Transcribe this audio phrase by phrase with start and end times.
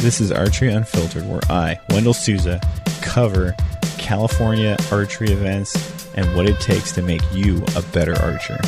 [0.00, 2.60] This is Archery Unfiltered, where I, Wendell Souza,
[3.02, 3.54] cover
[3.98, 8.58] California archery events and what it takes to make you a better archer.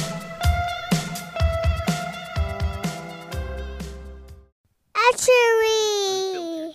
[4.96, 6.74] Archery.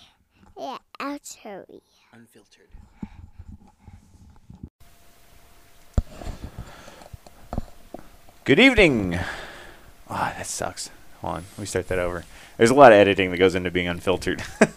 [0.58, 1.82] Yeah, archery.
[2.14, 2.68] Unfiltered.
[8.44, 9.18] Good evening.
[10.08, 10.88] Ah, that sucks.
[11.26, 12.24] Hold on, let me start that over.
[12.56, 14.44] There's a lot of editing that goes into being unfiltered.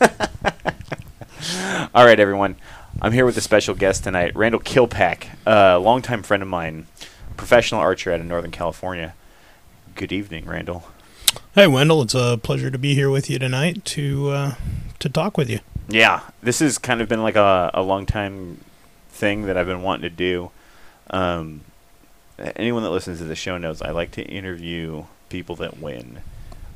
[1.94, 2.56] All right, everyone.
[3.00, 6.88] I'm here with a special guest tonight, Randall Killpack, a longtime friend of mine,
[7.38, 9.14] professional archer out of Northern California.
[9.94, 10.86] Good evening, Randall.
[11.54, 14.56] Hey Wendell, it's a pleasure to be here with you tonight to uh,
[14.98, 15.60] to talk with you.
[15.88, 18.62] Yeah, this has kind of been like a, a long time
[19.10, 20.50] thing that I've been wanting to do.
[21.12, 21.62] Um,
[22.40, 26.22] anyone that listens to the show knows I like to interview people that win.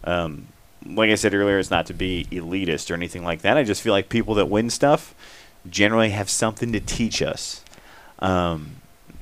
[0.04, 0.48] Um,
[0.86, 3.58] like I said earlier, it's not to be elitist or anything like that.
[3.58, 5.16] I just feel like people that win stuff
[5.70, 7.64] generally have something to teach us.
[8.20, 8.78] Um,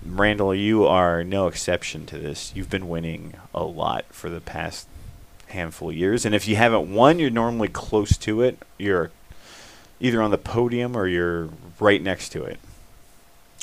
[0.06, 2.52] Randall, you are no exception to this.
[2.56, 4.88] You've been winning a lot for the past
[5.50, 8.58] handful of years, and if you haven't won, you're normally close to it.
[8.80, 9.12] You're
[10.00, 12.60] either on the podium or you're right next to it.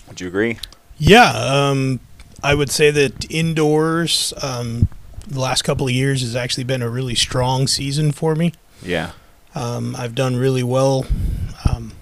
[0.07, 0.59] Would you agree?
[0.97, 2.01] Yeah, um,
[2.43, 4.89] I would say that indoors, um,
[5.29, 8.53] the last couple of years has actually been a really strong season for me.
[8.83, 9.13] Yeah.
[9.55, 11.05] Um, I've done really well.
[11.69, 11.93] Um,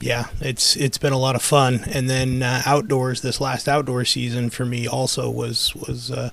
[0.00, 1.80] yeah, it's it's been a lot of fun.
[1.90, 6.30] And then uh, outdoors, this last outdoor season for me also was was uh,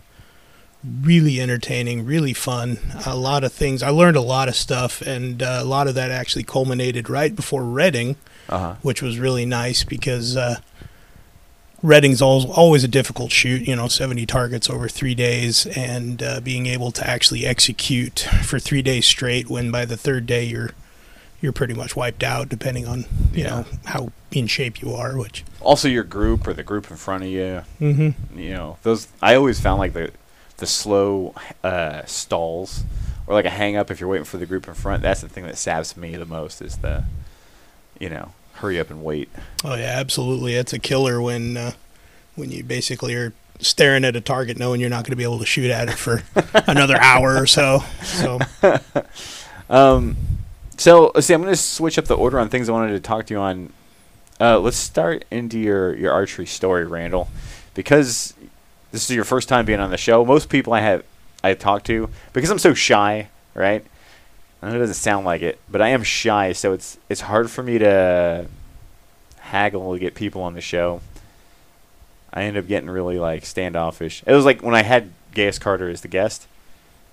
[1.02, 2.80] really entertaining, really fun.
[3.06, 3.84] A lot of things.
[3.84, 7.36] I learned a lot of stuff, and uh, a lot of that actually culminated right
[7.36, 8.16] before Redding,
[8.50, 8.76] Uh huh.
[8.82, 10.36] which was really nice because
[11.82, 13.68] Redding's al- always a difficult shoot.
[13.68, 18.60] You know, seventy targets over three days, and uh, being able to actually execute for
[18.60, 20.72] three days straight, when by the third day you're
[21.42, 23.50] you're pretty much wiped out, depending on you Yeah.
[23.50, 25.18] know how in shape you are.
[25.18, 27.62] Which Also, your group or the group in front of you.
[27.80, 28.38] mm-hmm.
[28.40, 29.08] You know, those.
[29.22, 30.12] I always found like the
[30.58, 31.34] the slow
[31.64, 32.84] uh, stalls
[33.26, 35.02] or like a hang up if you're waiting for the group in front.
[35.02, 37.06] That's the thing that saps me the most is the,
[37.98, 39.30] you know, hurry up and wait.
[39.64, 40.56] Oh yeah, absolutely.
[40.56, 41.72] It's a killer when uh,
[42.36, 45.40] when you basically are staring at a target, knowing you're not going to be able
[45.40, 46.24] to shoot at it for
[46.68, 47.84] another hour or so.
[48.04, 48.40] So
[49.70, 50.18] Um,
[50.78, 51.34] so see.
[51.34, 53.40] I'm going to switch up the order on things I wanted to talk to you
[53.40, 53.72] on.
[54.40, 57.30] Uh, let's start into your your archery story, Randall,
[57.74, 58.34] because
[58.92, 60.26] this is your first time being on the show.
[60.26, 61.04] Most people I have
[61.44, 63.86] I talk to because I'm so shy, right?
[64.62, 67.50] I know it doesn't sound like it, but I am shy, so it's it's hard
[67.50, 68.48] for me to
[69.40, 71.02] haggle to get people on the show.
[72.34, 74.22] I end up getting really like standoffish.
[74.26, 76.48] It was like when I had Gaius Carter as the guest.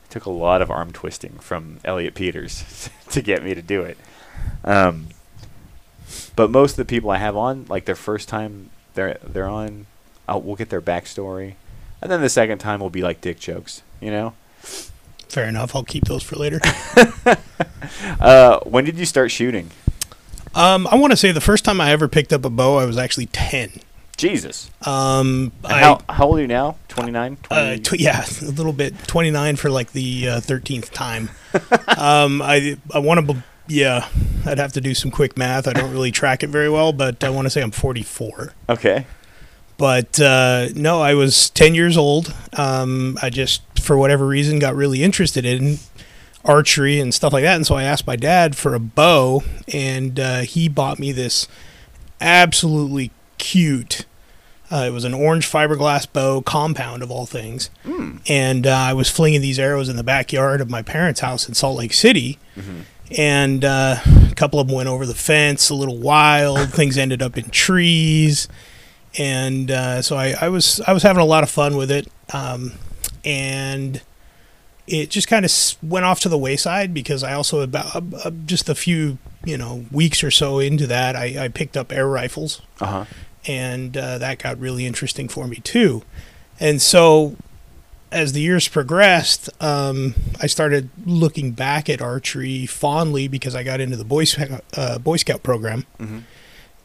[0.04, 3.82] It took a lot of arm twisting from Elliot Peters to get me to do
[3.82, 3.98] it.
[4.64, 5.08] Um,
[6.36, 9.86] but most of the people I have on, like their first time they're they're on,
[10.28, 11.54] I'll, we'll get their backstory,
[12.02, 13.82] and then the second time will be like dick jokes.
[14.00, 14.34] You know.
[15.28, 15.74] Fair enough.
[15.76, 16.60] I'll keep those for later.
[18.18, 19.70] Uh, when did you start shooting?
[20.54, 22.84] Um, I want to say the first time I ever picked up a bow, I
[22.84, 23.70] was actually ten.
[24.16, 24.70] Jesus.
[24.84, 26.76] Um, I, how how old are you now?
[26.88, 27.36] 29?
[27.50, 28.94] uh, tw- yeah, a little bit.
[29.06, 31.30] Twenty nine for like the uh, thirteenth time.
[31.96, 33.44] um, I I want to.
[33.68, 34.08] Yeah,
[34.46, 35.68] I'd have to do some quick math.
[35.68, 38.52] I don't really track it very well, but I want to say I'm 44.
[38.70, 39.06] okay.
[39.78, 42.34] But uh, no, I was 10 years old.
[42.54, 45.78] Um, I just, for whatever reason, got really interested in
[46.44, 47.56] archery and stuff like that.
[47.56, 49.42] And so I asked my dad for a bow,
[49.72, 51.46] and uh, he bought me this
[52.20, 54.06] absolutely cute.
[54.70, 57.70] Uh, it was an orange fiberglass bow, compound of all things.
[57.84, 58.20] Mm.
[58.28, 61.54] And uh, I was flinging these arrows in the backyard of my parents' house in
[61.54, 62.38] Salt Lake City.
[62.56, 62.82] Mhm.
[63.16, 63.98] And uh,
[64.28, 66.70] a couple of them went over the fence, a little wild.
[66.70, 68.48] Things ended up in trees
[69.18, 72.08] and uh, so I, I was I was having a lot of fun with it,
[72.32, 72.72] um,
[73.24, 74.02] and
[74.86, 75.52] it just kind of
[75.82, 79.56] went off to the wayside because I also about uh, uh, just a few you
[79.56, 83.04] know weeks or so into that I, I picked up air rifles, Uh huh.
[83.46, 86.02] and uh, that got really interesting for me too,
[86.60, 87.36] and so
[88.12, 93.80] as the years progressed, um, I started looking back at archery fondly because I got
[93.80, 95.84] into the Boy Scout, uh, Boy Scout program.
[95.98, 96.18] Hmm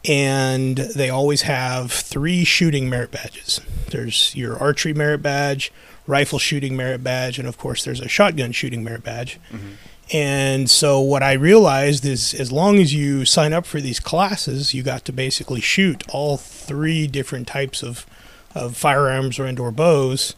[0.04, 3.60] and they always have three shooting merit badges.
[3.90, 5.72] There's your archery merit badge,
[6.06, 9.38] rifle shooting merit badge, and of course there's a shotgun shooting merit badge.
[9.52, 9.58] Mhm.
[10.12, 14.74] And so what I realized is as long as you sign up for these classes,
[14.74, 18.06] you got to basically shoot all three different types of
[18.54, 20.34] of firearms or indoor bows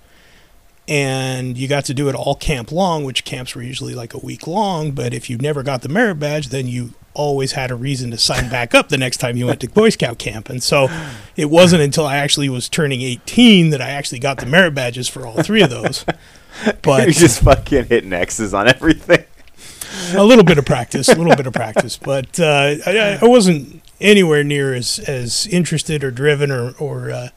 [0.87, 4.19] and you got to do it all camp long, which camps were usually like a
[4.19, 4.93] week long.
[4.93, 8.19] But if you never got the merit badge, then you always had a reason to
[8.19, 10.49] sign back up the next time you went to Boy Scout camp.
[10.51, 10.89] And so
[11.37, 15.09] it wasn't until I actually was turning 18 that I actually got the merit badges
[15.09, 16.05] for all three of those.
[16.67, 19.25] You're But just fucking hitting X's on everything.
[20.15, 23.81] a little bit of practice, a little bit of practice, but uh, I, I wasn't
[24.01, 27.29] anywhere near as, as interested or driven or, or uh,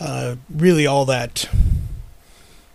[0.00, 1.48] uh, really all that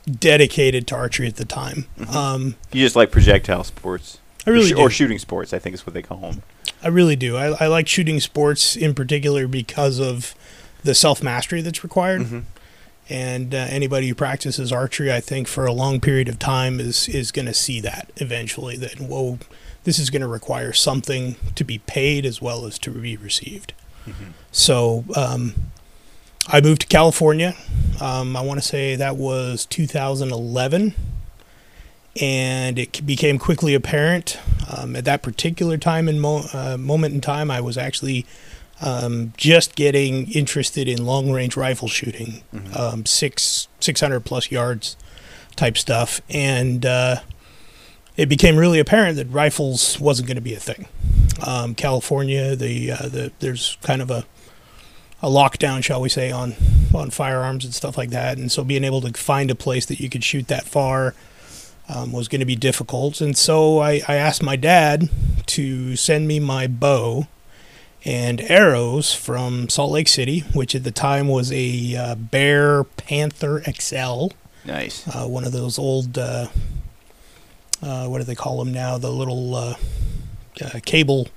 [0.09, 1.85] dedicated to archery at the time.
[2.11, 4.19] Um, You just like projectile sports.
[4.49, 4.81] I really or, do.
[4.81, 6.43] or shooting sports, I think is what they call them.
[6.81, 7.35] I really do.
[7.37, 10.33] I, I like shooting sports in particular because of
[10.83, 12.21] the self mastery that's required.
[12.21, 12.43] Mhm.
[13.11, 17.09] And uh, anybody who practices archery, I think, for a long period of time is
[17.09, 18.77] is going to see that eventually.
[18.77, 19.39] That whoa,
[19.83, 23.73] this is going to require something to be paid as well as to be received.
[24.51, 25.53] So um,
[26.47, 27.55] I moved to California.
[28.01, 30.93] Um, I want to say that was 2011
[32.19, 34.39] and it became quickly apparent
[34.75, 38.25] um, at that particular time and mo- uh, moment in time i was actually
[38.81, 42.43] um, just getting interested in long range rifle shooting
[42.75, 44.95] um, six 600 plus yards
[45.55, 46.21] type stuff.
[46.29, 47.17] And uh,
[48.17, 50.87] it became really apparent that rifles wasn't going to be a thing.
[51.45, 54.25] Um, california the, uh, the there's kind of a
[55.21, 56.55] a lockdown, shall we say, on
[56.93, 58.37] on firearms and stuff like that.
[58.37, 61.13] And so being able to find a place that you could shoot that far
[61.89, 63.19] um, was going to be difficult.
[63.19, 65.09] And so I, I asked my dad
[65.47, 67.27] to send me my bow
[68.05, 73.61] and arrows from Salt Lake City, which at the time was a uh, Bear Panther
[73.69, 74.27] XL,
[74.65, 75.05] Nice.
[75.07, 76.47] uh, one of those old, uh,
[77.81, 78.97] uh, what do they call them now?
[78.97, 79.75] The little uh,
[80.63, 81.27] uh, cable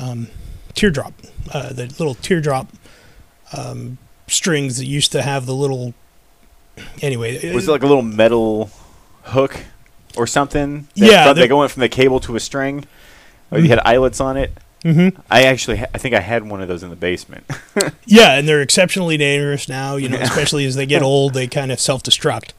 [0.00, 0.28] um,
[0.74, 1.12] teardrop,
[1.52, 2.68] uh, the little teardrop
[3.56, 5.92] um, strings that used to have the little.
[7.02, 8.70] Anyway, Was it like a little metal
[9.24, 9.60] hook
[10.16, 10.88] or something?
[10.94, 12.84] Yeah, they go in from the cable to a string.
[13.50, 14.52] Or you had eyelets on it.
[14.82, 17.44] hmm I actually, ha- I think I had one of those in the basement.
[18.06, 19.96] Yeah, and they're exceptionally dangerous now.
[19.96, 22.50] You know, especially as they get old, they kind of self-destruct.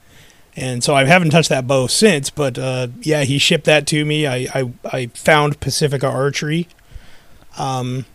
[0.56, 2.30] And so I haven't touched that bow since.
[2.30, 4.26] But uh, yeah, he shipped that to me.
[4.28, 6.68] I I, I found Pacifica Archery.
[7.58, 8.06] Um,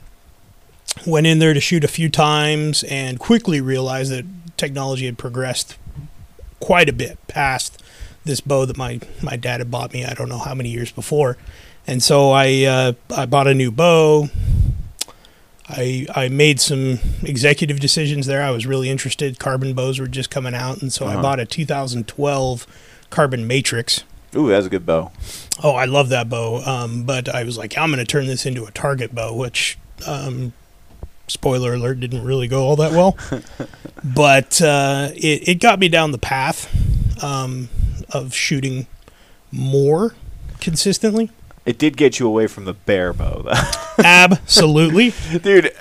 [1.06, 4.24] went in there to shoot a few times and quickly realized that
[4.56, 5.76] technology had progressed
[6.58, 7.79] quite a bit past
[8.24, 10.04] this bow that my my dad had bought me.
[10.04, 11.36] I don't know how many years before.
[11.86, 14.28] And so I uh, I bought a new bow.
[15.68, 18.42] I I made some executive decisions there.
[18.42, 19.38] I was really interested.
[19.38, 21.22] Carbon bows were just coming out, and so I Uh-huh.
[21.22, 22.66] bought a 2012
[23.10, 24.04] Carbon Matrix.
[24.36, 25.10] Ooh, that's a good bow.
[25.62, 26.62] Oh, I love that bow.
[26.64, 29.76] Um, but I was like, I'm going to turn this into a target bow, which,
[30.06, 30.52] um,
[31.30, 33.16] spoiler alert, didn't really go all that well.
[34.04, 36.68] but uh, it, it got me down the path
[37.22, 37.68] um,
[38.10, 38.86] of shooting
[39.50, 40.14] more
[40.60, 41.30] consistently.
[41.66, 44.02] It did get you away from the bear bow, though.
[44.04, 45.12] Absolutely.
[45.38, 45.72] Dude,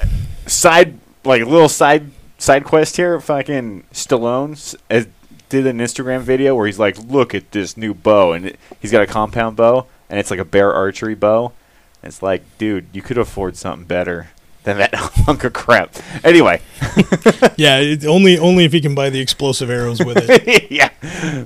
[0.45, 3.19] side like little side side quest here.
[3.19, 5.05] Fucking Stallone uh,
[5.47, 8.91] did an Instagram video where he's like, "Look at this new bow," and it, he's
[8.91, 11.53] got a compound bow, and it's like a bear archery bow.
[12.01, 14.29] And it's like, dude, you could afford something better
[14.69, 15.95] than that hunk of crap.
[16.23, 16.61] Anyway,
[17.57, 20.71] yeah, it, only only if you can buy the explosive arrows with it.
[20.71, 20.91] yeah.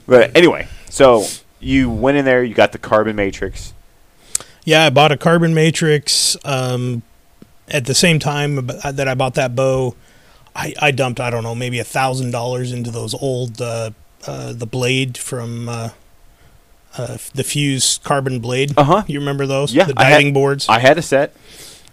[0.06, 1.26] But anyway, so
[1.60, 3.74] you went in there, you got the carbon matrix.
[4.66, 6.38] Yeah, I bought a carbon matrix.
[6.46, 7.02] Um,
[7.70, 9.96] at the same time that I bought that bow,
[10.56, 13.92] I, I dumped I don't know maybe a thousand dollars into those old uh,
[14.28, 15.90] uh, the blade from uh,
[16.98, 18.74] uh, the Fuse carbon blade.
[18.78, 19.04] Uh huh.
[19.08, 19.74] You remember those?
[19.74, 20.68] Yeah, the I had- diving boards.
[20.70, 21.36] I had a set.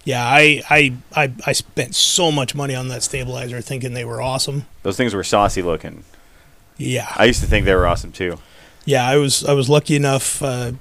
[0.04, 4.21] Yeah, I, I I I spent so much money on that stabilizer, thinking they were
[4.23, 4.66] awesome.
[4.83, 6.04] Those things were saucy looking.
[6.76, 8.38] Yeah, I used to think they were awesome too.
[8.87, 10.73] yeah, I was I was lucky enough uh,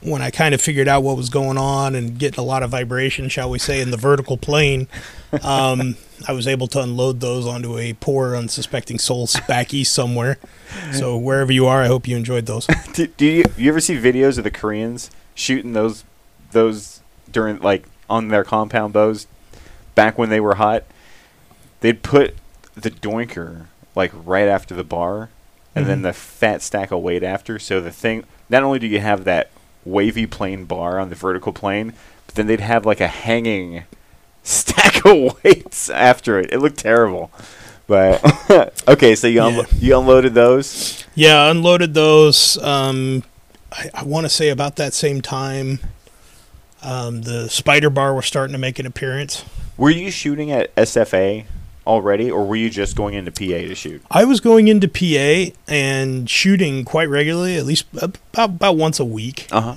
[0.00, 2.70] when I kind of figured out what was going on and getting a lot of
[2.70, 4.88] vibration, shall we say, in the vertical plane.
[5.42, 5.96] Um,
[6.26, 10.38] I was able to unload those onto a poor, unsuspecting soul back east somewhere.
[10.92, 12.66] So wherever you are, I hope you enjoyed those.
[12.94, 16.04] do, do you you ever see videos of the Koreans shooting those
[16.52, 19.26] those during like on their compound bows
[19.94, 20.84] back when they were hot?
[21.80, 22.34] They'd put
[22.74, 25.30] the doinker like right after the bar,
[25.74, 26.02] and then Mhm.
[26.04, 27.58] the fat stack of weight after.
[27.58, 29.50] So the thing, not only do you have that
[29.84, 31.92] wavy plane bar on the vertical plane,
[32.26, 33.84] but then they'd have like a hanging
[34.42, 36.52] stack of weights after it.
[36.52, 37.30] It looked terrible.
[37.86, 38.22] But
[38.88, 41.04] okay, so you unlo- you unloaded those.
[41.14, 42.58] Yeah, unloaded those.
[42.62, 43.24] Um,
[43.72, 45.80] I, I want to say about that same time,
[46.82, 49.44] um, the spider bar was starting to make an appearance.
[49.76, 51.44] Were you shooting at SFA
[51.86, 54.02] already, or were you just going into PA to shoot?
[54.10, 59.04] I was going into PA and shooting quite regularly, at least about about once a
[59.04, 59.76] week, Uh huh.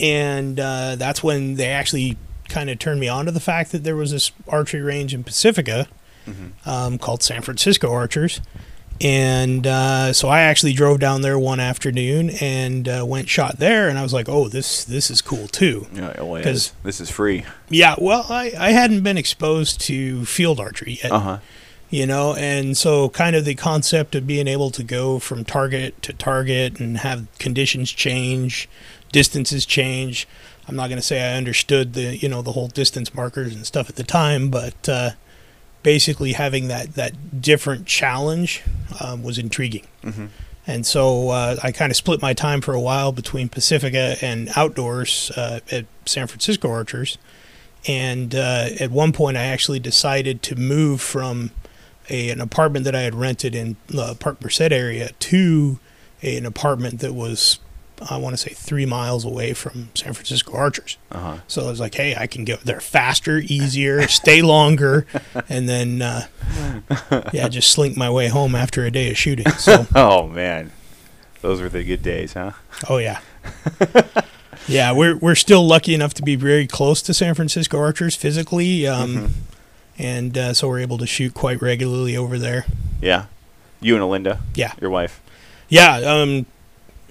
[0.00, 2.16] and uh, that's when they actually
[2.48, 5.24] kind of turned me on to the fact that there was this archery range in
[5.24, 5.86] Pacifica
[6.66, 8.40] um, called San Francisco Archers.
[9.02, 13.88] And uh, so I actually drove down there one afternoon and uh, went shot there,
[13.88, 17.10] and I was like, "Oh, this this is cool too." Yeah, oh, this, this is
[17.10, 17.44] free.
[17.68, 21.38] Yeah, well, I, I hadn't been exposed to field archery yet, Uh huh.
[21.90, 26.00] you know, and so kind of the concept of being able to go from target
[26.02, 28.68] to target and have conditions change,
[29.10, 30.28] distances change.
[30.68, 33.66] I'm not going to say I understood the you know the whole distance markers and
[33.66, 35.10] stuff at the time, but uh,
[35.82, 38.62] basically having that that different challenge
[39.00, 39.86] um, was intriguing.
[40.02, 40.28] Mhm.
[40.66, 44.48] And so uh, I kind of split my time for a while between Pacifica and
[44.54, 47.18] outdoors uh, at San Francisco Archers.
[47.88, 51.50] And uh, at one point, I actually decided to move from
[52.08, 55.80] a, an apartment that I had rented in the Park Merced area to
[56.22, 57.58] a, an apartment that was,
[58.10, 60.96] I want to say, three miles away from San Francisco Archers.
[61.10, 61.36] Uh huh.
[61.48, 65.06] So I was like, hey, I can go there faster, easier, stay longer,
[65.48, 66.26] and then, uh,
[67.32, 69.48] yeah, just slink my way home after a day of shooting.
[69.52, 70.72] So, Oh man,
[71.40, 72.52] those were the good days, huh?
[72.88, 73.20] oh yeah,
[74.68, 78.86] yeah, we're we're still lucky enough to be very close to San Francisco Archers physically,
[78.86, 79.30] um,
[79.98, 82.64] and uh, so we're able to shoot quite regularly over there.
[83.00, 83.26] Yeah.
[83.80, 85.20] You and Olinda, Yeah, your wife.
[85.68, 85.96] yeah.
[85.96, 86.46] Um,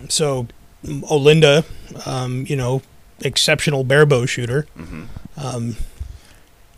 [0.07, 0.47] so
[0.85, 1.65] Olinda,
[2.05, 2.81] um, you know,
[3.21, 4.67] exceptional barebow shooter.
[4.77, 5.03] Mm-hmm.
[5.37, 5.75] Um,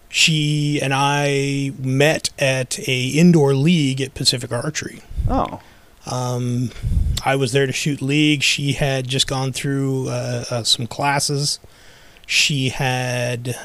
[0.10, 5.02] she and I met at a indoor league at Pacific Archery.
[5.28, 5.62] Oh.
[6.06, 6.70] Um,
[7.26, 8.44] I was there to shoot league.
[8.44, 11.60] She had just gone through uh, uh, some classes.
[12.28, 13.56] She had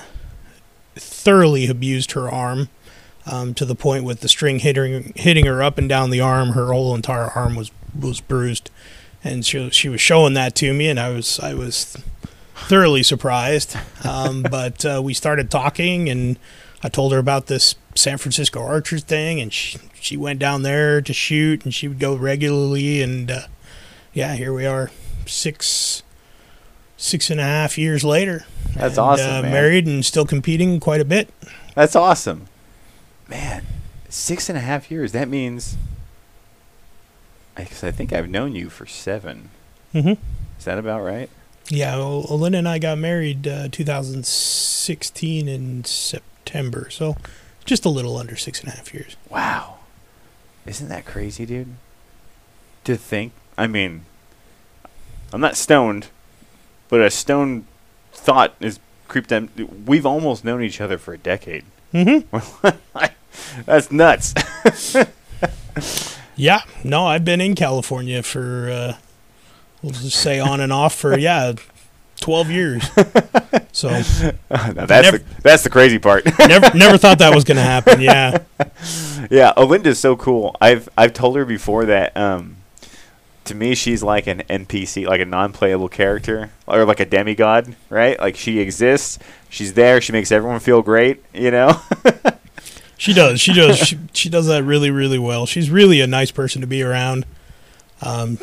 [0.94, 2.68] thoroughly abused her arm
[3.26, 6.50] um, to the point with the string hitting hitting her up and down the arm.
[6.50, 8.70] Her whole entire arm was was bruised,
[9.24, 11.96] and she she was showing that to me, and I was I was
[12.54, 13.76] thoroughly surprised.
[14.04, 16.38] Um, but uh, we started talking, and
[16.82, 21.00] I told her about this San Francisco Archers thing, and she she went down there
[21.00, 23.40] to shoot, and she would go regularly, and uh,
[24.12, 24.90] yeah, here we are,
[25.26, 26.02] six
[26.96, 28.44] six and a half years later.
[28.74, 29.52] That's and, awesome, Uh, man.
[29.52, 31.32] married and still competing quite a bit.
[31.74, 32.48] That's awesome.
[33.28, 33.64] Man,
[34.08, 35.12] six and a half years.
[35.12, 35.76] That means.
[37.58, 39.50] I, 'cause I think I've known you for seven.
[39.94, 40.12] Mm-hmm.
[40.58, 41.28] Is that about right?
[41.68, 47.16] Yeah, well, and I got married uh, 2016 in September, so
[47.66, 49.16] just a little under six and a half years.
[49.28, 49.78] Wow.
[50.66, 51.74] Isn't that crazy, dude?
[52.84, 53.32] To think.
[53.58, 54.02] I mean,
[55.32, 56.08] I'm not stoned,
[56.88, 57.66] but a stoned
[58.12, 59.50] thought is creeped in.
[59.86, 61.64] We've almost known each other for a decade.
[61.92, 62.68] Mm-hmm.
[63.66, 64.34] That's nuts.
[66.38, 68.96] Yeah, no, I've been in California for, uh,
[69.82, 71.54] we'll just say on and off for, yeah,
[72.20, 72.88] 12 years.
[73.72, 73.88] So
[74.48, 76.24] that's Never- the, that's the crazy part.
[76.38, 78.00] never never thought that was going to happen.
[78.00, 78.38] Yeah.
[79.30, 80.56] yeah, Olinda's so cool.
[80.60, 82.56] I've I've told her before that um,
[83.44, 88.18] to me she's like an NPC, like a non-playable character, or like a demigod, right?
[88.18, 89.18] Like she exists,
[89.48, 91.80] she's there, she makes everyone feel great, you know.
[92.98, 93.40] She does.
[93.40, 93.78] She does.
[93.78, 95.46] She, she does that really, really well.
[95.46, 97.24] She's really a nice person to be around.
[98.02, 98.38] Um,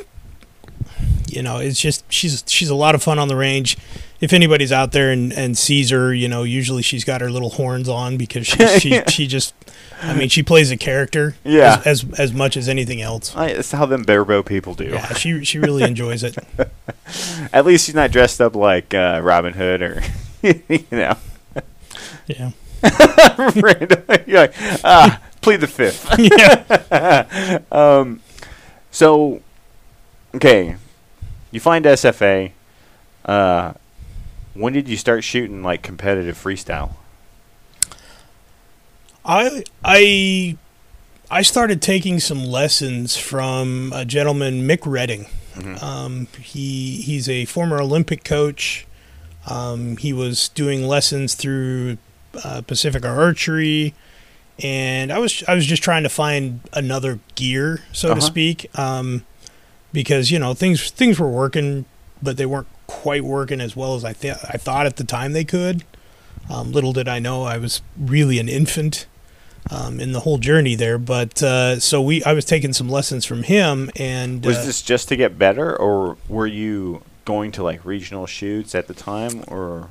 [1.28, 3.78] you know, it's just she's she's a lot of fun on the range.
[4.22, 7.50] If anybody's out there and, and sees her, you know, usually she's got her little
[7.50, 9.54] horns on because she she, she just,
[10.02, 11.82] I mean, she plays a character, Yeah.
[11.86, 13.36] as as, as much as anything else.
[13.36, 14.86] I, that's how them barebow people do.
[14.86, 16.38] Yeah, she she really enjoys it.
[17.54, 20.02] At least she's not dressed up like uh, Robin Hood or
[20.42, 21.18] you know.
[22.28, 22.52] Yeah,
[23.56, 24.04] random.
[24.26, 26.08] You're like, ah, plead the fifth.
[26.20, 27.60] yeah.
[27.72, 28.22] um,
[28.92, 29.42] so,
[30.36, 30.76] okay,
[31.52, 32.52] you find SFA.
[33.24, 33.74] Uh,
[34.54, 36.96] when did you start shooting like competitive freestyle?
[39.26, 40.58] I I
[41.32, 45.26] I started taking some lessons from a gentleman, Mick Redding.
[45.56, 45.82] Mhm.
[45.82, 48.86] Um, he he's a former Olympic coach.
[49.48, 51.98] Um, he was doing lessons through
[52.44, 53.94] uh, Pacific Archery,
[54.62, 58.16] and I was I was just trying to find another gear, so Uh-huh.
[58.16, 59.26] to speak, um,
[59.94, 61.86] because you know things things were working,
[62.22, 65.34] but they weren't quite working as well as I th- I thought at the time
[65.34, 65.84] they could.
[66.50, 69.08] Um, little did I know I was really an infant
[69.72, 71.00] um, in the whole journey there.
[71.00, 74.82] But uh, so we, I was taking some lessons from him, and Was uh, this
[74.84, 79.44] just to get better, or were you going to like regional shoots at the time,
[79.48, 79.90] or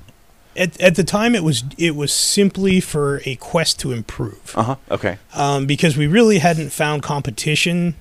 [0.56, 4.54] At, at the time, it was it was simply for a quest to improve.
[4.56, 4.76] Uh huh.
[4.90, 5.18] Okay.
[5.34, 7.94] um, because we really hadn't found competition.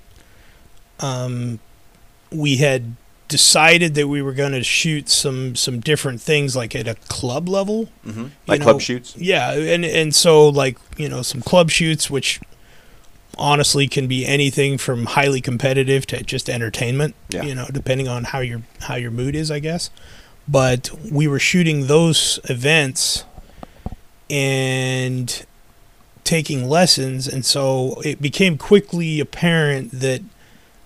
[1.00, 1.60] Um,
[2.32, 2.96] we had
[3.28, 7.50] decided that we were going to shoot some some different things, like at a club
[7.50, 7.90] level.
[8.06, 8.28] Mm-hmm.
[8.46, 9.16] Like know, club shoots.
[9.18, 12.40] Yeah, and and so like you know some club shoots, which
[13.38, 17.16] honestly can be anything from highly competitive to just entertainment.
[17.30, 17.44] Yeah.
[17.44, 19.90] You know, depending on how your how your mood is, I guess.
[20.48, 23.24] But we were shooting those events
[24.30, 25.46] and
[26.24, 30.22] taking lessons, and so it became quickly apparent that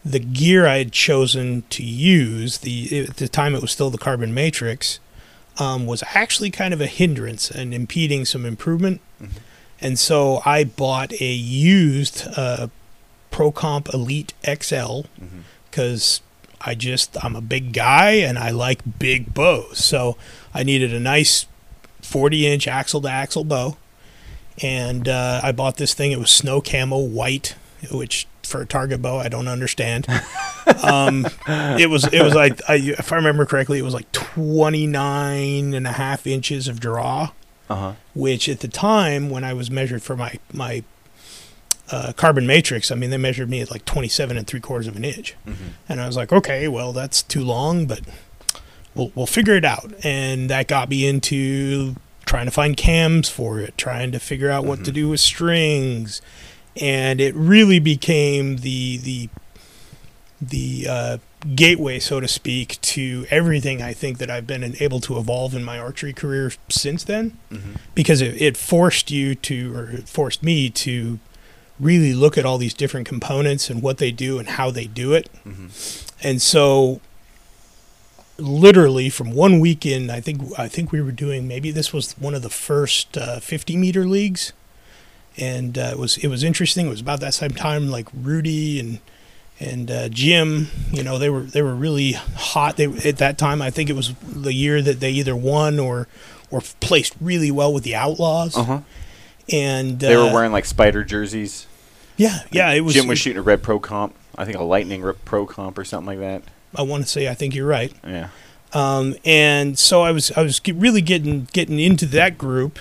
[0.06, 3.98] the gear I had chosen to use, the at the time it was still the
[3.98, 5.00] Carbon Matrix,
[5.58, 9.02] um, was actually kind of a hindrance and impeding some improvement.
[9.82, 12.68] And so I bought a used uh,
[13.32, 15.02] ProComp Elite XL
[15.70, 16.22] because
[16.62, 19.78] I just I'm a big guy and I like big bows.
[19.84, 20.18] So
[20.54, 21.46] I needed a nice
[22.02, 23.78] 40 inch axle to axle bow,
[24.62, 26.12] and uh, I bought this thing.
[26.12, 27.56] It was snow camo white,
[27.92, 30.08] which for a target bow I don't understand.
[30.84, 35.74] um, it was it was like I, if I remember correctly, it was like 29
[35.74, 37.32] and a half inches of draw
[37.70, 37.94] Uh huh.
[38.16, 40.84] which at the time when I was measured for my my
[41.91, 44.96] uh, carbon matrix, I mean they measured me at like 27 and three quarters of
[44.96, 45.63] an inch, Mm-hmm.
[45.89, 48.01] and I was like, okay, well that's too long, but
[48.96, 53.60] we'll we'll figure it out, and that got me into trying to find cams for
[53.60, 56.22] it, trying to figure out what to do with strings,
[56.82, 59.29] and it really became the the
[60.41, 61.17] the uh,
[61.56, 65.63] gateway, so to speak, to everything I think that I've been able to evolve in
[65.63, 67.38] my archery career since then.
[67.51, 67.72] Mm-hmm.
[67.96, 71.20] because it, it forced you to, or it forced me to
[71.80, 75.14] really look at all these different components and what they do and how they do
[75.14, 75.30] it.
[75.46, 75.68] Mm-hmm.
[76.22, 77.02] And so,
[78.38, 82.34] literally from one weekend, I think I think we were doing maybe this was one
[82.34, 84.54] of the first uh, 50 meter leagues,
[85.38, 86.88] and uh, it was it was interesting.
[86.88, 89.00] It was about that same time like Rudy and
[89.60, 92.78] and uh, Jim, you know, they were they were really hot.
[92.78, 96.08] They at that time, I think it was the year that they either won or
[96.52, 98.56] or placed really well with the Outlaws.
[98.56, 98.80] Uh huh.
[99.52, 101.68] And They were uh, wearing like spider jerseys.
[102.18, 102.72] yeah, yeah.
[102.72, 104.14] It was Jim was shooting a red pro comp.
[104.38, 106.44] I think a lightning pro comp or something like that.
[106.76, 107.94] I want to say I think you're right.
[108.06, 108.30] Yeah.
[108.74, 112.80] Um, and so I was I was really getting getting into that group,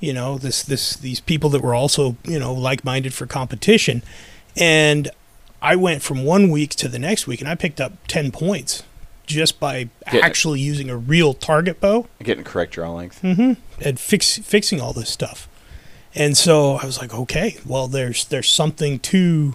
[0.00, 4.02] you know, this this these people that were also you know like minded for competition,
[4.56, 5.10] and
[5.60, 8.82] I went from one week to the next week, and I picked up ten points
[9.26, 10.20] just by Yeah.
[10.24, 13.22] actually using a real target bow Getting correct draw length.
[13.22, 15.46] and fix fixing all this stuff.
[16.14, 19.54] And so I was like, okay, well, there's there's something to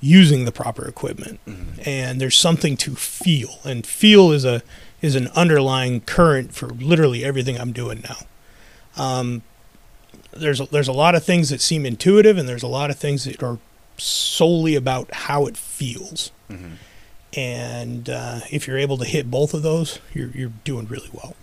[0.00, 1.40] using the proper equipment,
[1.84, 4.62] and there's something to feel, and feel is a
[5.02, 8.16] is an underlying current for literally everything I'm doing now.
[9.02, 9.42] Um,
[10.32, 12.96] there's a, there's a lot of things that seem intuitive, and there's a lot of
[12.98, 13.58] things that are
[13.96, 16.30] solely about how it feels.
[16.48, 16.72] Mhm.
[17.36, 21.34] And uh, if you're able to hit both of those, you're you're doing really well.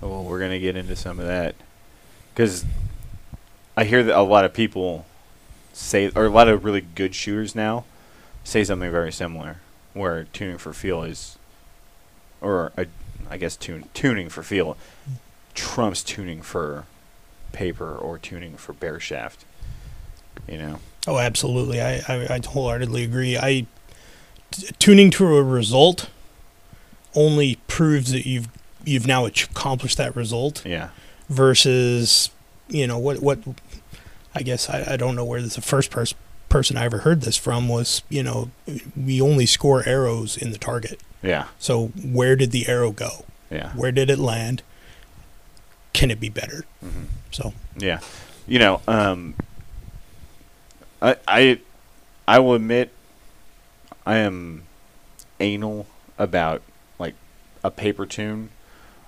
[0.00, 1.54] Well, we're gonna get into some of that
[2.34, 2.64] because
[3.76, 5.06] I hear that a lot of people
[5.72, 7.84] say, or a lot of really good shooters now
[8.44, 9.58] say something very similar,
[9.94, 11.38] where tuning for feel is,
[12.40, 12.84] or uh,
[13.30, 14.76] I guess tune, tuning for feel
[15.54, 16.86] trumps tuning for
[17.52, 19.44] paper or tuning for bare shaft.
[20.48, 20.78] You know.
[21.06, 21.80] Oh, absolutely.
[21.80, 23.36] I, I, I wholeheartedly agree.
[23.36, 23.66] I
[24.50, 26.08] t- tuning to a result
[27.14, 28.48] only proves that you've
[28.84, 30.88] you've now accomplished that result Yeah.
[31.28, 32.30] versus
[32.72, 33.38] you know what what
[34.34, 36.14] I guess I, I don't know where this, the first pers-
[36.48, 38.50] person I ever heard this from was you know
[38.96, 41.00] we only score arrows in the target.
[41.22, 41.46] Yeah.
[41.58, 43.24] So where did the arrow go?
[43.50, 43.70] Yeah.
[43.74, 44.62] Where did it land?
[45.92, 46.64] Can it be better?
[46.84, 47.06] Mhm.
[47.30, 48.00] So Yeah,
[48.46, 49.34] you know, um,
[51.00, 51.60] I I
[52.26, 52.90] I will admit
[54.06, 54.62] I am
[55.40, 55.86] anal
[56.18, 56.62] about
[56.98, 57.14] like
[57.62, 58.50] a paper tune.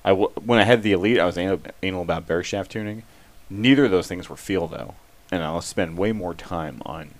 [0.04, 3.02] I w- when I had the elite, I was anal, anal about bare shaft tuning.
[3.50, 4.94] Neither of those things were feel though,
[5.30, 7.10] and I'll spend way more time on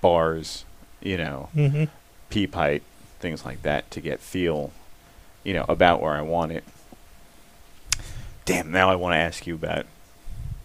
[0.00, 0.64] bars,
[1.00, 1.88] you know, mhm.
[2.30, 2.82] peep height,
[3.20, 4.72] things like that to get feel,
[5.44, 6.64] you know, about where I want it.
[8.44, 9.86] Damn, now I want to ask you about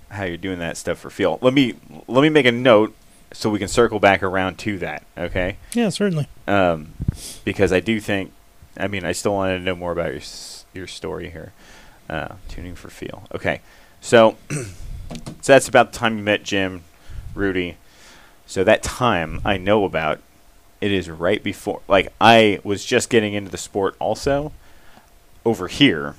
[0.09, 1.37] how you're doing that stuff for feel.
[1.41, 1.75] Let me
[2.07, 2.95] let me make a note
[3.33, 5.57] so we can circle back around to that, okay?
[5.73, 6.27] yeah, certainly.
[6.47, 6.93] Um,
[7.43, 8.31] because I do think,
[8.77, 10.21] I mean, I still want to know more about your
[10.73, 11.53] your story here.
[12.09, 13.59] Uh, tuning for feel, okay?
[13.99, 14.37] So,
[15.41, 16.83] so that's about the time you met Jim,
[17.33, 17.77] Rudy.
[18.45, 20.19] So that time I know about.
[20.79, 24.51] It is right before, like I was just getting into the sport also.
[25.43, 26.15] Over here,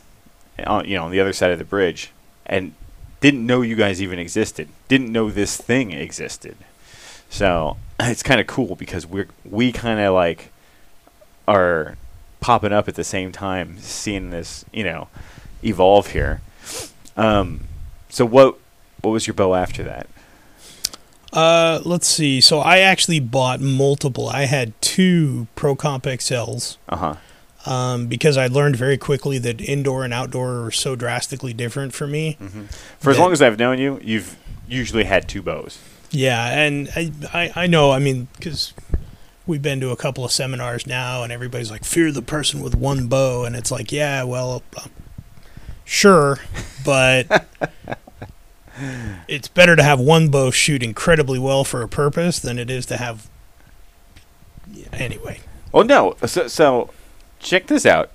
[0.67, 2.11] on you know on the other side of the bridge,
[2.45, 2.75] and
[3.21, 4.69] didn't know you guys even existed.
[4.89, 6.57] Didn't know this thing existed.
[7.31, 10.51] So it's kind of cool because we're we kind of like
[11.47, 11.97] are
[12.41, 15.09] popping up at the same time, seeing this you know
[15.63, 16.41] evolve here.
[17.17, 17.63] Um,
[18.09, 18.59] so what
[19.03, 20.07] what was your bow after that?
[21.33, 22.41] Uh, let's see.
[22.41, 24.29] So I actually bought multiple.
[24.29, 26.97] I had two Pro Comp XLs Uh
[27.65, 27.71] huh.
[27.71, 32.07] um, because I learned very quickly that indoor and outdoor are so drastically different for
[32.07, 32.39] me.
[32.99, 35.79] For as long as I've known you, you've usually had two bows.
[36.11, 37.91] Yeah, and I, I, I know.
[37.91, 38.73] I mean, because
[39.47, 42.75] we've been to a couple of seminars now, and everybody's like, "Fear the person with
[42.75, 44.87] one bow," and it's like, yeah, well, uh,
[45.85, 46.39] sure,
[46.87, 47.47] but
[49.29, 52.87] it's better to have one bow shoot incredibly well for a purpose than it is
[52.87, 53.29] to have.
[54.73, 55.41] Yeah, anyway,
[55.73, 56.17] Oh no!
[56.27, 56.91] So, so
[57.41, 58.11] check this out.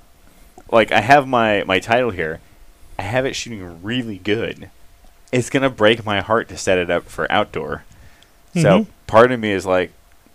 [0.72, 2.40] Like I have my my title here.
[2.98, 4.70] I have it shooting really good.
[5.32, 7.84] It's gonna break my heart to set it up for outdoor.
[8.54, 8.86] So Mhm.
[9.08, 9.92] part of me is like,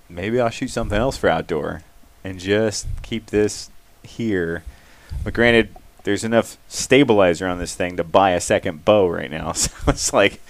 [0.08, 1.82] maybe I'll shoot something else for outdoor,
[2.24, 3.70] and just keep this
[4.02, 4.64] here.
[5.22, 5.68] But granted,
[6.08, 9.52] there's enough stabilizer on this thing to buy a second bow right now.
[9.58, 10.40] So it's like,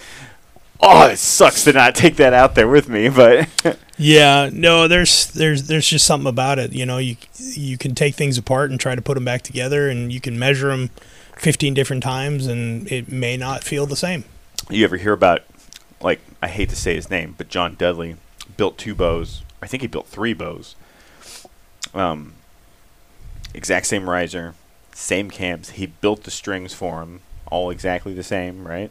[0.79, 3.09] oh, it sucks to not take that out there with me.
[3.09, 3.49] But
[3.99, 6.73] yeah, no, there's there's there's just something about it.
[6.73, 9.89] You know, you you can take things apart and try to put them back together,
[9.89, 10.91] and you can measure them
[11.39, 14.23] 15 different times, and it may not feel the same.
[14.71, 15.43] you ever hear about
[16.01, 18.15] like I hate to say his name, but John Dudley
[18.57, 19.43] built two bows.
[19.61, 20.77] I think he built three bows.
[21.93, 22.35] Um,
[23.55, 24.55] exact same riser,
[24.99, 25.71] same cams.
[25.71, 28.91] He built the strings for him, all exactly the same, right?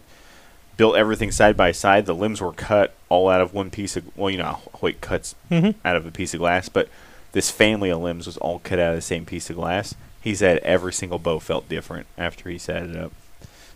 [0.77, 2.05] Built everything side by side.
[2.05, 5.35] The limbs were cut all out of one piece of well, you know, Hoyt cuts
[5.51, 5.77] Mm-hmm.
[5.85, 6.87] out of a piece of glass, but
[7.33, 9.95] this family of limbs was all cut out of the same piece of glass.
[10.21, 13.11] He said every single bow felt different after he set it up.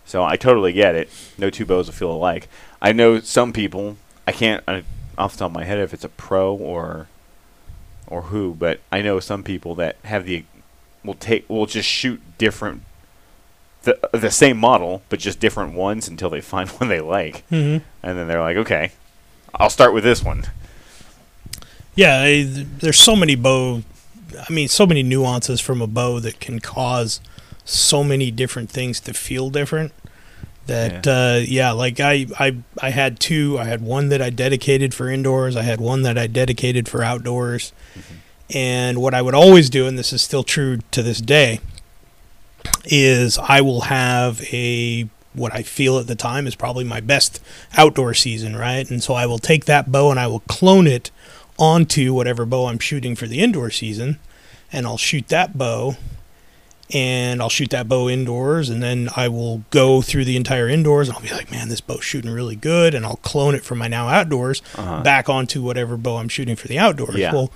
[0.06, 1.10] So I totally get it.
[1.38, 2.48] No two bows will feel alike.
[2.82, 3.98] I know some people.
[4.26, 4.84] I can't I,
[5.18, 7.08] off the top of my head if it's a pro or
[8.08, 10.44] or who, but I know some people that have the
[11.04, 12.84] will take will just shoot different
[13.84, 17.84] the the same model but just different ones until they find one they like, Mm-hmm.
[18.04, 18.92] and then they're like, okay,
[19.56, 20.46] I'll start with this one.
[21.96, 23.84] Yeah, I, there's so many bow.
[24.50, 27.20] I mean, so many nuances from a bow that can cause
[27.66, 29.92] so many different things to feel different.
[30.68, 33.58] That yeah, uh, yeah like I, I I had two.
[33.60, 35.56] I had one that I dedicated for indoors.
[35.58, 37.74] I had one that I dedicated for outdoors.
[38.54, 41.60] And what I would always do, and this is still true to this day,
[42.86, 47.42] is I will have a what I feel at the time is probably my best
[47.78, 48.90] outdoor season, right?
[48.90, 51.10] And so I will take that bow and I will clone it
[51.58, 54.20] onto whatever bow I'm shooting for the indoor season,
[54.74, 55.96] and I'll shoot that bow,
[56.94, 61.08] and I'll shoot that bow indoors, and then I will go through the entire indoors,
[61.08, 63.78] and I'll be like, man, this bow's shooting really good, and I'll clone it from
[63.78, 65.02] my now outdoors Uh-huh.
[65.02, 67.16] back onto whatever bow I'm shooting for the outdoors.
[67.16, 67.32] Yeah.
[67.34, 67.52] Well,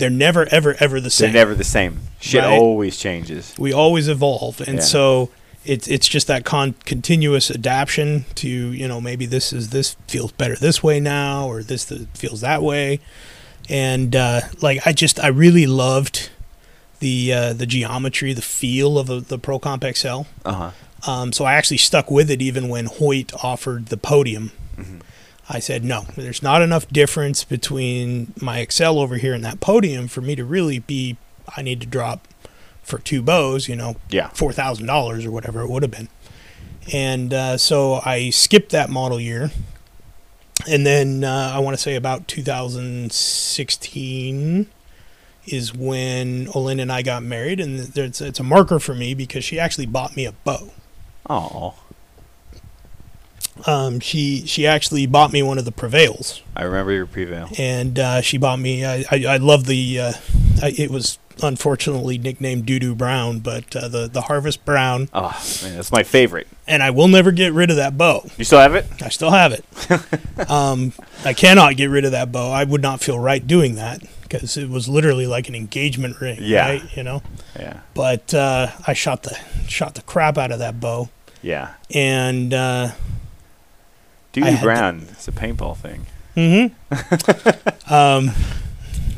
[0.00, 1.32] they're never, ever, ever the same.
[1.32, 2.00] They're never the same.
[2.20, 2.58] Shit Right.
[2.58, 3.54] always changes.
[3.58, 4.84] we always evolve, and Yeah.
[4.84, 5.30] so
[5.64, 10.32] it's it's just that con- continuous adaptation to you know maybe this is this feels
[10.32, 12.98] better this way now, or this th- feels that way,
[13.68, 16.30] and uh, like I just I really loved
[17.00, 20.22] the uh, the geometry, the feel of the, the Pro Comp XL.
[20.44, 20.70] Uh huh.
[21.10, 24.52] Um, so I actually stuck with it even when Hoyt offered the podium.
[24.78, 25.00] Mhm.
[25.52, 30.06] I said, no, there's not enough difference between my XL over here and that podium
[30.06, 31.16] for me to really be,
[31.56, 32.28] I need to drop
[32.84, 34.28] for two bows, you know, Yeah.
[34.28, 36.06] $4,000 or whatever it would have been.
[36.92, 39.50] And uh, so I skipped that model year.
[40.68, 44.66] And then uh, I want to say about 2016
[45.46, 47.58] is when Olin and I got married.
[47.60, 50.70] And it's, it's a marker for me because she actually bought me a bow.
[51.28, 51.74] Oh,
[53.66, 57.48] Um, she she actually bought me one of the Prevails, I remember your prevail.
[57.58, 58.84] and uh, she bought me.
[58.84, 60.00] I I, I love the.
[60.00, 60.12] Uh,
[60.62, 65.76] I, it was unfortunately nicknamed Doodoo Brown, but uh, the the Harvest Brown, Oh man,
[65.76, 66.46] that's my favorite.
[66.66, 68.28] and I will never get rid of that bow.
[68.36, 68.86] You still have it?
[69.02, 69.64] I still have it.
[70.50, 70.92] um,
[71.24, 72.50] I cannot get rid of that bow.
[72.50, 76.38] I would not feel right doing that because it was literally like an engagement ring.
[76.42, 76.68] Yeah.
[76.68, 76.96] right?
[76.96, 77.22] you know.
[77.58, 77.80] Yeah.
[77.94, 79.34] But uh, I shot the
[79.66, 81.08] shot the crap out of that bow,
[81.42, 81.72] Yeah.
[81.90, 82.52] and.
[84.32, 85.06] Doodoo Brown.
[85.10, 86.06] It's a paintball thing.
[86.36, 87.92] Mm-hmm.
[87.92, 88.30] um,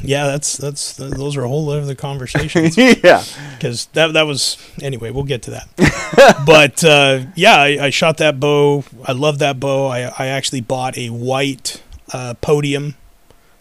[0.02, 3.22] yeah, that's that's those are a whole other conversations yeah.
[3.54, 5.10] because that that was anyway.
[5.10, 6.42] We'll get to that.
[6.46, 8.84] but uh, yeah, I, I shot that bow.
[9.04, 9.86] I love that bow.
[9.88, 12.96] I I actually bought a white uh, podium.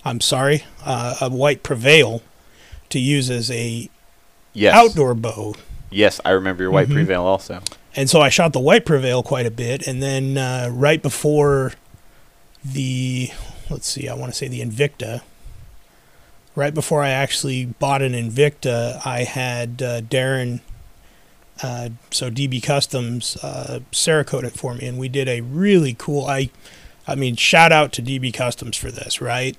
[0.03, 2.23] I'm sorry, uh, a white prevail
[2.89, 3.89] to use as a
[4.53, 4.73] Yes.
[4.75, 5.55] outdoor bow.
[5.91, 6.93] Yes, I remember your white Mhm.
[6.93, 7.61] prevail also.
[7.95, 11.73] And so I shot the white Prevail quite a bit, and then uh, right before
[12.63, 13.29] the
[13.69, 15.21] let's see, I want to say the Invicta.
[16.53, 20.59] Right before I actually bought an Invicta, I had uh, Darren,
[21.63, 26.25] uh, so DB Customs, uh, Cerakote it for me, and we did a really cool.
[26.25, 26.49] I,
[27.07, 29.57] I mean, shout out to DB Customs for this, right?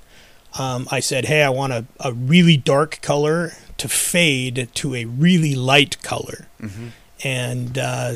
[0.58, 5.06] Um, I said, hey, I want a, a really dark color to fade to a
[5.06, 6.46] really light color,
[7.24, 8.14] and uh,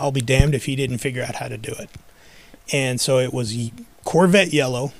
[0.00, 1.90] I'll be damned if he didn't figure out how to do it.
[2.72, 3.54] And so it was
[4.04, 4.92] Corvette yellow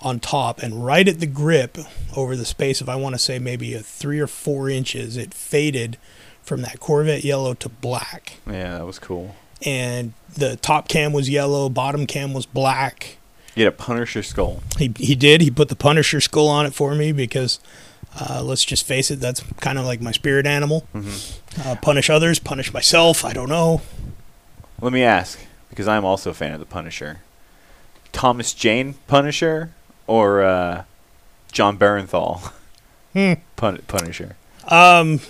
[0.00, 1.76] on top, and right at the grip,
[2.16, 5.34] over the space of I want to say maybe a three or four inches, it
[5.34, 5.98] faded
[6.42, 8.34] from that Corvette yellow to black.
[8.46, 9.34] Yeah, that was cool.
[9.66, 13.18] And the top cam was yellow, bottom cam was black.
[13.56, 14.62] You had a Punisher skull.
[14.78, 15.40] He he did.
[15.40, 17.58] He put the Punisher skull on it for me because,
[18.20, 20.86] uh, let's just face it, that's kind of like my spirit animal.
[21.64, 23.24] Uh, punish others, punish myself.
[23.24, 23.80] I don't know.
[24.80, 25.38] Let me ask,
[25.70, 27.20] because I'm also a fan of the Punisher.
[28.12, 29.72] Thomas Jane Punisher
[30.06, 30.84] or uh,
[31.52, 32.52] Jon Bernthal
[33.12, 33.34] Hmm.
[33.56, 34.36] Pun- Punisher?
[34.68, 35.20] Um,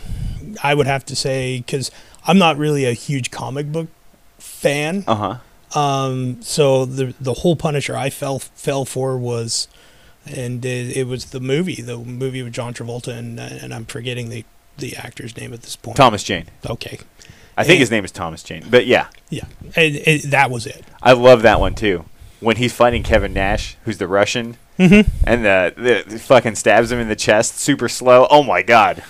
[0.62, 1.90] I would have to say because
[2.26, 3.88] I'm not really a huge comic book
[4.38, 5.04] fan.
[5.06, 5.38] Uh
[5.74, 5.78] huh.
[5.78, 9.68] Um, so the the whole Punisher I fell fell for was,
[10.36, 14.28] and it, it was the movie, the movie with John Travolta and and I'm forgetting
[14.28, 14.44] the
[14.78, 15.96] the actor's name at this point.
[15.96, 16.46] Thomas Jane.
[16.68, 16.98] Okay,
[17.56, 18.64] I think And- his name is Thomas Jane.
[18.70, 19.44] But yeah, yeah,
[19.76, 20.84] it, it, that was it.
[21.02, 22.04] I love that one too.
[22.40, 25.10] When he's fighting Kevin Nash, who's the Russian, Mm-hmm.
[25.26, 28.28] and the, the, the fucking stabs him in the chest super slow.
[28.30, 29.02] Oh my god.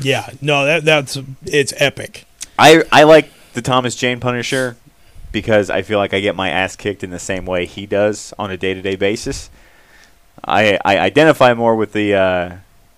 [0.00, 2.24] Yeah, no, that that's it's epic.
[2.58, 4.78] I I like the Thomas Jane Punisher
[5.30, 8.32] because I feel like I get my ass kicked in the same way he does
[8.38, 9.50] on a day to day basis.
[10.44, 12.56] I I identify more with the uh,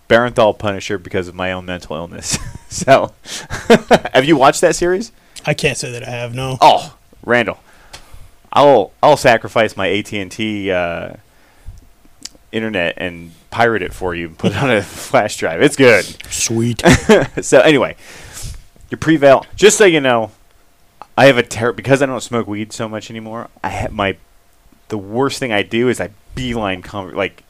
[0.08, 2.38] Bernthal Punisher because of my own mental illness.
[2.68, 3.12] so,
[4.12, 5.12] have you watched that series?
[5.44, 6.58] I can't say that I have no.
[6.60, 7.58] Oh, Randall,
[8.52, 11.14] I'll I'll sacrifice my AT and T uh,
[12.52, 15.62] internet and pirate it for you and put it on a flash drive.
[15.62, 16.04] It's good.
[16.32, 16.82] Sweet.
[17.42, 17.96] so anyway,
[18.90, 19.44] your prevail.
[19.56, 20.30] Just so you know,
[21.16, 23.48] I have a ter- because I don't smoke weed so much anymore.
[23.64, 24.16] I have my
[24.88, 27.42] the worst thing I do is I beeline con- like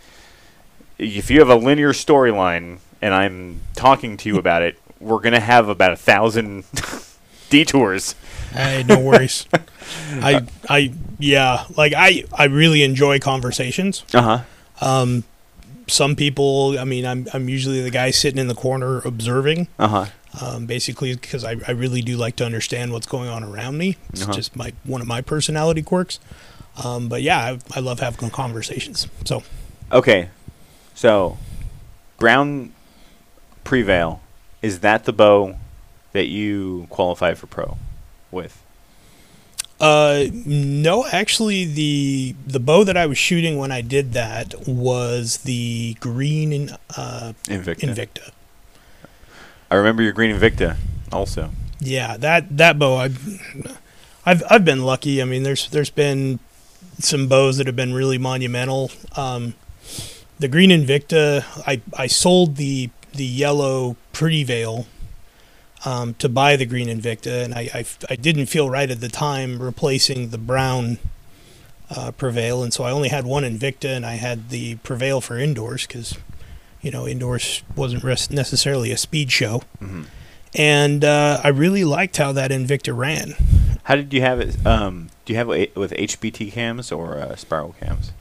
[0.98, 5.40] if you have a linear storyline and I'm talking to you about it, we're gonna
[5.40, 6.64] have about a thousand
[7.50, 8.14] detours.
[8.52, 9.46] Hey, no worries.
[10.12, 14.04] I I yeah, like I I really enjoy conversations.
[14.14, 14.86] Uh huh.
[14.86, 15.24] Um,
[15.88, 19.88] some people, I mean, I'm I'm usually the guy sitting in the corner observing, Uh
[19.88, 20.06] huh.
[20.40, 23.96] um, basically because I, I really do like to understand what's going on around me.
[24.12, 24.32] It's Uh-huh.
[24.32, 26.18] just my one of my personality quirks.
[26.82, 29.06] Um, but yeah, I, I love having conversations.
[29.24, 29.42] So
[29.92, 30.30] Okay,
[30.94, 31.36] so
[32.18, 32.72] brown
[33.64, 34.22] prevail
[34.62, 35.56] is that the bow
[36.12, 37.76] that you qualify for pro
[38.30, 38.62] with?
[39.80, 45.38] Uh, no, actually, the the bow that I was shooting when I did that was
[45.38, 47.92] the green uh, Invicta.
[47.92, 48.30] Invicta.
[49.70, 50.76] I remember your green Invicta
[51.10, 51.50] also.
[51.80, 53.10] Yeah, that that bow, I,
[54.24, 55.20] I've I've been lucky.
[55.20, 56.38] I mean, there's there's been
[57.02, 58.90] some bows that have been really monumental.
[59.16, 59.54] Um,
[60.38, 64.86] the green Invicta, I I sold the the yellow Prevail
[65.84, 69.08] um, to buy the green Invicta, and I, I I didn't feel right at the
[69.08, 70.98] time replacing the brown
[71.90, 75.38] uh, Prevail, and so I only had one Invicta, and I had the Prevail for
[75.38, 76.16] indoors because
[76.80, 80.02] you know indoors wasn't res- necessarily a speed show hmm
[80.54, 83.34] and uh, I really liked how that Invicta ran.
[83.84, 84.64] How did you have it?
[84.66, 88.12] Um, do you have it with HBT cams or uh, spiral cams?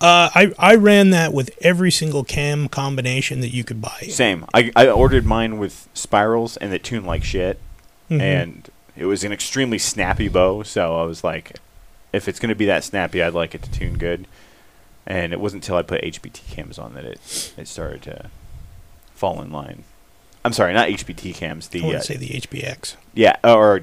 [0.00, 3.98] Uh, I I ran that with every single cam combination that you could buy.
[4.08, 4.46] Same.
[4.54, 7.60] I, I ordered mine with spirals and it tuned like shit,
[8.10, 8.20] Mhm.
[8.20, 10.62] and it was an extremely snappy bow.
[10.62, 11.56] So I was like,
[12.14, 14.26] if it's gonna be that snappy, I'd like it to tune good.
[15.06, 18.30] And it wasn't until I put HBT cams on that it it started to
[19.14, 19.84] fall in line.
[20.46, 21.68] I'm sorry, not HBT cams.
[21.68, 23.82] I The want uh, say the HBX, yeah, or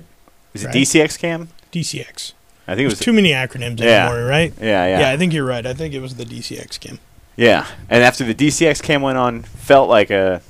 [0.55, 0.75] is it Right.
[0.77, 1.49] DCX cam?
[1.71, 2.33] DCX.
[2.67, 4.07] I think it There's was too many acronyms Yeah.
[4.09, 4.53] anymore, right?
[4.59, 5.65] Yeah, yeah, Yeah, I think you're right.
[5.65, 6.99] I think it was the DCX cam.
[7.35, 10.41] Yeah, and after the DCX cam went on, felt like a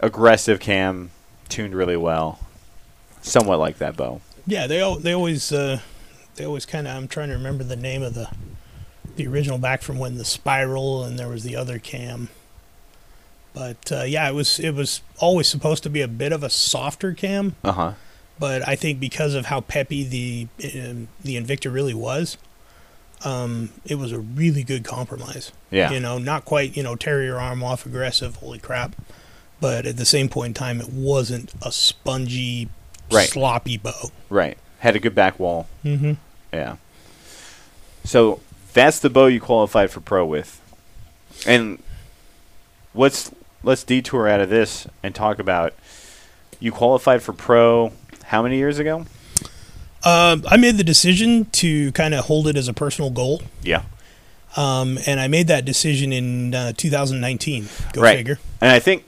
[0.00, 1.10] aggressive cam,
[1.48, 2.38] tuned really well,
[3.22, 4.20] somewhat like that bow.
[4.46, 5.80] Yeah, they they always uh,
[6.36, 6.96] they always kind of.
[6.96, 8.28] I'm trying to remember the name of the
[9.16, 12.28] the original back from when the spiral and there was the other cam.
[13.54, 16.50] But uh, yeah, it was it was always supposed to be a bit of a
[16.50, 17.56] softer cam.
[17.64, 17.92] Uh huh.
[18.38, 20.48] But I think because of how peppy the
[20.80, 22.36] um, the Invicta really was,
[23.24, 25.52] um, it was a really good compromise.
[25.70, 25.90] Yeah.
[25.90, 28.94] You know, not quite you know tear your arm off aggressive, holy crap,
[29.60, 32.68] but at the same point in time, it wasn't a spongy,
[33.10, 33.28] Right.
[33.28, 34.10] sloppy bow.
[34.28, 34.58] Right.
[34.80, 35.66] Had a good back wall.
[35.84, 36.12] Mm-hmm.
[36.52, 36.76] Yeah.
[38.04, 38.40] So
[38.72, 40.60] that's the bow you qualified for pro with.
[41.46, 41.82] And
[42.94, 43.30] let's
[43.62, 45.74] let's detour out of this and talk about
[46.60, 47.92] you qualified for pro
[48.28, 49.04] how many years ago?
[50.04, 53.82] Um, I made the decision to kind of hold it as a personal goal, Yeah.
[54.56, 57.68] um, and I made that decision in uh, 2019.
[57.92, 58.16] Go Right.
[58.18, 58.38] figure.
[58.60, 59.04] And I think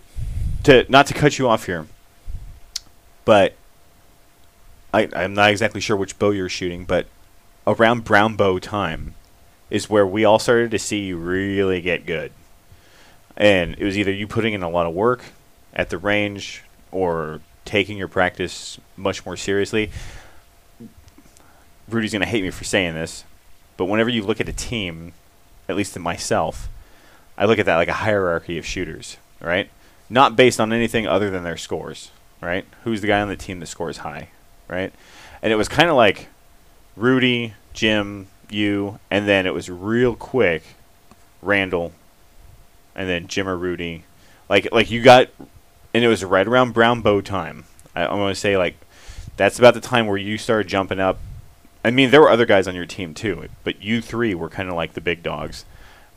[0.64, 1.86] to not to cut you off here,
[3.24, 3.54] but
[4.92, 7.06] I I'm not exactly sure which bow you're shooting, but
[7.66, 9.14] around brown bow time
[9.70, 12.32] is where we all started to see you really get good.
[13.36, 15.22] And it was either you putting in a lot of work
[15.72, 19.92] at the range or taking your practice much more seriously.
[21.88, 23.24] Rudy's going to hate me for saying this,
[23.76, 25.12] but whenever you look at a team,
[25.68, 26.68] at least in myself,
[27.38, 29.70] I look at that like a hierarchy of shooters, right?
[30.08, 32.66] Not based on anything other than their scores, right?
[32.82, 34.30] Who's the guy on the team that scores high,
[34.66, 34.92] right?
[35.40, 36.26] And it was kind of like
[36.96, 40.64] Rudy, Jim, you, and then it was real quick
[41.40, 41.92] Randall,
[42.96, 44.02] and then Jim or Rudy.
[44.48, 45.28] Like like you got,
[45.92, 47.64] and it was right around brown bow time.
[47.94, 48.76] I, I'm gonna say like
[49.36, 51.18] that's about the time where you started jumping up.
[51.84, 54.68] I mean, there were other guys on your team too, but you three were kind
[54.68, 55.64] of like the big dogs,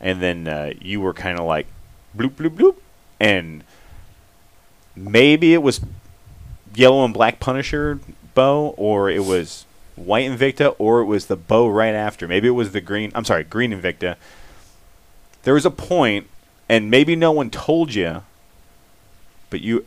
[0.00, 1.66] and then uh, you were kind of like
[2.16, 2.76] bloop bloop bloop,
[3.18, 3.64] and
[4.94, 5.80] maybe it was
[6.74, 7.98] yellow and black Punisher
[8.34, 9.64] bow, or it was
[9.96, 12.28] white Invicta, or it was the bow right after.
[12.28, 13.10] Maybe it was the green.
[13.14, 14.16] I'm sorry, green Invicta.
[15.44, 16.26] There was a point,
[16.68, 18.22] and maybe no one told you,
[19.54, 19.86] but you,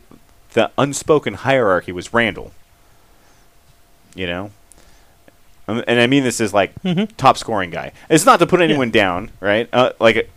[0.54, 2.52] the unspoken hierarchy was Randall.
[4.14, 4.50] You know,
[5.68, 7.10] Um, and I mean this is like Mhm.
[7.18, 7.92] top scoring guy.
[8.08, 9.68] It's not to put anyone down, right?
[9.70, 10.30] Uh, like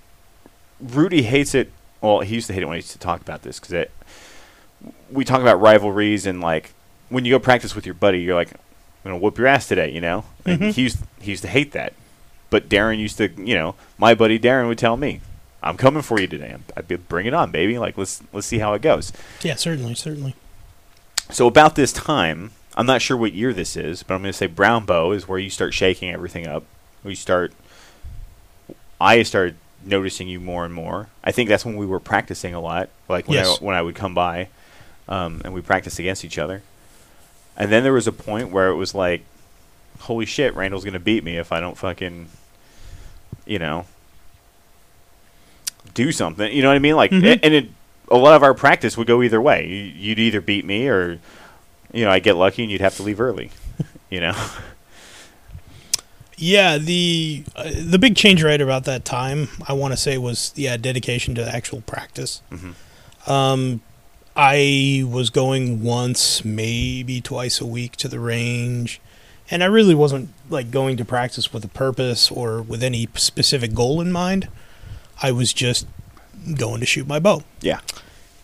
[0.81, 1.71] Rudy hates it.
[2.01, 3.89] Well, he used to hate it when he used to talk about this because it.
[5.09, 6.73] We talk about rivalries and like
[7.07, 9.89] when you go practice with your buddy, you're like, I'm gonna whoop your ass today,
[9.93, 10.25] you know.
[10.45, 10.73] And Mhm.
[10.73, 11.93] he used he used to hate that,
[12.49, 15.21] but Darren used to, you know, my buddy Darren would tell me,
[15.63, 16.55] "I'm coming for you today.
[16.87, 17.77] Be bring it on, baby.
[17.77, 20.35] Like let's let's see how it goes." Yeah, certainly, certainly.
[21.29, 24.37] So about this time, I'm not sure what year this is, but I'm going to
[24.37, 26.63] say brown bow is where you start shaking everything up.
[27.03, 27.53] We start.
[28.99, 31.07] I started noticing you more and more.
[31.23, 33.57] I think that's when we were practicing a lot, like when Yes.
[33.59, 34.49] I when I would come by,
[35.07, 36.61] um, and we practiced against each other.
[37.57, 39.23] And then there was a point where it was like,
[40.01, 42.27] "Holy shit, Randall's going to beat me if I don't fucking,
[43.45, 43.85] you know,
[45.93, 46.95] do something." You know what I mean?
[46.95, 47.39] Like, Mhm.
[47.43, 47.69] and it,
[48.09, 49.67] a lot of our practice would go either way.
[49.67, 51.19] You- You'd either beat me or
[51.93, 53.51] you know, I get lucky and you'd have to leave early.
[54.09, 54.33] you know.
[56.37, 60.51] Yeah, the uh, the big change right about that time, I want to say, was
[60.55, 62.41] yeah dedication to actual practice.
[62.51, 63.29] Mhm.
[63.29, 63.81] Um,
[64.35, 68.99] I was going once, maybe twice a week to the range,
[69.51, 73.75] and I really wasn't like going to practice with a purpose or with any specific
[73.75, 74.47] goal in mind.
[75.21, 75.87] I was just
[76.55, 77.43] going to shoot my bow.
[77.61, 77.79] Yeah.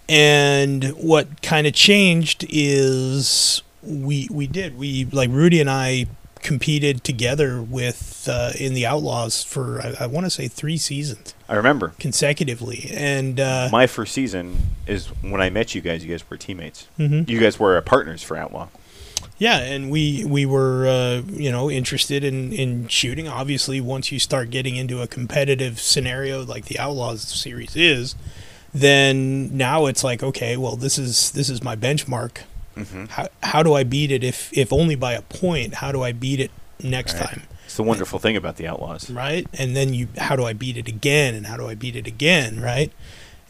[0.10, 6.08] And what kind of changed is we we did we like Rudy and I
[6.42, 11.34] competed together with uh, in the Outlaws for I, I want to say three seasons
[11.50, 16.06] I remember consecutively, and uh, my first season is when I met you guys.
[16.06, 16.88] You guys were teammates.
[16.98, 17.28] mhm.
[17.28, 18.68] You guys were partners for Outlaw.
[19.38, 23.28] Yeah, and we we were uh, you know interested in in shooting.
[23.28, 28.16] Obviously, once you start getting into a competitive scenario like the Outlaws series is,
[28.74, 32.40] then now it's like okay, well this is this is my benchmark.
[32.76, 33.06] Mm-hmm.
[33.06, 35.76] How how do I beat it if if only by a point?
[35.76, 37.24] How do I beat it next Right.
[37.30, 37.44] time?
[37.66, 39.10] It's the wonderful thing about the Outlaws.
[39.10, 39.46] right?
[39.54, 41.36] And then you, how do I beat it again?
[41.36, 42.62] And how do I beat it again?
[42.62, 42.94] Right?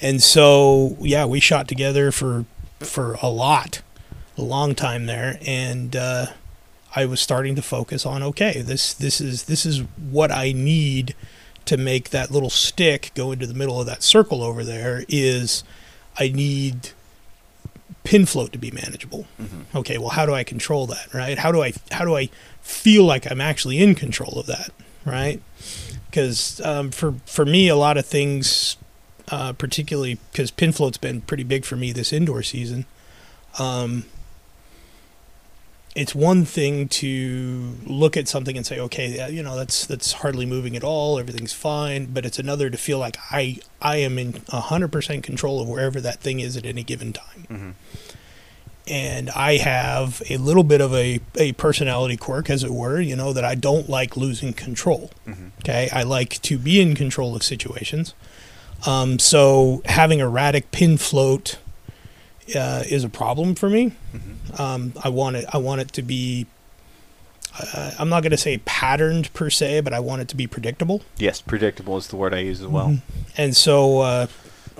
[0.02, 2.46] And so, yeah, we shot together for
[2.80, 3.82] for a lot,
[4.38, 6.28] a long time there, and uh,
[6.96, 11.16] I was starting to focus on okay, this this is this is what I need
[11.66, 15.04] to make that little stick go into the middle of that circle over there.
[15.10, 15.64] Is
[16.18, 16.92] I need
[18.08, 19.28] pin float to be manageable.
[19.40, 19.78] Mm-hmm.
[19.80, 21.14] Okay, well, how do I control that?
[21.14, 21.38] Right?
[21.38, 22.30] How do I how do I
[22.62, 24.72] feel like I'm actually in control of that?
[25.06, 25.42] Right?
[26.10, 28.78] Because um, for for me, a lot of things,
[29.30, 32.86] uh, particularly because pin float's been pretty big for me this indoor season.
[33.60, 34.06] Um,
[35.98, 40.46] it's one thing to look at something and say, okay, you know, that's that's hardly
[40.46, 42.06] moving at all, everything's fine.
[42.14, 46.00] But it's another to feel like I I am in hundred percent control of wherever
[46.02, 47.70] that thing is at any given time Mm-hmm.
[48.88, 53.16] and I have a little bit of a, a personality quirk, as it were, you
[53.16, 55.12] know, that I don't like losing control.
[55.28, 55.52] Mhm.
[55.60, 55.90] Okay.
[55.92, 58.14] I like to be in control of situations.
[58.86, 61.58] Um, so having erratic pin float
[62.56, 63.94] uh, is a problem for me.
[64.58, 65.46] Um, I want it.
[65.54, 66.48] I want it to be.
[67.60, 70.46] Uh, I'm not going to say patterned per se, but I want it to be
[70.48, 71.02] predictable.
[71.18, 72.98] Yes, predictable is the word I use as well.
[73.36, 74.28] And so, uh,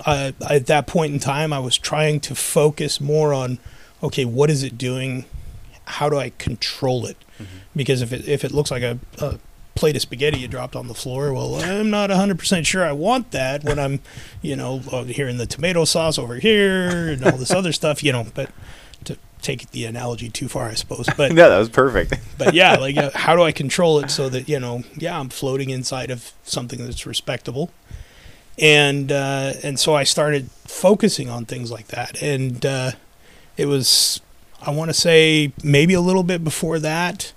[0.06, 3.58] I, at that point in time, I was trying to focus more on,
[4.02, 5.24] okay, what is it doing?
[5.84, 7.16] How do I control it?
[7.74, 9.38] Because if it if it looks like a, a
[9.78, 13.30] plate of spaghetti you dropped on the floor, well, I'm not 100% sure I want
[13.30, 14.00] that when I'm,
[14.42, 18.10] you know, uh, hearing the tomato sauce over here and all this other stuff, you
[18.10, 18.50] know, but
[19.04, 21.08] to take the analogy too far, I suppose.
[21.16, 22.14] But no, that was perfect.
[22.38, 25.28] but yeah, like uh, how do I control it so that you know, yeah, I'm
[25.28, 27.70] floating inside of something that's respectable,
[28.58, 32.90] and uh, and so I started focusing on things like that, and uh,
[33.56, 34.20] it was,
[34.60, 37.32] I want to say maybe a little bit before that,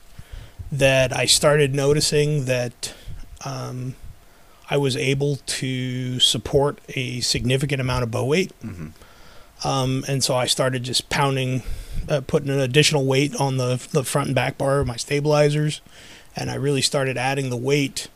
[0.71, 2.93] that I started noticing that.
[3.43, 3.95] Um,
[4.69, 8.53] I was able to support a significant amount of bow weight.
[8.61, 8.87] hmm
[9.65, 11.63] Um, and so I started just pounding,
[12.07, 15.81] uh, putting an additional weight on the the front and back bar of my stabilizers,
[16.37, 18.07] and I really started adding the weight.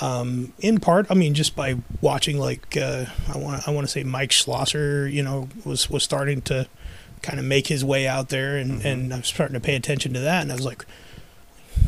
[0.00, 3.90] Um, in part, I mean, just by watching, like uh, I want I want to
[3.90, 6.66] say Mike Schloesser, you know, was was starting to
[7.22, 10.12] kind of make his way out there, and and I was starting to pay attention
[10.14, 10.84] to that, and I was like,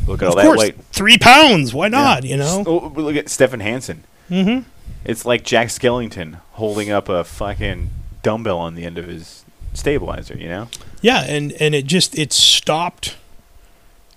[0.07, 0.75] Look at of all that course, weight.
[0.91, 2.23] three pounds, why not?
[2.23, 2.63] You know.
[2.65, 4.03] Oh, look at Stephan Hansen.
[4.29, 4.67] Mm-hmm.
[5.05, 7.89] It's like Jack Skellington holding up a fucking
[8.23, 10.37] dumbbell on the end of his stabilizer.
[10.37, 10.67] You know?
[11.01, 13.15] Yeah, and and it just it stopped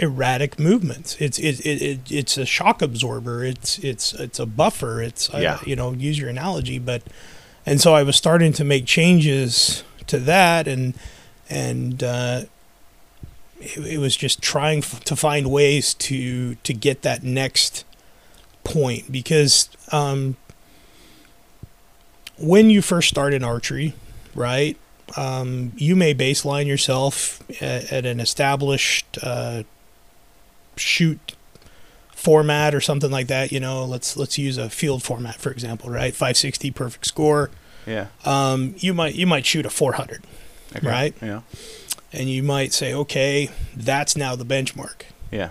[0.01, 1.17] erratic movements.
[1.21, 3.45] It's it, it, it it's a shock absorber.
[3.45, 5.01] It's it's it's a buffer.
[5.01, 5.59] It's uh, Yeah.
[5.65, 7.03] you know use your analogy, but
[7.67, 10.95] and so I was starting to make changes to that, and
[11.49, 12.43] and uh,
[13.65, 17.85] it, it was just trying f- to find ways to to get that next
[18.63, 20.37] point because um,
[22.39, 23.95] when you first start in archery,
[24.35, 24.77] right?
[25.17, 29.63] um, you may baseline yourself at, at an established uh,
[30.77, 31.37] shoot
[32.11, 33.53] format or something like that.
[33.53, 36.15] You know, let's let's use a field format for example, right?
[36.15, 37.51] 560 perfect score.
[37.87, 38.07] Yeah.
[38.25, 40.25] Um, you might you might shoot a 400,
[40.77, 40.89] Okay.
[40.89, 41.15] Right.
[41.21, 41.43] Yeah.
[42.15, 45.03] And you might say, okay, that's now the benchmark.
[45.31, 45.51] Yeah.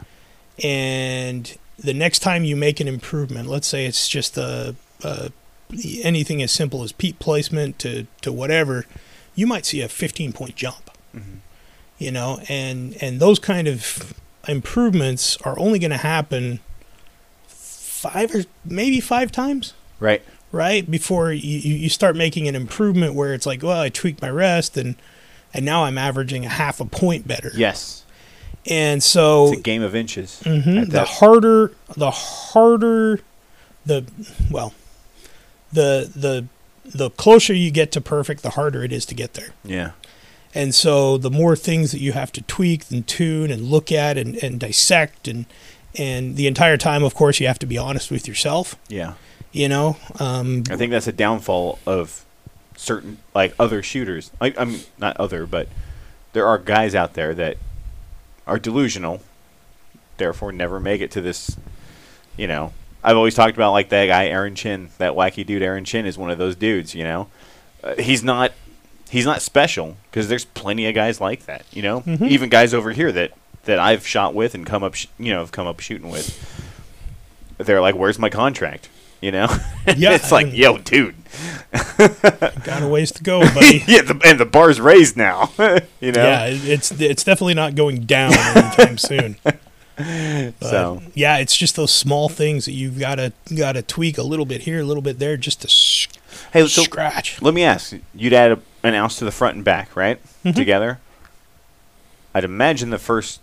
[0.64, 5.32] And the next time you make an improvement, let's say it's just a, a
[6.03, 8.86] anything as simple as peep placement to to whatever,
[9.36, 10.89] you might see a 15 point jump.
[11.16, 11.39] Mhm.
[11.97, 14.14] You know, and and those kind of
[14.47, 16.59] improvements are only going to happen
[17.47, 20.22] five or maybe five times Right.
[20.51, 24.22] right before you, you you start making an improvement where it's like well i tweaked
[24.22, 24.95] my rest and
[25.54, 28.04] and now i'm averaging a half a point better Yes.
[28.66, 30.41] and so It's a game of inches.
[30.45, 30.89] Mhm.
[30.89, 33.20] The harder, the harder,
[33.86, 34.06] the
[34.49, 34.74] well,
[35.72, 36.45] the the
[36.86, 39.49] the closer you get to perfect, the harder it is to get there.
[39.64, 39.91] Yeah.
[40.56, 44.18] And so, the more things that you have to tweak and tune and look at
[44.18, 45.45] and, and dissect and
[45.95, 48.76] and the entire time, of course, you have to be honest with yourself.
[48.88, 49.14] Yeah.
[49.51, 52.22] You know, um, I think that's a downfall of
[52.84, 54.31] certain like other shooters.
[54.41, 55.67] Like I mean, not other, but
[56.34, 57.57] there are guys out there that
[58.45, 59.21] are delusional,
[60.17, 61.55] therefore never make it to this.
[62.38, 62.73] You know,
[63.03, 66.17] I've always talked about like that guy Aaron Chin, that wacky dude Aaron Chin is
[66.17, 66.93] one of those dudes.
[66.95, 67.27] You know,
[67.84, 68.51] uh, he's not
[69.09, 71.65] he's not special because there's plenty of guys like that.
[71.71, 72.27] You know, Mhm.
[72.29, 73.31] even guys over here that
[73.65, 76.38] that I've shot with and come up, sh- you know, have come up shooting with.
[77.59, 78.89] They're like, "Where's my contract?"
[79.24, 79.47] You know,
[79.95, 81.15] Yeah, it's like, "Yo, dude,
[81.97, 83.84] got a ways to go, buddy.
[83.88, 85.49] yeah, the, and the bar's raised now.
[86.01, 89.38] you know, Yeah, it's it's definitely not going down anytime soon.
[89.45, 94.17] But, So- yeah, it's just those small things that you've got to got to tweak
[94.17, 96.07] a little bit here, a little bit there, just to s-
[96.51, 97.41] hey, so scratch.
[97.41, 100.19] let me ask: you'd add a, an ounce to the front and back, right?
[100.43, 100.53] Mhm.
[100.55, 100.99] Together.
[102.34, 103.39] I'd imagine the first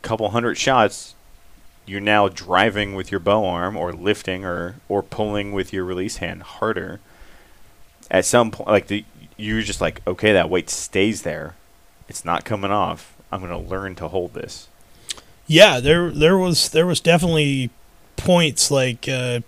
[0.00, 1.14] couple hundred shots,
[1.88, 6.18] you're now driving with your bow arm, or lifting, or or pulling with your release
[6.18, 7.00] hand harder.
[8.10, 9.04] At some point, like the,
[9.36, 11.54] you're just like, okay, that weight stays there.
[12.08, 13.14] It's not coming off.
[13.30, 14.68] I'm gonna learn to hold this.
[15.46, 17.70] Yeah, there there was there was definitely
[18.16, 19.40] points like uh,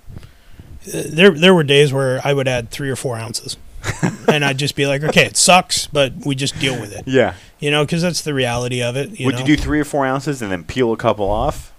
[0.86, 3.56] there there were days where I would add three or four ounces,
[4.28, 7.34] and I'd just be like, okay, it sucks, but we just deal with it, Yeah.
[7.58, 9.18] you know, because that's the reality of it.
[9.18, 9.40] You Would know?
[9.40, 11.69] you do three or four ounces and then peel a couple off?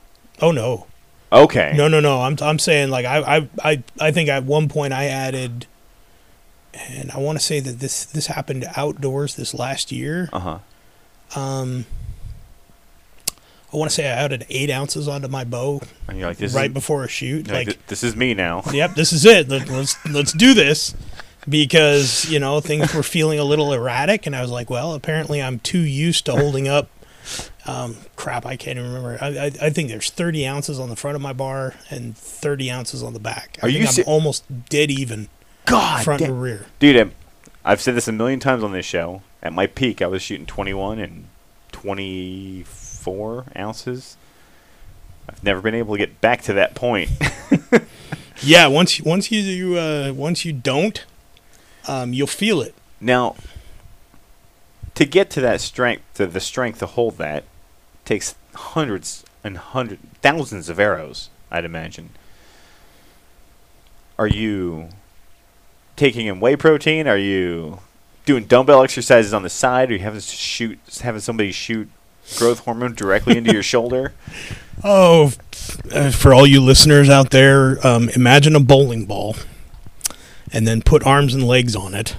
[0.42, 0.88] Oh no,
[1.32, 1.74] Okay.
[1.76, 2.22] no, no, no.
[2.22, 5.68] I'm I'm saying like I I I I think at one point I added,
[6.74, 10.30] and I want to say that this this happened outdoors this last year.
[10.34, 10.60] Uh huh.
[11.40, 11.86] Um,
[13.74, 15.82] I want to say I added eight ounces onto my bow
[16.12, 17.48] like, this right is before a shoot.
[17.48, 18.64] like, Like, "Th- this is me now.
[18.74, 19.48] yep, this is it.
[19.48, 20.94] Let, let's let's do this.
[21.48, 25.42] because you know things were feeling a little erratic, and I was like, well, apparently
[25.42, 26.90] I'm too used to holding up.
[27.68, 29.18] Um, crap, I can't even remember.
[29.22, 32.72] I, I, I think there's 30 ounces on the front of my bar and 30
[32.72, 33.58] ounces on the back.
[33.62, 35.30] I Are think you I'm se- almost dead even
[35.66, 36.66] God, front damn- and rear.
[36.80, 37.12] dude, I'm-
[37.64, 39.22] I've said this a million times on this show.
[39.44, 41.26] At my peak, I was shooting 21 and
[41.72, 44.18] 24 ounces.
[45.30, 47.10] I've never been able to get back to that point.
[48.44, 51.06] Yeah, once once you uh, once you don't,
[51.88, 52.74] um, you'll feel it.
[53.00, 53.36] now,
[55.02, 57.44] to get to that strength, to the strength to hold that,
[58.06, 61.32] takes hundreds and hundreds, thousands of arrows.
[61.50, 62.12] I'd imagine.
[64.20, 64.90] Are you
[65.96, 67.08] taking in whey protein?
[67.08, 67.80] Are you
[68.26, 69.90] doing dumbbell exercises on the side?
[69.90, 71.90] Are you having to shoot, having somebody shoot
[72.38, 74.14] growth hormone directly into your shoulder?
[74.84, 79.36] Oh, f- uh, for all you listeners out there, um, imagine a bowling ball,
[80.52, 82.16] and then put arms and legs on it,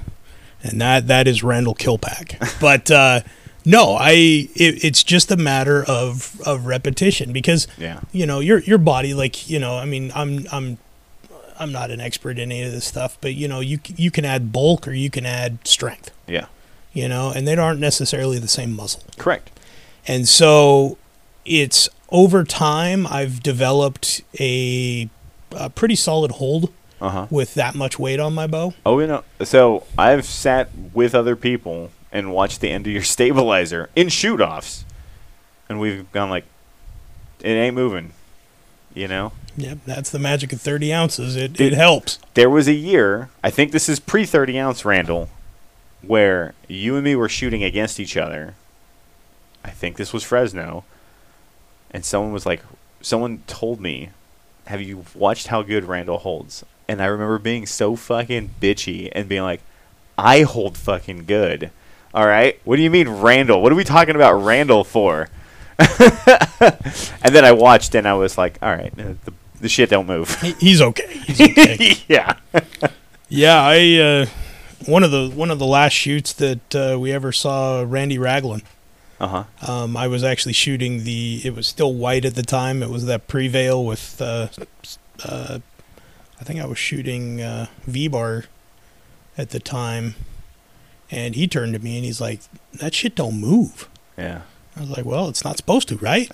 [0.63, 2.59] and that that is Randall Killpack.
[2.61, 3.21] but uh,
[3.65, 4.11] no, I
[4.55, 8.01] it, it's just a matter of of repetition because Yeah.
[8.13, 10.79] you know your your body, like you know, I mean, I'm I'm
[11.59, 14.25] I'm not an expert in any of this stuff, but you know, you you can
[14.25, 16.47] add bulk or you can add strength, Yeah.
[16.93, 19.03] you know, and they aren't necessarily the same muscle.
[19.17, 19.51] Correct.
[20.09, 20.99] And so
[21.45, 25.09] it's over time I've developed a,
[25.53, 27.27] a pretty solid hold Uh huh.
[27.31, 28.75] with that much weight on my bow.
[28.87, 29.25] Oh, you know.
[29.43, 34.41] So I've sat with other people and watched the end of your stabilizer in shoot
[34.41, 34.85] offs,
[35.69, 36.45] and we've gone like,
[37.41, 38.13] it ain't moving.
[38.95, 39.33] You know.
[39.57, 41.35] Yep, that's the magic of 30 ounces.
[41.35, 41.73] It, Dude.
[41.73, 42.19] it helps.
[42.35, 45.29] There was a year, I think this is pre 30 ounce Randall,
[46.03, 48.55] where you and me were shooting against each other.
[49.65, 50.85] I think this was Fresno.
[51.91, 52.63] And someone was like,
[53.01, 54.11] someone told me,
[54.67, 56.65] Have you watched how good Randall holds?
[56.93, 59.63] And I remember being so fucking bitchy and being like,
[60.19, 61.71] I hold fucking good.
[62.13, 62.61] All right?
[62.65, 63.63] What do you mean, Randall?
[63.63, 65.29] What are we talking about Randall for?
[65.79, 69.33] and then I watched and I was like, all right, uh, the,
[69.63, 70.39] the shit don't move.
[70.43, 71.07] He- He's okay.
[71.27, 71.95] He's okay.
[72.09, 72.37] yeah.
[73.31, 74.27] yeah, I uh,
[74.85, 78.63] one of the one of the last shoots that uh, we ever saw Randy Raglan.
[79.19, 79.73] Uh huh.
[79.73, 81.41] Um, I was actually shooting the.
[81.43, 82.83] It was still white at the time.
[82.83, 84.21] It was that prevail with.
[84.21, 84.49] Uh,
[85.25, 85.61] uh,
[86.43, 88.47] I think I was shooting uh, V bar
[89.39, 90.17] at the time,
[91.09, 92.41] and he turned to me and he's like,
[92.75, 93.89] "That shit don't move."
[94.19, 94.41] Yeah.
[94.77, 96.29] I was like, "Well, it's not supposed to, right?"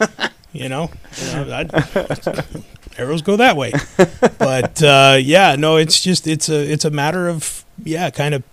[0.52, 2.42] you know, you know, I'd-
[2.96, 3.72] arrows go that way.
[4.38, 8.44] But uh, yeah, no, it's just it's a it's a matter of yeah, kind of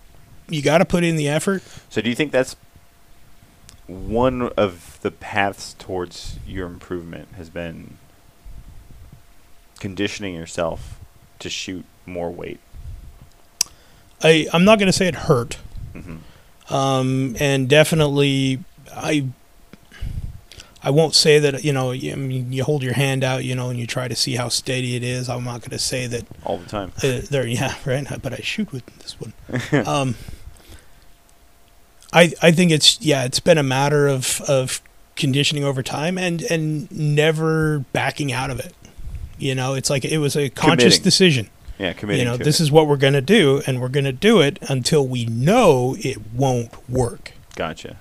[0.49, 1.61] you got to put in the effort.
[1.91, 2.55] So do you think that's
[3.85, 7.99] one of the paths towards your improvement has been
[9.77, 10.99] conditioning yourself
[11.39, 12.59] to shoot more weight?
[14.23, 15.57] I I'm not going to say it hurt.
[15.93, 16.17] hmm
[16.69, 18.61] um, and definitely
[18.93, 19.27] I
[20.83, 23.55] I won't say that you know you- I mean you hold your hand out you
[23.55, 25.29] know and you try to see how steady it is.
[25.29, 26.91] I'm not going to say that All the time.
[27.03, 29.33] uh, there yeah right but I shoot with this one.
[29.87, 30.15] um,
[32.13, 34.81] I I think it's yeah it's been a matter of of
[35.15, 38.73] conditioning over time and and never backing out of it.
[39.37, 41.03] You know, it's like it was a conscious Committing.
[41.03, 42.63] decision Yeah, committing you know this it.
[42.63, 45.95] is what we're going to do and we're going to do it until we know
[45.99, 47.97] it won't work Gotcha.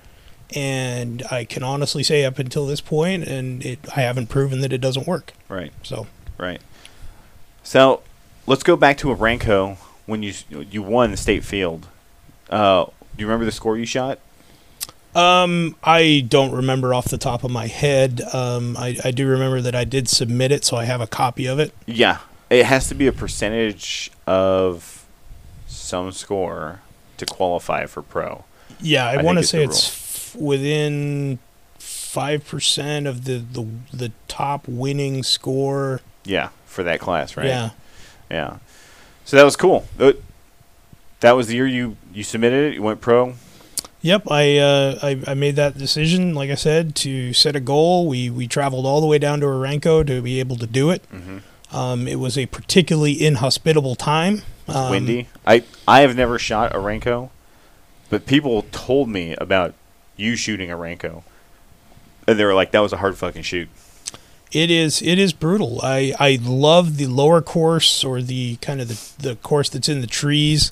[0.55, 4.73] and i can honestly say up until this point and it i haven't proven that
[4.73, 5.71] it doesn't work Right.
[5.83, 6.07] so
[6.39, 6.61] Right.
[7.63, 8.01] So
[8.45, 10.33] let's go back to Oranco when you
[10.71, 11.87] you won the state field.
[12.49, 14.19] Uh, do you remember the score you shot?
[15.17, 19.59] Um i don't remember off the top of my head um i, I do remember
[19.61, 22.87] that i did submit it so i have a copy of it Yeah, it has
[22.89, 25.05] to be a percentage of
[25.67, 26.81] some score
[27.17, 28.45] to qualify for pro.
[28.79, 31.39] yeah i, I want to say it's f- within
[31.79, 37.45] 5% of the, the the top winning score Yeah, for that class, right?
[37.47, 37.69] yeah
[38.31, 38.57] Yeah.
[39.25, 39.85] So that was cool.
[41.19, 42.75] That was the year you you submitted it.
[42.75, 43.33] You went pro.
[44.07, 46.33] Yep, I, uh, I I made that decision.
[46.33, 48.07] Like I said, to set a goal.
[48.07, 51.03] We we traveled all the way down to Oranco to be able to do it.
[51.11, 51.75] Mm-hmm.
[51.75, 54.43] Um, it was a particularly inhospitable time.
[54.69, 55.27] Um, Windy.
[55.45, 57.31] I I have never shot a Ranko,
[58.09, 59.73] but people told me about
[60.15, 61.23] you shooting a Ranko,
[62.25, 63.67] and they were like, "That was a hard fucking shoot."
[64.53, 65.81] It is it is brutal.
[65.83, 69.99] I I love the lower course or the kind of the, the course that's in
[69.99, 70.71] the trees.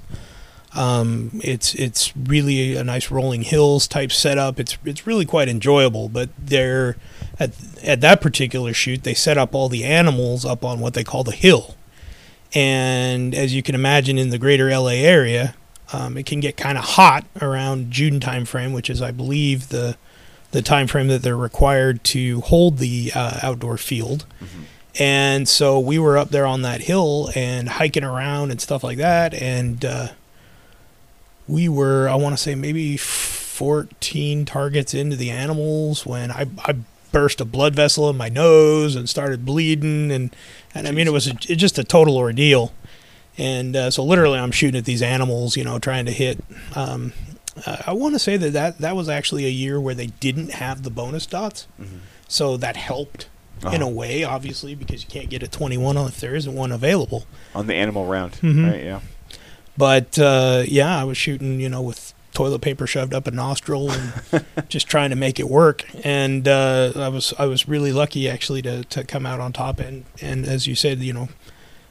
[0.75, 4.59] Um, it's it's really a nice rolling hills type setup.
[4.59, 6.09] It's it's really quite enjoyable.
[6.09, 6.97] But they're
[7.39, 7.51] at
[7.83, 11.23] at that particular shoot, they set up all the animals up on what they call
[11.23, 11.75] the hill,
[12.53, 15.55] And as you can imagine, in the greater LA area,
[15.93, 19.97] um, it can get kind of hot around June timeframe, which is, I believe, the
[20.51, 24.25] the time frame that they're required to hold the uh, outdoor field.
[24.97, 28.97] And so we were up there on that hill and hiking around and stuff like
[28.99, 29.33] that.
[29.33, 30.07] And uh,
[31.47, 36.75] we were, I want to say, maybe 14 targets into the animals when I, I
[37.11, 40.11] burst a blood vessel in my nose and started bleeding.
[40.11, 40.35] And,
[40.73, 42.73] and I mean, it was a, it just a total ordeal.
[43.37, 46.43] And uh, so literally, I'm shooting at these animals, you know, trying to hit.
[46.75, 47.13] Um,
[47.65, 50.51] uh, I want to say that, that that was actually a year where they didn't
[50.51, 51.67] have the bonus dots.
[52.27, 53.29] So that helped
[53.61, 53.87] in a Uh-huh.
[53.89, 57.25] way, obviously, because you can't get a 21 on if there isn't one available.
[57.53, 58.69] on the animal round, Mhm.
[58.71, 58.83] right?
[58.83, 58.99] Yeah.
[59.77, 63.91] But uh, yeah, I was shooting, you know, with toilet paper shoved up a nostril
[63.91, 65.83] and just trying to make it work.
[66.03, 69.79] And uh, I was I was really lucky actually to, to come out on top
[69.79, 71.29] and and as you said, you know,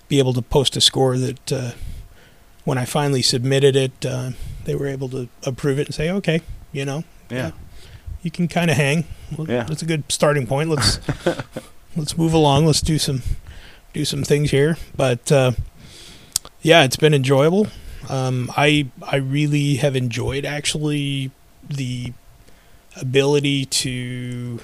[0.09, 1.71] be able to post a score that uh,
[2.65, 4.31] when I finally submitted it, uh,
[4.65, 6.41] they were able to approve it and say, okay,
[6.73, 7.51] you know, Yeah.
[8.23, 9.05] you can kind of hang.
[9.37, 9.65] Well, Yeah.
[9.65, 10.71] that's a good starting point.
[10.71, 11.01] Let's
[11.97, 12.65] let's move along.
[12.67, 13.23] Let's do some
[13.93, 14.77] do some things here.
[14.97, 15.53] But uh,
[16.65, 17.69] yeah, it's been enjoyable.
[18.09, 21.31] Um, I I really have enjoyed actually
[21.63, 22.13] the
[22.97, 24.61] ability to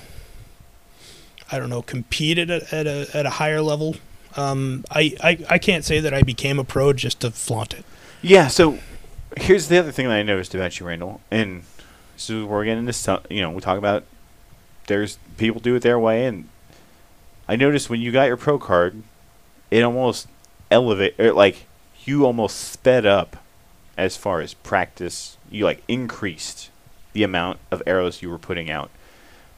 [1.52, 3.96] I don't know compete at a at a, at a higher level.
[4.36, 7.84] Um, I, I I can't say that I became a pro just to flaunt it.
[8.22, 8.48] Yeah.
[8.48, 8.78] So
[9.36, 11.64] here's the other thing that I noticed about you, Randall, and
[12.16, 13.20] so we're getting some.
[13.28, 14.04] You know, we talk about
[14.86, 16.48] there's people do it their way, and
[17.46, 19.02] I noticed when you got your pro card,
[19.70, 20.28] it almost
[20.70, 21.66] elevate or like
[22.04, 23.36] you almost sped up
[23.96, 25.36] as far as practice.
[25.50, 26.70] You like increased
[27.12, 28.90] the amount of arrows you were putting out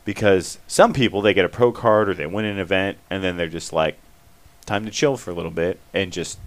[0.05, 3.37] because some people they get a pro card or they win an event and then
[3.37, 3.99] they're just like
[4.67, 6.39] time to chill for a little bit and just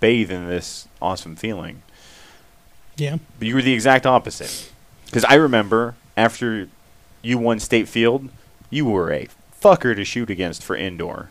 [0.00, 1.82] bathe in this awesome feeling.
[2.96, 3.18] Yeah.
[3.38, 4.70] But you were the exact opposite.
[5.06, 6.68] Because I remember after
[7.22, 8.28] you won state field,
[8.68, 9.28] you were a
[9.60, 11.30] fucker to shoot against for indoor.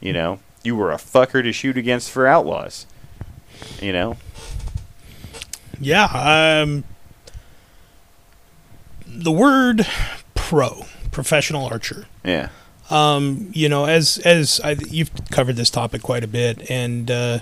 [0.00, 2.86] You know, you were a fucker to shoot against for outlaws.
[3.80, 4.16] You know,
[5.80, 6.04] Yeah.
[6.62, 6.84] Um,
[9.06, 9.86] the word
[10.34, 12.06] pro, professional archer.
[12.24, 12.48] yeah,
[12.90, 17.38] Um, you know, as as I, you've covered this topic quite a bit, and uh,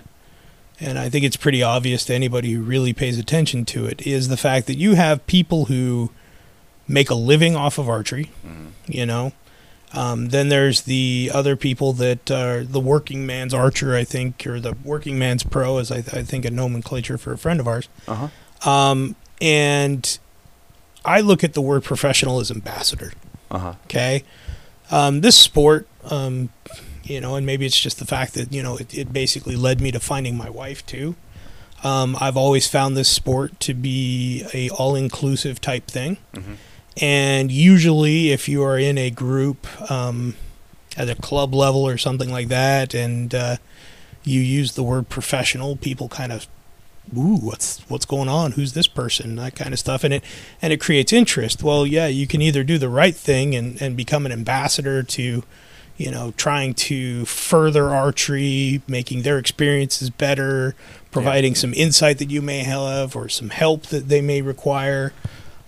[0.81, 4.29] and I think it's pretty obvious to anybody who really pays attention to it is
[4.29, 6.11] the fact that you have people who
[6.89, 8.31] make a living off of archery.
[8.87, 9.33] You know,
[9.97, 14.61] um, then there's the other people that are the working man's archer, I think, or
[14.61, 17.89] the working man's pro, is I, I think a nomenclature for a friend of ours.
[18.07, 18.29] uh
[18.63, 20.19] huh, Um, and
[21.05, 23.13] I look at the word professional as ambassador.
[23.51, 24.25] uh huh, Okay.
[24.91, 26.51] Um, this sport, um,
[27.03, 29.81] you know, and maybe it's just the fact that, you know, it, it basically led
[29.81, 31.17] me to finding my wife too.
[31.85, 36.19] Um, I've always found this sport to be a all-inclusive type thing.
[36.35, 36.57] Mhm.
[37.01, 40.35] And usually if you are in a group, um,
[40.97, 43.57] at a club level or something like that, and, uh,
[44.25, 46.49] you use the word professional, people kind of
[47.17, 48.53] ooh, what's what's going on?
[48.53, 49.37] Who's this person?
[49.37, 50.25] That kind of stuff, and it
[50.61, 51.63] and it creates interest.
[51.63, 55.45] Well, yeah, you can either do the right thing and and become an ambassador to,
[55.97, 60.75] you know, trying to further archery, making their experiences better,
[61.11, 65.13] providing some insight that you may have or some help that they may require.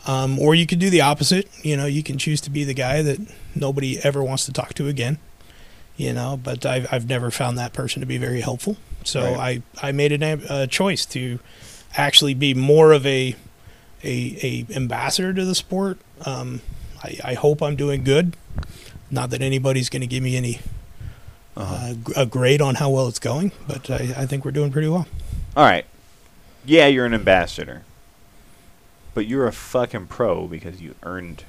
[0.08, 1.48] Um, or you could do the opposite.
[1.62, 3.18] You know, you can choose to be the guy that
[3.54, 5.18] nobody ever wants to talk to again.
[5.96, 8.76] You know, but I've I've never found that person to be very helpful.
[9.04, 9.62] So Right.
[9.82, 11.38] I I made am- a choice to
[11.96, 13.34] actually be more of a
[14.04, 15.98] a, a ambassador to the sport.
[16.24, 16.60] Um,
[17.02, 18.36] I, I hope I'm doing good.
[19.10, 20.60] Not that anybody's going to give me any
[21.56, 24.70] uh, g- a grade on how well it's going, but I, I think we're doing
[24.70, 25.06] pretty well.
[25.56, 25.84] All right.
[26.64, 27.82] Yeah, you're an ambassador.
[29.18, 31.42] But you're a fucking pro because you earned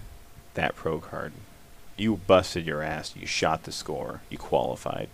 [0.55, 1.33] that pro card.
[1.97, 3.13] You busted your ass.
[3.15, 4.21] You shot the score.
[4.27, 5.07] You qualified.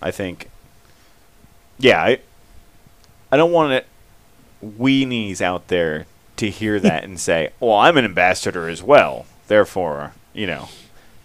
[0.00, 0.48] I think.
[1.78, 2.20] Yeah, I.
[3.30, 3.86] I don't want it
[4.64, 6.06] weenies out there
[6.36, 9.26] to hear that and say, "Well, I'm an ambassador as well.
[9.46, 10.70] Therefore, you know,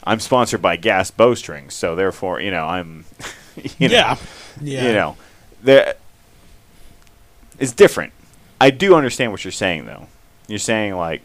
[0.04, 3.06] I'm sponsored by Gas Bowstrings, so therefore, you know, I'm."
[3.80, 4.18] you know, yeah,
[4.60, 4.88] yeah.
[4.88, 5.16] you know,
[5.64, 5.96] there
[7.58, 8.12] it's different.
[8.60, 10.08] I do understand what you're saying though.
[10.48, 11.22] You're saying like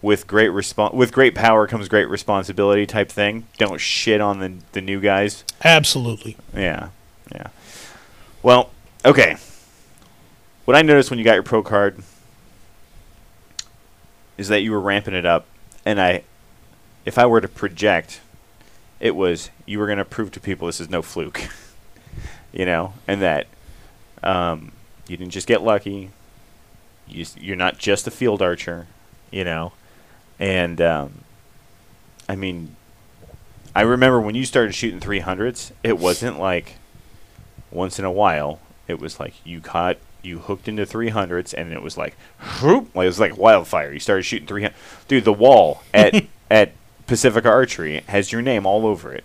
[0.00, 3.46] with great respon with great power comes great responsibility type thing.
[3.56, 5.44] Don't shit on the the new guys.
[5.64, 6.36] absolutely.
[6.54, 6.90] Yeah.
[7.32, 7.48] Yeah.
[8.42, 8.70] Well,
[9.04, 9.36] okay.
[10.64, 12.02] What I noticed when you got your pro card
[14.36, 15.46] is that you were ramping it up
[15.84, 16.22] and I
[17.04, 18.20] if I were to project
[19.00, 21.40] it was you were going to prove to people this is no fluke.
[22.52, 23.46] you know, and that
[24.22, 24.72] Um,
[25.06, 26.10] you didn't just get lucky.
[27.08, 28.86] You, you're not just a field archer,
[29.30, 29.72] you know.
[30.38, 31.20] And um,
[32.28, 32.76] I mean,
[33.74, 36.76] I remember when you started shooting 300s, it wasn't like
[37.70, 38.60] once in a while.
[38.86, 42.16] It was like you caught, you hooked into 300s, and it was like,
[42.62, 43.92] whoop, like it was like wildfire.
[43.92, 44.74] You started shooting 300.
[45.08, 46.72] Dude, the wall at at
[47.06, 49.24] Pacifica Archery has your name all over it.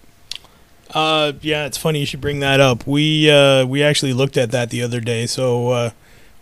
[0.93, 2.85] Uh, yeah, it's funny you should bring that up.
[2.85, 5.25] We uh, we actually looked at that the other day.
[5.25, 5.89] So uh,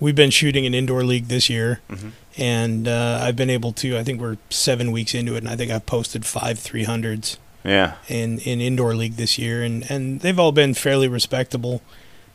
[0.01, 2.11] we've been shooting an indoor league this year, Mhm.
[2.37, 3.97] and uh, I've been able to.
[3.97, 7.37] I think we're seven weeks into it, and I think I've posted five three hundreds
[7.63, 7.93] Yeah.
[8.09, 11.81] in in indoor league this year, and and they've all been fairly respectable.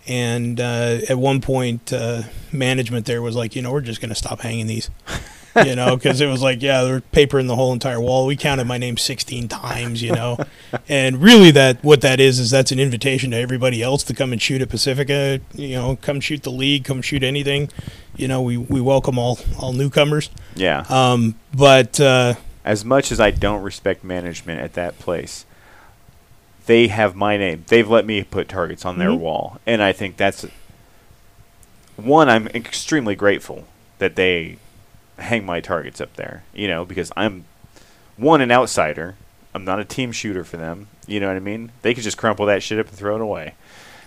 [0.09, 4.11] And uh, at one point, uh, management there was like, you know, we're just going
[4.11, 4.89] to stop hanging these,
[5.65, 8.27] you know, because it was like, yeah, they're papering the whole entire wall.
[8.27, 10.39] We counted my name 16 times, you know,
[10.89, 14.33] and really that what that is is that's an invitation to everybody else to come
[14.33, 17.71] and shoot at Pacifica, you know, come shoot the league, come shoot anything,
[18.17, 20.31] you know, we we welcome all all newcomers.
[20.55, 20.85] Yeah.
[20.89, 22.35] Um, but uh,
[22.65, 25.47] as much as I don't respect management at that place,
[26.67, 27.65] they have my name.
[27.69, 29.19] They've let me put targets on their Mhm.
[29.19, 30.45] wall, and I think that's
[31.97, 32.29] one.
[32.29, 33.65] I'm extremely grateful
[33.99, 34.59] that they
[35.19, 36.45] hang my targets up there.
[36.55, 37.45] You know, because I'm
[38.17, 39.17] one an outsider.
[39.55, 40.89] I'm not a team shooter for them.
[41.07, 41.73] You know what I mean?
[41.83, 43.55] They could just crumple that shit up and throw it away.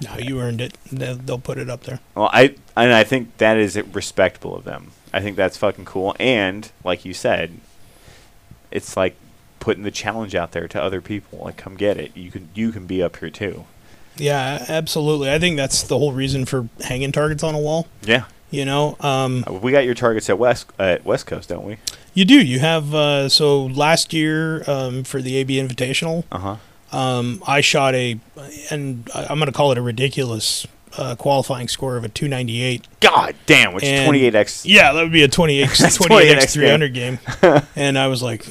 [0.02, 0.78] no, you earned it.
[0.92, 2.00] They'll, they'll put it up there.
[2.16, 4.92] Well, I and I think that is respectable of them.
[5.12, 6.16] I think that's fucking cool.
[6.20, 7.60] And like you said,
[8.72, 9.16] it's like
[9.60, 11.40] putting the challenge out there to other people.
[11.40, 12.16] Like, come get it.
[12.16, 13.66] You can you can be up here too.
[14.18, 15.32] Yeah, absolutely.
[15.32, 17.88] I think that's the whole reason for hanging targets on a wall.
[18.04, 21.66] Yeah, You know, um, Uh, we got your targets at West at West Coast, don't
[21.66, 21.78] we?
[22.16, 22.44] you do.
[22.44, 26.58] You have uh, so last year um, for the AB Invitational, Uh
[26.92, 26.98] huh.
[26.98, 28.20] um, I shot a,
[28.72, 30.66] and I'm going to call it a ridiculous
[30.98, 32.88] uh, qualifying score of a 298.
[33.00, 34.66] God damn, which And- twenty eight x.
[34.66, 37.20] Yeah, that would be a 28 That's 28 28x x 300 game.
[37.76, 38.48] and I was like,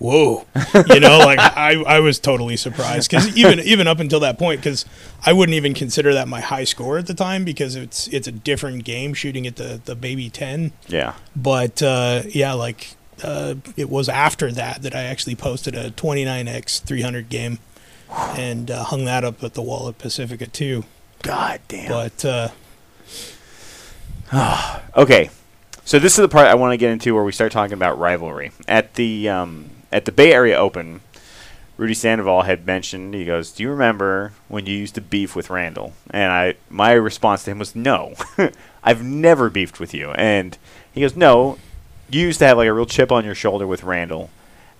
[0.00, 0.46] whoa,
[0.88, 4.60] you know, like I, I was totally surprised because even even up until that point,
[4.60, 4.84] because
[5.24, 8.32] I wouldn't even consider that my high score at the time because it's it's a
[8.32, 10.72] different game shooting at the the baby 10.
[10.88, 11.14] Yeah.
[11.36, 16.82] But uh, yeah, like uh, it was after that that I actually posted a 29x
[16.82, 17.58] 300 game
[18.10, 20.84] and uh, hung that up at the wall at Pacifica too.
[21.22, 21.88] God damn.
[21.88, 22.48] But uh,
[24.96, 25.30] Okay,
[25.84, 27.98] so this is the part I want to get into where we start talking about
[27.98, 31.00] rivalry at the um, at the Bay Area Open.
[31.76, 35.48] Rudy Sandoval had mentioned he goes, "Do you remember when you used to beef with
[35.48, 38.14] Randall?" And I my response to him was, "No,
[38.84, 40.58] I've never beefed with you." And
[40.92, 41.56] he goes, "No,
[42.10, 44.28] you used to have like a real chip on your shoulder with Randall."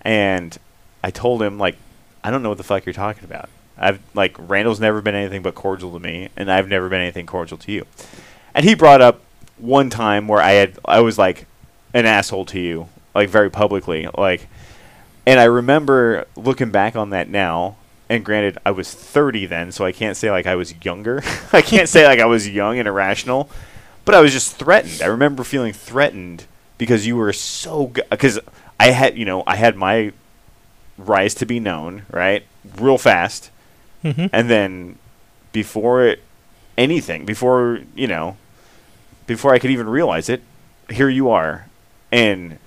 [0.02, 0.58] And
[1.02, 1.76] I told him like,
[2.22, 3.48] "I don't know what the fuck you're talking about.
[3.78, 7.24] I've like Randall's never been anything but cordial to me, and I've never been anything
[7.24, 7.86] cordial to you."
[8.54, 9.22] And he brought up
[9.56, 11.46] one time where I had I was like
[11.94, 14.48] an asshole to you, like very publicly, like
[15.26, 17.76] and I remember looking back on that now,
[18.08, 21.22] and granted I was 30 then, so I can't say like I was younger.
[21.52, 23.48] I can't say like I was young and irrational,
[24.04, 25.00] but I was just threatened.
[25.02, 26.46] I remember feeling threatened
[26.78, 28.40] because you were so because
[28.78, 30.12] I had, you know, I had my
[30.98, 32.44] rise to be known, right?
[32.78, 33.50] Real fast.
[34.04, 34.30] mhm.
[34.32, 34.96] And then
[35.52, 36.22] before it,
[36.76, 38.36] anything, before, you know,
[39.26, 40.42] before I could even realize it,
[40.88, 41.66] here you are
[42.10, 42.58] and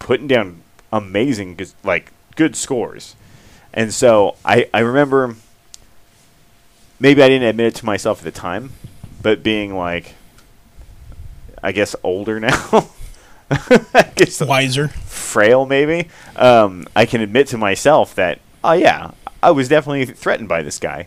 [0.00, 0.62] putting down
[0.96, 3.16] amazing like good scores.
[3.72, 5.36] And so I I remember
[7.00, 8.72] maybe I didn't admit it to myself at the time,
[9.22, 10.14] but being like
[11.62, 12.88] I guess older now.
[13.50, 14.88] I guess wiser.
[14.88, 19.10] frail maybe um, i can admit to myself that oh yeah
[19.42, 21.06] i was definitely threatened by this guy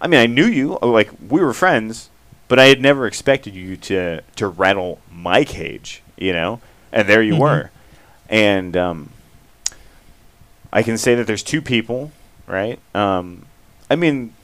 [0.00, 2.08] i mean i knew you uh, like we were friends
[2.46, 6.60] but i had never expected you to to rattle my cage you know
[6.92, 7.40] and there you Mhm.
[7.40, 7.70] were
[8.28, 9.10] and um,
[10.72, 12.12] i can say that there's two people
[12.46, 13.44] right um,
[13.90, 14.34] i mean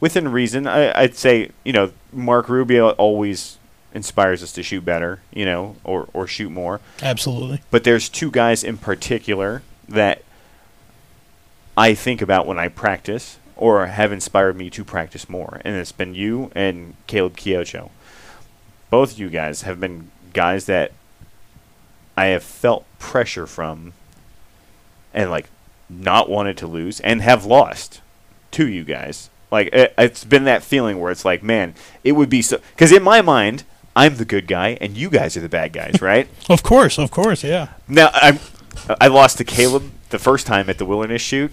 [0.00, 3.58] within reason I, i'd say you know mark rubio always
[3.94, 7.62] inspires us to shoot better you know or, or shoot more Absolutely.
[7.70, 10.22] but there's two guys in particular that
[11.78, 15.92] I think about when I practice or have inspired me to practice more, and it's
[15.92, 17.90] been you and Caleb Kiocho.
[18.90, 20.90] Both of you guys have been guys that
[22.16, 23.92] I have felt pressure from
[25.14, 25.48] and like
[25.88, 28.00] not wanted to lose and have lost
[28.52, 29.30] to you guys.
[29.50, 31.74] Like it, it's been that feeling where it's like, man,
[32.04, 33.64] it would be so because in my mind,
[33.96, 36.28] I'm the good guy and you guys are the bad guys, right?
[36.48, 37.68] Of course, of course, yeah.
[37.86, 38.38] Now I
[39.00, 41.52] I lost to Caleb the first time at the wilderness shoot,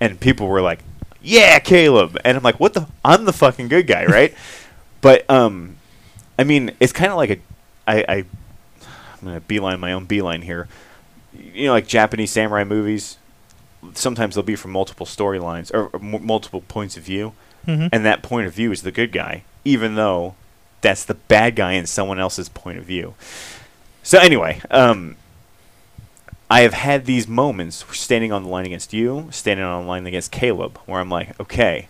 [0.00, 0.80] and people were like,
[1.22, 2.88] "Yeah, Caleb," and I'm like, "What the?
[3.04, 4.34] I'm the fucking good guy, right?"
[5.02, 5.78] But um,
[6.38, 7.38] I mean, it's kind of like a,
[7.88, 10.68] I, I, I'm gonna beeline my own beeline here.
[11.36, 13.18] You know, like Japanese samurai movies.
[13.94, 17.32] Sometimes they'll be from multiple storylines or, or m- multiple points of view,
[17.66, 17.88] Mhm.
[17.92, 20.34] and that point of view is the good guy, even though
[20.80, 23.14] that's the bad guy in someone else's point of view.
[24.02, 25.16] So anyway, um,
[26.50, 30.06] I have had these moments standing on the line against you, standing on the line
[30.06, 31.88] against Caleb, where I'm like, okay,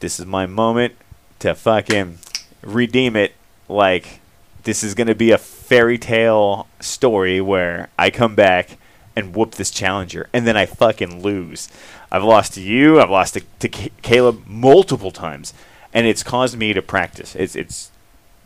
[0.00, 0.94] this is my moment
[1.40, 2.18] to fucking
[2.62, 3.34] redeem it.
[3.68, 4.20] Like,
[4.64, 8.76] this is going to be a fairy tale story where I come back
[9.16, 11.68] and whoop this challenger, and then I fucking lose.
[12.12, 15.54] I've lost to you, I've lost to, to Ca- Caleb multiple times,
[15.92, 17.34] and it's caused me to practice.
[17.34, 17.90] It's, it's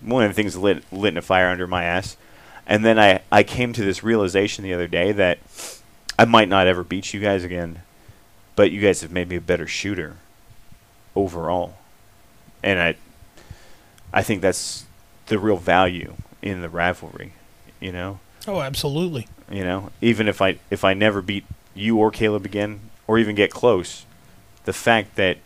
[0.00, 2.16] one of the things lit, lit a fire under my ass.
[2.66, 5.38] And then I, I came to this realization the other day that
[6.16, 7.82] I might not ever beat you guys again,
[8.54, 10.16] but you guys have made me a better shooter
[11.16, 11.74] overall.
[12.62, 12.94] And I
[14.12, 14.84] I think that's
[15.26, 17.32] the real value in the rivalry,
[17.80, 18.18] you know?
[18.46, 19.28] Oh, absolutely.
[19.51, 21.44] You know, even if I if I never beat
[21.74, 24.07] you or Caleb again or even get close,
[24.64, 25.38] the fact that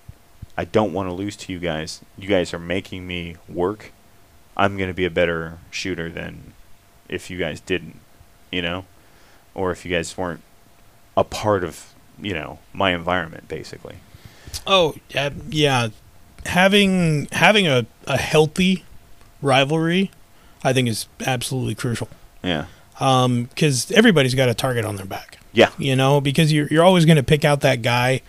[0.57, 3.93] I don't want to lose to you guys, you guys are making me work.
[4.57, 6.53] I'm going to be a better shooter than
[7.09, 7.99] if you guys didn't,
[8.53, 8.85] you know?
[9.55, 10.43] Or if you guys weren't
[11.17, 13.97] a part of, you know, my environment basically.
[14.67, 15.89] Oh, uh, yeah.
[16.47, 18.85] Having having a, a healthy
[19.41, 20.11] rivalry,
[20.63, 22.09] I think is absolutely crucial.
[22.43, 22.67] Yeah.
[23.01, 25.39] Um, because everybody's got a target on their back.
[25.53, 25.71] Yeah.
[25.79, 28.21] You know, because you're you're always going to pick out that guy,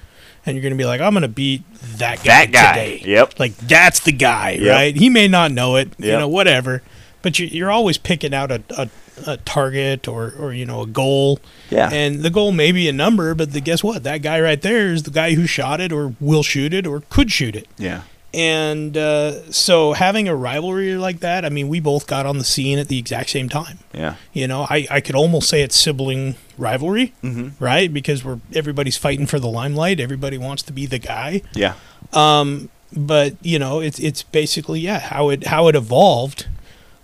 [0.45, 1.63] and you're going to be like, I'm going to beat
[1.97, 2.74] that guy That guy.
[2.97, 3.01] today.
[3.11, 3.39] Yep.
[3.39, 4.72] Like that's the guy, Yep.
[4.74, 4.95] right?
[4.95, 6.82] He may not know it, you know, whatever.
[7.22, 8.89] But you, you're always picking out a, a,
[9.26, 11.39] a target or, or you know a goal,
[11.72, 11.89] Yeah.
[11.91, 14.03] and the goal may be a number, but the, guess what?
[14.03, 17.01] That guy right there is the guy who shot it, or will shoot it, or
[17.09, 17.68] could shoot it.
[17.78, 18.01] yeah.
[18.36, 22.43] And uh, so having a rivalry like that, I mean, we both got on the
[22.43, 23.79] scene at the exact same time.
[23.93, 24.15] Yeah.
[24.33, 27.63] You know, I, I could almost say it's sibling rivalry, Mm-hmm.
[27.63, 27.91] right?
[27.93, 30.01] Because we're everybody's fighting for the limelight.
[30.01, 31.43] Everybody wants to be the guy.
[31.53, 31.75] Yeah.
[32.11, 36.47] Um, but you know, it's it's basically yeah how it how it evolved.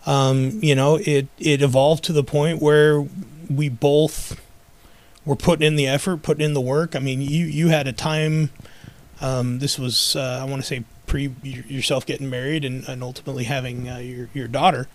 [0.06, 3.06] Um, you know, it it evolved to the point where
[3.50, 4.40] we both
[5.26, 6.94] were putting in the effort, putting in the work.
[6.96, 8.50] I mean, you you had a time.
[9.22, 13.44] Um, this was uh, I want to say pre yourself getting married and, and ultimately
[13.44, 14.88] having uh, your your daughter.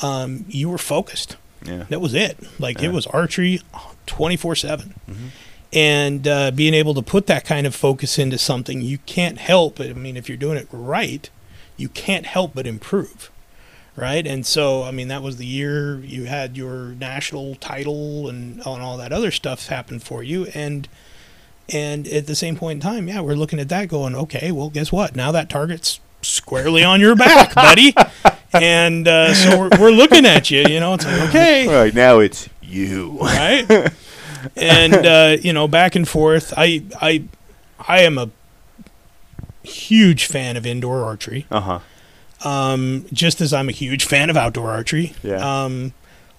[0.00, 1.36] Um, you were focused.
[1.64, 1.84] Yeah.
[1.88, 2.36] That was it.
[2.58, 2.88] Like Yeah.
[2.88, 3.60] it was archery,
[4.06, 5.28] twenty four seven Mhm.
[5.72, 9.80] and uh, being able to put that kind of focus into something you can't help
[9.80, 11.30] i mean if you're doing it right
[11.78, 13.30] you can't help but improve
[13.96, 18.56] right and so i mean that was the year you had your national title and,
[18.66, 20.88] and all that other stuff happen for you and
[21.68, 24.70] and at the same point in time yeah we're looking at that going okay well
[24.70, 27.94] guess what now that target's squarely on your back buddy
[28.52, 32.18] and uh, so we're, we're looking at you you know it's like okay Right now
[32.18, 33.18] it's you.
[33.20, 33.92] right?
[34.56, 36.52] and uh, you know, back and forth.
[36.56, 37.24] I I
[37.86, 38.30] I am a
[39.62, 41.46] huge fan of indoor archery.
[41.50, 42.48] Uh huh.
[42.48, 45.14] Um, just as I'm a huge fan of outdoor archery.
[45.22, 45.36] Yeah.
[45.64, 45.92] Um,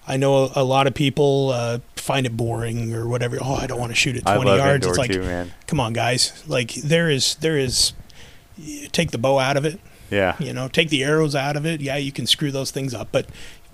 [0.06, 3.38] I know a, a lot of people uh, find it boring or whatever.
[3.40, 4.86] Oh, I don't want to shoot at I 20 love yards.
[4.86, 6.44] It's like, too, come on, guys.
[6.46, 7.92] Like there is there is
[8.92, 9.80] take the bow out of it.
[10.10, 10.36] Yeah.
[10.38, 11.80] You know, take the arrows out of it.
[11.80, 13.26] Yeah, you can screw those things up, but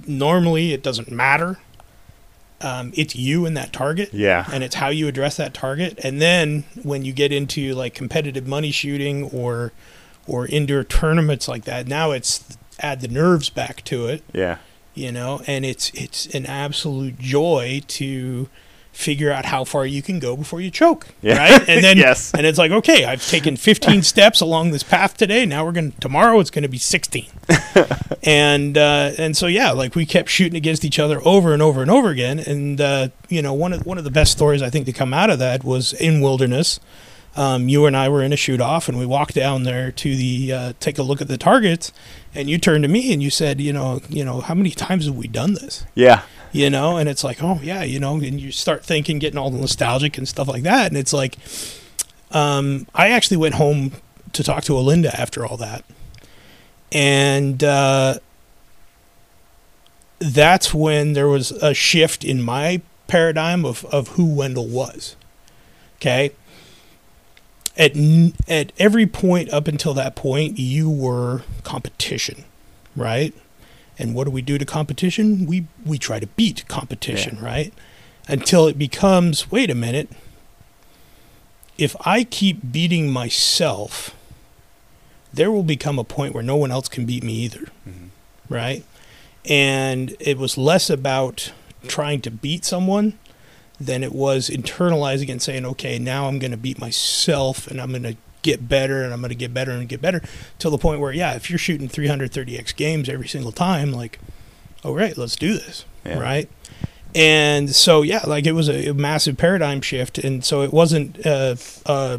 [0.06, 1.58] normally it doesn't matter.
[2.62, 4.46] Um, it's you and that target, Yeah.
[4.52, 5.98] and it's how you address that target.
[6.04, 9.72] And then when you get into like competitive money shooting or
[10.26, 12.44] or indoor tournaments like that, now it's
[12.78, 14.58] add the nerves back to it, Yeah.
[14.94, 15.42] You know.
[15.46, 18.48] And it's it's an absolute joy to
[18.92, 21.38] figure out how far you can go before you choke, Yeah.
[21.38, 21.68] right?
[21.68, 22.32] And then Yes.
[22.34, 25.46] and it's like, okay, I've taken 15 steps along this path today.
[25.46, 27.26] Now we're going to tomorrow it's going to be 16.
[28.24, 31.82] and uh, and so yeah, like we kept shooting against each other over and over
[31.82, 32.38] and over again.
[32.40, 35.14] And uh, you know, one of one of the best stories I think to come
[35.14, 36.80] out of that was in wilderness.
[37.40, 40.14] Um, you and I were in a shoot off, and we walked down there to
[40.14, 41.90] the uh, take a look at the targets.
[42.34, 45.06] And you turned to me and you said, you know, you know, how many times
[45.06, 45.86] have we done this?
[45.94, 46.22] Yeah.
[46.52, 49.50] you know and it's like oh yeah you know and you start thinking getting all
[49.50, 51.36] nostalgic and stuff like that and it's like
[52.32, 53.92] um, i actually went home
[54.32, 55.84] to talk to Olinda after all that
[56.92, 58.18] and uh,
[60.18, 65.16] that's when there was a shift in my paradigm of, of who wendell was
[65.96, 66.32] okay
[67.80, 67.96] at,
[68.46, 72.44] at every point up until that point you were competition
[72.94, 73.34] right
[74.00, 75.44] and what do we do to competition?
[75.44, 77.72] We we try to beat competition, right?
[78.26, 80.08] Until it becomes, wait a minute.
[81.76, 84.16] If I keep beating myself,
[85.34, 87.66] there will become a point where no one else can beat me either.
[87.86, 88.06] Mm-hmm.
[88.48, 88.84] Right?
[89.44, 91.52] And it was less about
[91.86, 93.18] trying to beat someone
[93.80, 97.90] than it was internalizing and saying, okay, now I'm going to beat myself and I'm
[97.90, 100.20] going to get better and I'm going to get better and get better
[100.58, 104.18] till the point where, yeah, if you're shooting 330x games every single time, like,
[104.84, 105.84] all right, let's do this.
[106.04, 106.18] Yeah.
[106.18, 106.48] Right.
[107.14, 110.18] And so, yeah, like it was a, a massive paradigm shift.
[110.18, 111.56] And so it wasn't uh,
[111.86, 112.18] uh,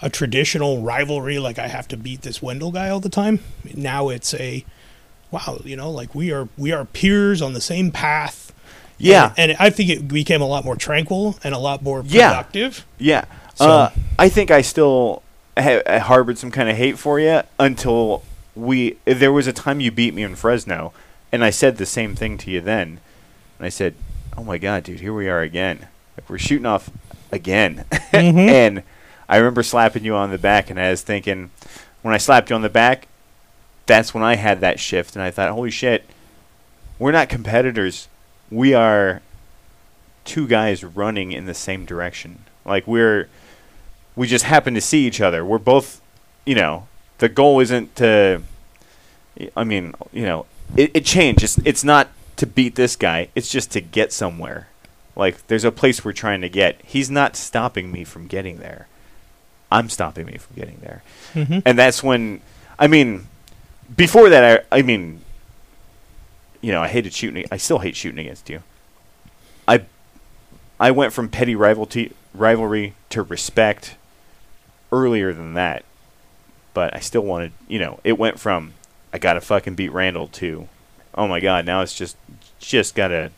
[0.00, 3.40] a traditional rivalry like I have to beat this Wendell guy all the time.
[3.74, 4.64] Now it's a,
[5.30, 8.45] wow, you know, like we are we are peers on the same path.
[8.98, 9.32] Yeah.
[9.36, 12.86] And, and I think it became a lot more tranquil and a lot more productive.
[12.98, 13.24] Yeah.
[13.54, 15.22] So- uh, I think I still
[15.58, 18.22] ha- I harbored some kind of hate for you until
[18.54, 18.96] we.
[19.04, 20.92] There was a time you beat me in Fresno,
[21.32, 23.00] and I said the same thing to you then.
[23.58, 23.94] And I said,
[24.36, 25.88] "Oh my God, dude, here we are again.
[26.16, 26.90] Like we're shooting off
[27.30, 28.38] again." Mhm.
[28.48, 28.82] and
[29.28, 31.50] I remember slapping you on the back, and I was thinking,
[32.02, 33.08] when I slapped you on the back,
[33.86, 36.04] that's when I had that shift, and I thought, "Holy shit,
[36.98, 38.08] we're not competitors.
[38.50, 39.22] We are."
[40.24, 42.40] Two guys running in the same direction.
[42.64, 43.28] Like we're
[44.16, 45.44] we just happen to see each other.
[45.44, 46.00] We're both,
[46.44, 46.88] you know,
[47.18, 48.42] the goal isn't to.
[49.56, 51.44] I mean, you know, it, it changed.
[51.44, 53.28] It's, it's not to beat this guy.
[53.36, 54.66] It's just to get somewhere.
[55.14, 56.80] Like there's a place we're trying to get.
[56.84, 58.88] He's not stopping me from getting there.
[59.70, 61.02] I'm stopping me from getting there.
[61.34, 61.62] Mhm.
[61.64, 62.40] And that's when,
[62.80, 63.28] I mean,
[63.96, 65.20] before that, I, I mean,
[66.66, 67.44] you know, I hated shooting.
[67.52, 68.60] I still hate shooting against you.
[69.68, 69.84] I,
[70.80, 73.94] I went from petty rivalry rivalry to respect
[74.90, 75.84] earlier than that,
[76.74, 77.52] but I still wanted.
[77.68, 78.74] You know, it went from
[79.12, 80.68] I gotta fucking beat Randall to,
[81.14, 82.16] oh my god, now it's just
[82.58, 83.30] just gotta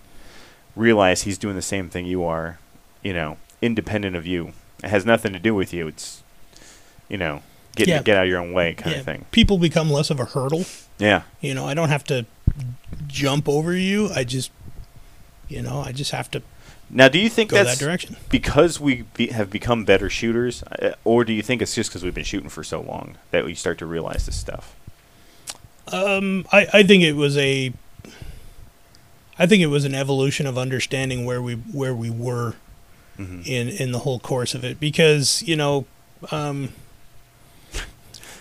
[0.74, 2.58] realize he's doing the same thing you are.
[3.02, 4.52] You know, independent of you.
[4.82, 5.86] It has nothing to do with you.
[5.86, 6.22] It's,
[7.10, 7.42] you know,
[7.76, 8.02] getting Yeah.
[8.02, 9.26] get out of your own way kind Yeah, of thing.
[9.32, 10.64] People become less of a hurdle.
[10.98, 11.22] Yeah.
[11.42, 12.24] You know, I don't have to
[13.06, 14.10] jump over you.
[14.14, 14.50] I just,
[15.48, 16.42] you know, I just have to
[16.90, 18.16] Now, do you think that's that direction.
[18.30, 22.02] because we be, have become better shooters, uh, or do you think it's just because
[22.02, 24.74] we've been shooting for so long that we start to realize this stuff?
[25.90, 27.72] Um, I, I think it was a,
[29.38, 32.54] I think it was an evolution of understanding where we where we were
[33.16, 35.86] hmm in in the whole course of it because you know,
[36.30, 36.72] um,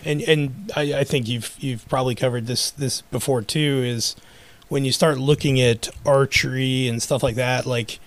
[0.07, 4.15] and and I, I think you've you've probably covered this this before too is
[4.69, 7.99] when you start looking at archery and stuff like that like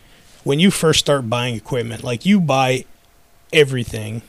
[0.45, 2.85] when you first start buying equipment like you buy
[3.53, 4.23] everything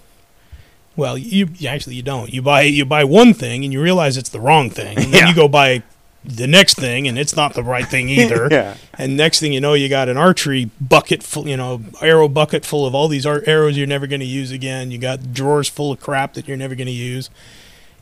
[0.96, 4.18] well you, you actually you don't you buy you buy one thing and you realize
[4.18, 5.30] it's the wrong thing and then Yeah.
[5.30, 5.84] you go buy
[6.24, 8.76] the next thing and it's not the right thing either yeah.
[8.98, 12.64] and next thing you know, you got an archery bucket full, you know, arrow bucket
[12.64, 14.92] full of all these ar- arrows you're never going to use again.
[14.92, 17.32] You got drawers full of crap that you're never going to use.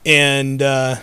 [0.09, 0.95] And uh,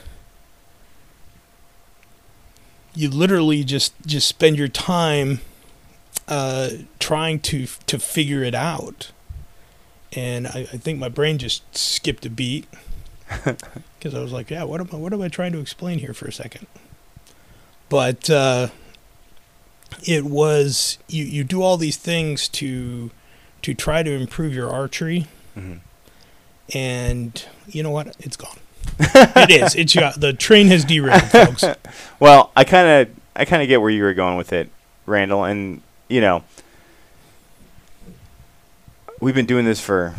[2.95, 5.41] you literally just just spend your time
[6.27, 9.13] uh, trying to to figure it out.
[10.13, 12.67] And I, I think my brain just skipped a beat
[13.45, 14.97] because I was like, "Yeah, what am I?
[14.97, 16.67] What am I trying to explain here for a second?
[17.89, 18.69] But uh,
[20.03, 21.25] it was you.
[21.25, 23.13] You do all these things to
[23.63, 25.27] to try to improve your archery,
[25.57, 25.79] Mhm.
[26.75, 28.17] and you know what?
[28.19, 28.59] It's gone.
[28.99, 29.75] It is.
[29.75, 31.65] It's got the train has derailed, folks.
[32.19, 34.71] Well, I kind of I kind of get where you were going with it,
[35.05, 36.45] Randall, and you know,
[39.21, 40.15] we've been doing this for.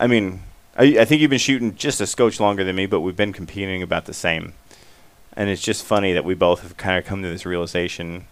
[0.00, 0.42] I mean,
[0.76, 3.32] I, I think you've been shooting just a scotch longer than me, but we've been
[3.32, 4.54] competing about the same.
[5.36, 8.26] And it's just funny that we both have kind of come to this realization.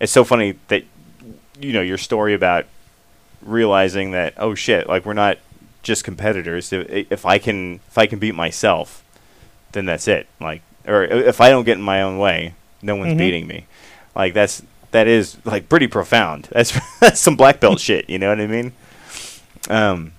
[0.00, 0.84] It's so funny that
[1.58, 2.66] you know your story about
[3.42, 5.38] realizing that oh shit, like we're not
[5.86, 6.72] just competitors.
[6.72, 9.02] If, if I can if I can beat myself,
[9.72, 10.26] then that's it.
[10.40, 13.18] Like or if I don't get in my own way, no one's Mhm.
[13.18, 13.66] beating me.
[14.14, 16.44] Like that's that is like pretty profound.
[16.52, 18.08] That's that's some black belt shit.
[18.08, 18.72] You know what I mean?
[19.68, 20.12] Um,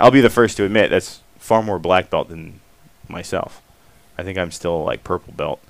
[0.00, 2.60] I'll be the first to admit that's far more black belt than
[3.08, 3.60] myself.
[4.18, 5.60] I think I'm still like purple belt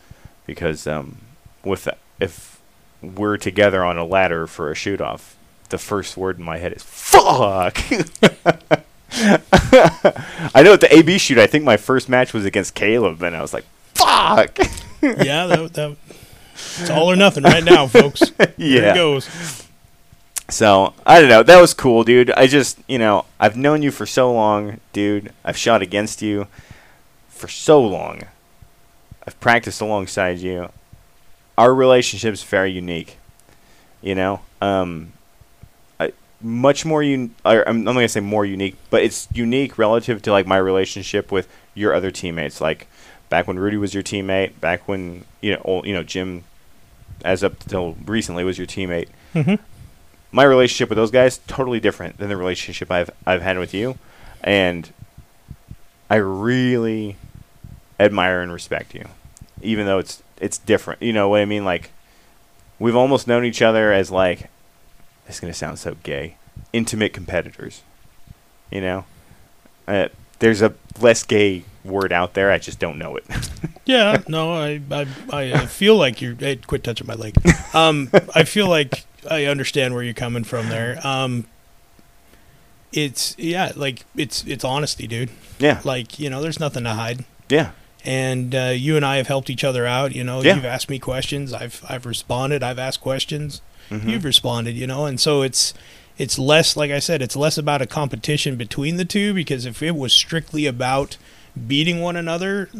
[0.46, 1.18] because um,
[1.64, 2.60] with that, if
[3.02, 5.36] we're together on a ladder for a shoot off,
[5.70, 7.76] the first word in my head is fuck.
[10.54, 13.36] I know at the AB shoot, I think my first match was against Caleb, and
[13.36, 14.58] I was like, fuck.
[15.02, 15.96] yeah, that, that
[16.54, 18.22] it's all or nothing right now, folks.
[18.56, 18.92] Yeah.
[18.92, 19.66] it goes.
[20.48, 21.42] So I don't know.
[21.42, 22.30] That was cool, dude.
[22.32, 25.32] I just, you know, I've known you for so long, dude.
[25.44, 26.46] I've shot against you
[27.28, 28.22] for so long.
[29.26, 30.70] I've practiced alongside you.
[31.58, 33.16] Our relationship's very unique.
[34.00, 35.12] You know, um,
[36.42, 40.32] much more un- I'm not going to say more unique, but it's unique relative to
[40.32, 42.60] like my relationship with your other teammates.
[42.60, 42.86] Like
[43.28, 46.44] back when Rudy was your teammate, back when you know, old, you know Jim,
[47.24, 49.08] as up till recently was your teammate.
[49.34, 49.58] Mhm.
[50.32, 53.98] My relationship with those guys totally different than the relationship I've I've had with you,
[54.42, 54.90] and
[56.10, 57.16] I really
[58.00, 59.06] admire and respect you,
[59.60, 61.02] even though it's it's different.
[61.02, 61.64] You know what I mean?
[61.64, 61.90] Like
[62.78, 64.48] we've almost known each other as like
[65.32, 66.36] it's gonna sound so gay,
[66.72, 67.82] intimate competitors.
[68.70, 69.04] You know,
[69.88, 70.08] uh,
[70.38, 72.50] there's a less gay word out there.
[72.50, 73.24] I just don't know it.
[73.84, 76.36] Yeah, no, I, I, I uh, feel like you're.
[76.36, 77.34] Hey, quit touching my leg.
[77.74, 81.04] Um, I feel like I understand where you're coming from there.
[81.04, 81.46] Um,
[82.92, 85.30] it's yeah, like it's it's honesty, dude.
[85.58, 87.24] yeah, Like you know, there's nothing to hide.
[87.48, 87.72] yeah,
[88.04, 90.14] And uh, you and I have helped each other out.
[90.14, 90.54] You know, Yeah.
[90.54, 91.52] you've asked me questions.
[91.52, 92.62] I've I've responded.
[92.62, 93.62] I've asked questions.
[93.92, 94.08] Mhm.
[94.08, 94.74] You've responded.
[94.76, 95.74] You know, and so it's
[96.18, 97.22] it's less like I said.
[97.22, 101.16] It's less about a competition between the two because if it was strictly about
[101.66, 102.70] beating one another,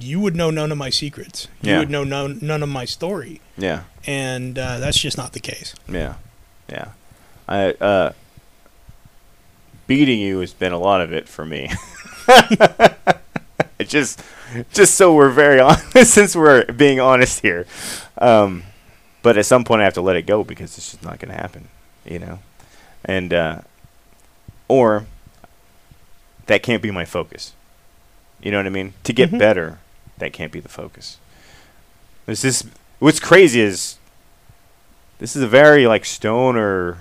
[0.00, 1.46] you would know none of my secrets.
[1.62, 1.78] You Yeah.
[1.80, 5.74] would know none, none of my story, yeah, and uh, that's just not the case.
[5.88, 6.14] yeah,
[6.68, 6.88] yeah.
[7.48, 8.12] I uh,
[9.86, 11.70] beating you has been a lot of it for me.
[13.78, 14.22] it just,
[14.72, 17.66] just so we're very honest, since we're being honest here.
[18.18, 18.64] Um,
[19.22, 21.32] but at some point, I have to let it go because it's just not going
[21.34, 21.68] to happen,
[22.04, 22.38] you know.
[23.04, 23.60] And uh,
[24.68, 25.06] or
[26.46, 27.52] that can't be my focus.
[28.40, 28.94] You know what I mean?
[29.04, 29.38] To get Mhm.
[29.38, 29.78] better,
[30.18, 31.18] that can't be the focus.
[32.26, 32.64] This is
[32.98, 33.96] what's crazy is
[35.18, 36.98] this is a very like stoner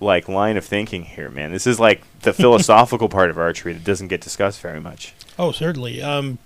[0.00, 1.52] like line of thinking here, man.
[1.52, 5.14] This is like the philosophical part of archery that doesn't get discussed very much.
[5.38, 6.02] Oh, certainly.
[6.02, 6.38] Um,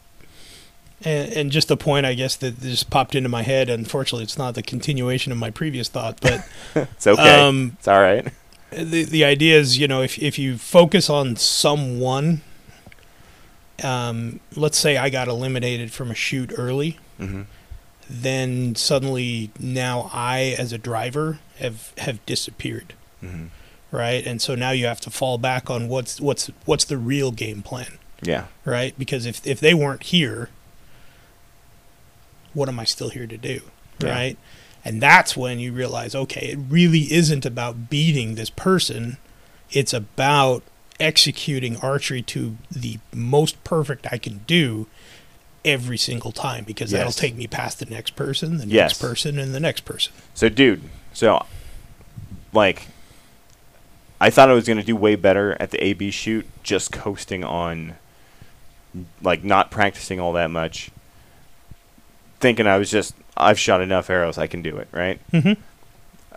[1.05, 3.69] and, and just a point, I guess, that just popped into my head.
[3.71, 7.41] Unfortunately, it's not the continuation of my previous thought, but It's okay.
[7.47, 8.27] um, it's all right.
[8.71, 12.43] the the idea is, you know, if if you focus on someone,
[13.83, 17.43] um, let's say I got eliminated from a shoot early, hmm
[18.13, 23.47] then suddenly now I, as a driver, have have disappeared, hmm
[23.93, 24.25] right?
[24.27, 27.63] And so now you have to fall back on what's what's what's the real game
[27.63, 27.99] plan.
[28.23, 28.47] Yeah.
[28.65, 28.95] right?
[28.99, 30.49] Because if if they weren't here,
[32.55, 33.63] what am I still here to do,
[34.03, 34.11] Yeah.
[34.11, 34.39] right?
[34.85, 39.19] And that's when you realize, okay, it really isn't about beating this person;
[39.71, 40.63] it's about
[40.99, 44.87] executing archery to the most perfect I can do
[45.65, 48.91] every single time because that'll take me past the next person, the Yes.
[48.93, 50.13] next person, and the next person.
[50.35, 50.83] So, dude,
[51.13, 51.45] so
[52.53, 52.89] like,
[54.21, 57.95] I thought I was gonna do way better at the AB shoot, just coasting on,
[59.23, 60.91] like, not practicing all that much,
[62.41, 65.21] thinking I was just I've shot enough arrows, I can do it, right?
[65.33, 65.57] Mhm.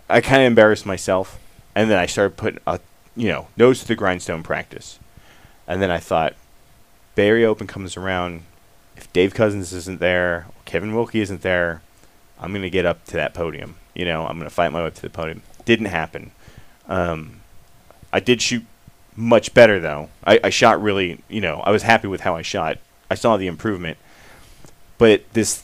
[0.08, 1.38] I kind of embarrassed myself,
[1.74, 2.78] and then I started putting a,
[3.16, 4.98] you know, nose to the grindstone practice,
[5.66, 6.34] and then I thought,
[7.14, 8.42] Bay Area Open comes around,
[8.96, 11.82] if Dave Cousins isn't there, Kevin Wilkie isn't there,
[12.40, 13.76] I'm gonna get up to that podium.
[13.94, 15.42] You know, I'm gonna fight my way up to the podium.
[15.64, 16.32] Didn't happen.
[16.88, 17.40] Um,
[18.12, 18.64] I did shoot
[19.16, 20.10] much better though.
[20.24, 22.78] I, I shot really, you know, I was happy with how I shot.
[23.10, 23.96] I saw the improvement,
[24.98, 25.62] but this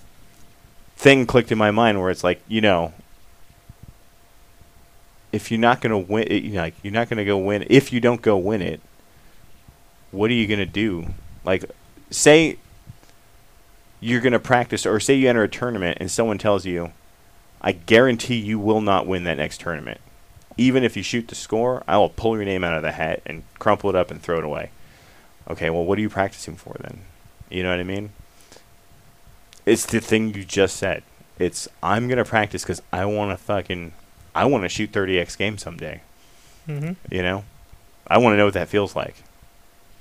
[1.00, 2.92] thing clicked in my mind where it's like, you know,
[5.32, 7.64] if you're not gonna win, it, you know, like you're not gonna go win.
[7.70, 8.80] If you don't go win it,
[10.10, 11.06] what are you gonna do?
[11.42, 11.64] Like,
[12.10, 12.58] say
[14.00, 16.92] you're to practice, or say you enter a tournament and someone tells you,
[17.62, 20.00] I guarantee you will not win that next tournament.
[20.58, 23.22] Even if you shoot the score, I will pull your name out of the hat
[23.24, 24.70] and crumple it up and throw it away.
[25.48, 27.00] Okay, well, what are you practicing for then?
[27.50, 28.10] You know what I mean?
[29.70, 31.04] It's the thing you just said.
[31.38, 33.92] It's, I'm going to practice because I want to fucking,
[34.34, 36.02] I want to shoot 30x games someday.
[36.68, 36.92] Mm-hmm.
[37.14, 37.44] You know?
[38.06, 39.14] I want to know what that feels like.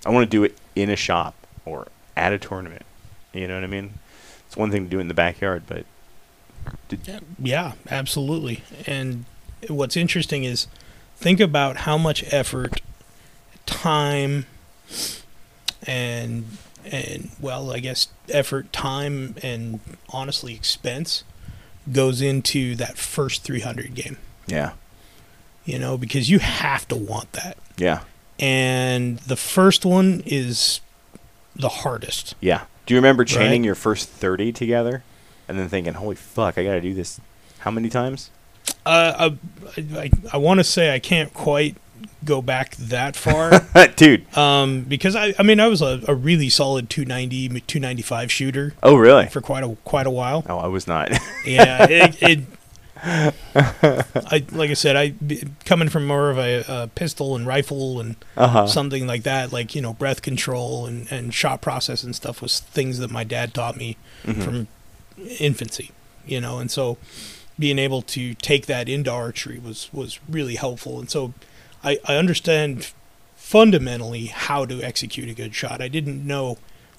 [0.05, 1.35] I want to do it in a shop
[1.65, 1.87] or
[2.17, 2.81] at a tournament.
[3.31, 3.93] You know what I mean?
[4.47, 5.85] It's one thing to do it in the backyard, but
[7.37, 8.63] Yeah, absolutely.
[8.87, 9.25] And
[9.67, 10.65] what's interesting is
[11.17, 12.81] think about how much effort,
[13.67, 14.47] time,
[15.83, 16.45] and
[16.91, 19.79] and well, I guess effort, time, and
[20.09, 21.23] honestly expense
[21.91, 24.17] goes into that first 300 game.
[24.47, 24.71] yeah,
[25.65, 27.57] You know, because you have to want that.
[27.77, 28.01] yeah,
[28.39, 30.81] And the first one is
[31.55, 32.35] the hardest.
[32.39, 32.63] yeah.
[32.85, 33.65] Do you remember chaining Right.
[33.67, 35.03] your first 30 together
[35.47, 37.19] and then thinking, holy fuck, I got to do this
[37.59, 38.31] how many times?
[38.85, 39.29] Uh,
[39.77, 41.75] I, I, I want to say I can't quite
[42.25, 43.65] go back that far.
[43.95, 44.25] Dude.
[44.37, 48.95] Um, because I, I mean, I was a, a really solid 290, 295 shooter Oh,
[48.95, 49.27] really?
[49.27, 50.43] for quite a quite a while.
[50.49, 51.11] Oh, I was not.
[51.45, 52.39] Yeah, it, it
[53.55, 55.13] I like I said, I
[55.65, 58.67] coming from more of a, a pistol and rifle and Uh-huh.
[58.67, 62.59] something like that, like you know, breath control and and shot process and stuff was
[62.59, 64.43] things that my dad taught me Mhm.
[64.43, 64.67] from
[65.39, 65.91] infancy,
[66.25, 66.97] you know, and so
[67.57, 71.33] being able to take that into archery was was really helpful, and so
[71.83, 72.91] I I understand
[73.35, 75.81] fundamentally how to execute a good shot.
[75.81, 76.57] I didn't know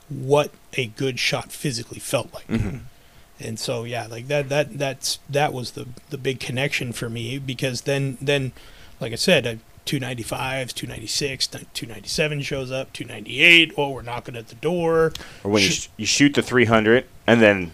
[0.08, 2.80] what a good shot physically felt like Mhm.
[3.38, 7.38] and so yeah like that that that's that was the the big connection for me
[7.38, 8.50] because then then
[8.98, 9.54] like i said uh,
[9.86, 15.12] 295s 296 297 shows up 298 oh we're knocking at the door
[15.44, 17.70] Or when you, Sh- sh- you shoot the 300 and then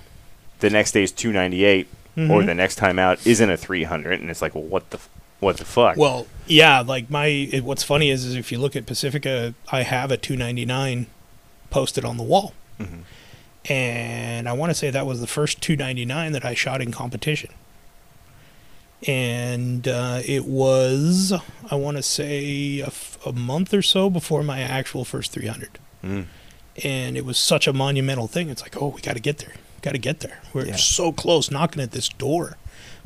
[0.61, 1.89] the next day is 298
[2.19, 2.47] or Mhm.
[2.47, 5.09] the next time out isn't a 300 and it's like, well, what the f-
[5.41, 5.97] what the fuck?
[5.97, 9.83] well yeah like my it, what's funny is, is if you look at pacifica i
[9.83, 11.07] have a 299
[11.71, 13.01] posted on the wall Mhm.
[13.69, 17.51] and i want to say that was the first 299 that i shot in competition
[19.07, 21.33] and uh, it was
[21.71, 25.79] i want to say a, f- a month or so before my actual first 300
[26.05, 26.27] Mm.
[26.85, 29.55] and it was such a monumental thing it's like oh we got to get there
[29.83, 30.77] got to get there we're Yeah.
[30.77, 32.57] so close knocking at this door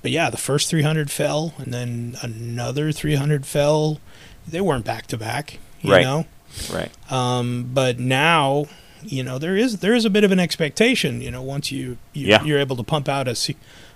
[0.03, 4.01] but yeah the first 300 fell and then another 300 fell
[4.47, 6.03] they weren't back to back you Right.
[6.03, 6.27] know
[6.73, 6.91] Right.
[7.13, 8.67] um, but now,
[9.05, 11.21] you know, there is there is a bit of an expectation.
[11.21, 12.43] You know, once you, you Yeah.
[12.43, 13.37] you're able to pump out a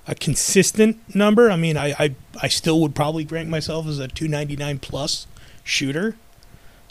[0.06, 1.50] a consistent number.
[1.50, 5.26] I mean, I, I I still would probably rank myself as a 299 plus
[5.64, 6.14] shooter.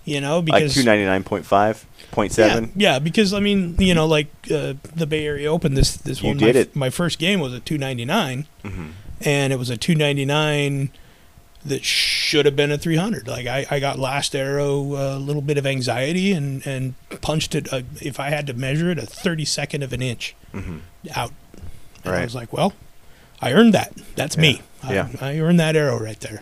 [0.04, 1.86] You know, because Like because 299.5,
[2.38, 2.72] yeah, 0.7.
[2.76, 6.28] yeah, because I mean, you know, like uh, the Bay Area Open, this this You
[6.28, 6.76] one, did my, it.
[6.76, 8.90] my first game was a 299, Mhm.
[9.26, 10.92] And it was a 299
[11.66, 13.28] that should have been a 300.
[13.28, 17.72] Like I, I got last arrow a little bit of anxiety and and punched it.
[17.72, 20.82] Uh, if I had to measure it, a 32nd of an inch Mhm.
[21.16, 21.32] out.
[22.04, 22.74] And I was like, well,
[23.42, 23.94] I earned that.
[24.16, 24.62] That's me.
[24.90, 25.08] Yeah.
[25.22, 26.42] I, I earned that arrow right there.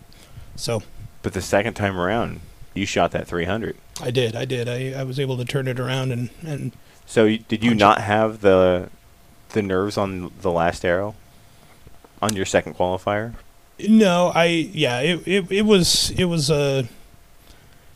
[0.56, 0.82] So
[1.22, 2.40] But the second time around,
[2.74, 3.78] you shot that 300.
[4.02, 4.36] I did.
[4.36, 4.68] I did.
[4.68, 6.72] I, I was able to turn it around and and
[7.06, 7.86] So did you Punch it.
[7.86, 8.90] not have the
[9.50, 11.14] the nerves on the last arrow
[12.22, 13.34] on your second qualifier?
[13.88, 16.88] No, I yeah, it it, it was it was a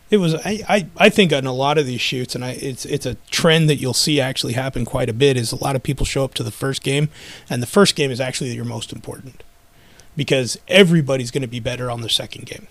[0.10, 2.85] it was I, I I think on a lot of these shoots and I it's
[2.85, 5.84] it's a trend that you'll see actually happen quite a bit is a lot of
[5.84, 7.10] people show up to the first game
[7.49, 9.43] and the first game is actually your most important
[10.15, 12.68] because everybody's going to be better on the second game.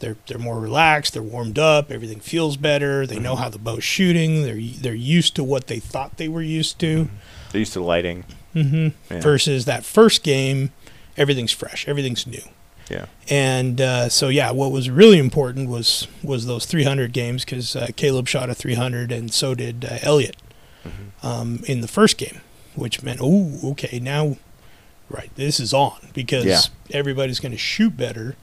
[0.00, 3.42] They're they're more relaxed, they're warmed up, everything feels better, they know mm-hmm.
[3.42, 7.04] how the bow's shooting, they're they're used to what they thought they were used to.
[7.04, 7.16] Mm-hmm.
[7.50, 8.24] They're used to lighting.
[8.62, 9.20] Hmm Yeah.
[9.20, 10.70] Versus that first game,
[11.16, 12.42] everything's fresh, everything's new.
[12.90, 13.06] Yeah.
[13.28, 17.88] And uh, so yeah, what was really important was was those 300 games because uh,
[17.96, 20.36] Caleb shot a 300 and so did uh, Elliot
[20.86, 21.26] Mm-hmm.
[21.26, 22.40] um, in the first game,
[22.76, 24.36] which meant oh okay now,
[25.10, 26.60] right this is on because Yeah.
[26.92, 28.36] everybody's going to shoot better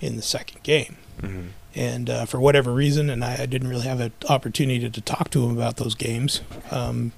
[0.00, 0.96] in the second game.
[1.22, 1.48] Mhm.
[1.74, 5.30] And uh, for whatever reason, and I, I didn't really have an opportunity to talk
[5.30, 6.40] to him about those games,
[6.70, 7.12] um,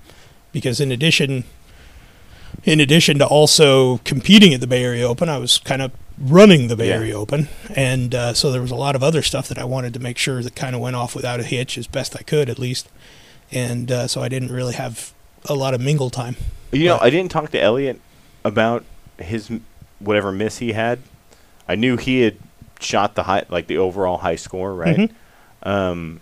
[0.53, 1.45] because in addition,
[2.65, 6.67] in addition to also competing at the Bay Area Open, I was kind of running
[6.69, 6.97] the Bay Yeah.
[6.97, 9.95] Area Open, and uh, so there was a lot of other stuff that I wanted
[9.95, 12.49] to make sure that kind of went off without a hitch as best I could,
[12.51, 12.89] at least.
[13.53, 15.13] And uh, so I didn't really have
[15.49, 16.37] a lot of mingle time.
[16.73, 18.01] You know, I didn't talk to Elliot
[18.45, 18.85] about
[19.19, 19.51] his
[20.01, 20.99] whatever miss he had.
[21.69, 22.37] I knew he had
[22.81, 24.97] shot the high, like the overall high score, right?
[24.97, 25.11] Mhm.
[25.63, 26.21] Um,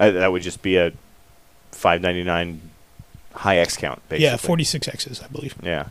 [0.00, 0.92] I, that would just be a
[1.72, 2.60] 599
[3.34, 4.24] high X count, basically.
[4.26, 5.54] Yeah, 46 X's, I believe.
[5.62, 5.88] Yeah.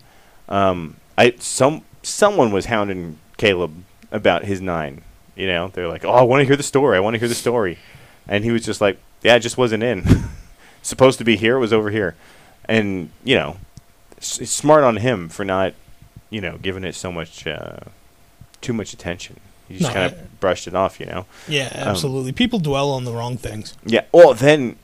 [0.49, 5.01] Um, I some someone was hounding Caleb about his nine.
[5.35, 6.97] You know, they're like, "Oh, I want to hear the story.
[6.97, 7.77] I want to hear the story,"
[8.27, 10.03] and he was just like, "Yeah, it just wasn't in.
[10.83, 12.15] Supposed to be here, it was over here,"
[12.65, 13.57] and you know,
[14.17, 15.73] s- smart on him for not,
[16.29, 17.77] you know, giving it so much, uh,
[18.61, 19.39] too much attention.
[19.67, 21.25] He just No, kind of brushed it off, you know.
[21.47, 22.33] Yeah, Um, absolutely.
[22.33, 23.73] People dwell on the wrong things.
[23.85, 24.01] Yeah.
[24.11, 24.75] Well, then,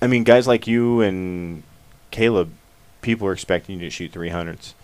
[0.00, 1.62] I mean, guys like you and
[2.10, 2.52] Caleb,
[3.02, 4.74] people are expecting you to shoot 300s.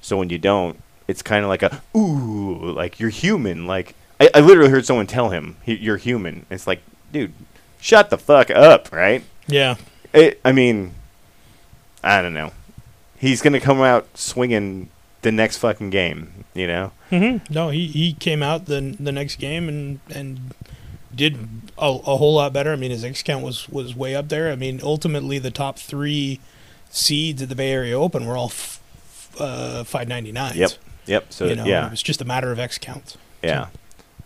[0.00, 3.66] So when you don't, it's kind of like a, ooh, like you're human.
[3.66, 6.46] Like, I, I literally heard someone tell him, you're human.
[6.50, 6.82] It's like,
[7.12, 7.32] dude,
[7.80, 9.22] shut the fuck up, right?
[9.46, 9.76] Yeah.
[10.12, 10.94] It, I mean,
[12.02, 12.52] I don't know.
[13.18, 14.90] He's going to come out swinging
[15.22, 16.92] the next fucking game, you know?
[17.10, 20.54] hmm No, he, he came out the the next game and and
[21.14, 21.36] did
[21.76, 22.72] a, a whole lot better.
[22.72, 24.52] I mean, his X count was was way up there.
[24.52, 26.38] I mean, ultimately, the top three
[26.90, 28.80] seeds at the Bay Area Open were all f-
[29.38, 30.56] uh, five ninety nine.
[30.56, 30.70] Yep.
[31.06, 31.32] Yep.
[31.32, 31.86] So, you know, yeah.
[31.86, 33.16] it was just a matter of X counts.
[33.42, 33.68] Yeah,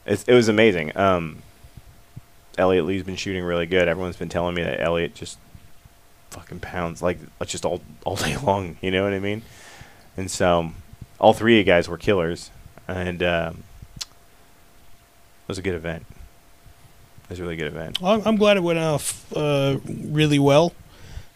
[0.06, 0.97] it's, it was amazing.
[0.97, 1.43] Um,
[2.59, 3.89] Elliot Lee's been shooting really good.
[3.89, 5.39] Everyone's been telling me that Elliot just
[6.30, 8.76] fucking pounds like just all all day long.
[8.80, 9.43] You know what I mean?
[10.16, 10.70] And so
[11.18, 12.51] all three of you guys were killers,
[12.89, 13.62] and um,
[13.98, 16.05] it was a good event.
[17.24, 18.01] It was a really good event.
[18.01, 20.72] Well, I'm- I'm glad it went off uh, really well.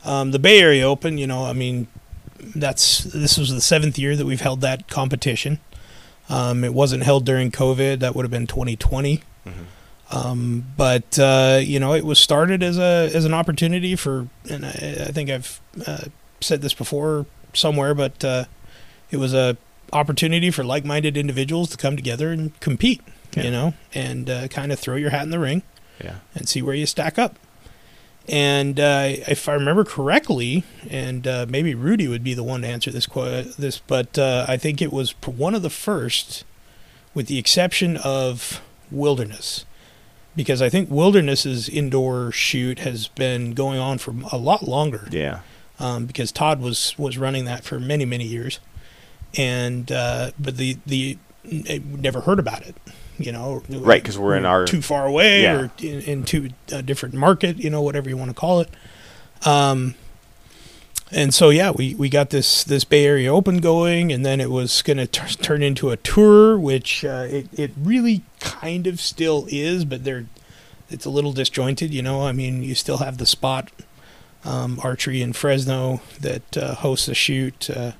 [0.06, 1.86] Um, the Bay Area Open, you know, I mean,
[2.54, 5.58] that's this was the seventh year that we've held that competition.
[6.28, 9.22] Um, it wasn't held during COVID; that would have been 2020.
[10.10, 14.64] Um, but uh, you know, it was started as a as an opportunity for, and
[14.64, 16.04] I, I think I've uh,
[16.40, 18.44] said this before somewhere, but uh,
[19.10, 19.56] it was a
[19.92, 23.00] opportunity for like-minded individuals to come together and compete.
[23.36, 23.42] Yeah.
[23.42, 25.62] You know, and uh, kind of throw your hat in the ring
[26.02, 26.16] Yeah.
[26.34, 27.38] and see where you stack up.
[28.28, 32.66] And uh, if I remember correctly, and uh, maybe Rudy would be the one to
[32.66, 36.44] answer this qu- this, but uh, I think it was one of the first,
[37.14, 39.64] with the exception of Wilderness,
[40.34, 45.06] because I think Wilderness's indoor shoot has been going on for a lot longer.
[45.10, 45.40] Yeah.
[45.78, 48.58] um, because Todd was was running that for many many years,
[49.36, 52.74] and uh, but the the never heard about it,
[53.18, 53.62] you know.
[53.68, 54.02] right?
[54.02, 55.56] Because we're in our- too far away Yeah.
[55.60, 58.68] or in, into a different market, you know, whatever you want to call it.
[59.44, 59.94] Um,
[61.12, 64.50] and so yeah, we, we got this this Bay Area Open going, and then it
[64.50, 69.00] was going to t- turn into a tour, which uh, it it really kind of
[69.00, 70.26] still is, but they're
[70.90, 72.22] it's a little disjointed, you know.
[72.26, 73.70] I mean, you still have the spot
[74.44, 77.92] um, archery in Fresno that uh, hosts a shoot, uh,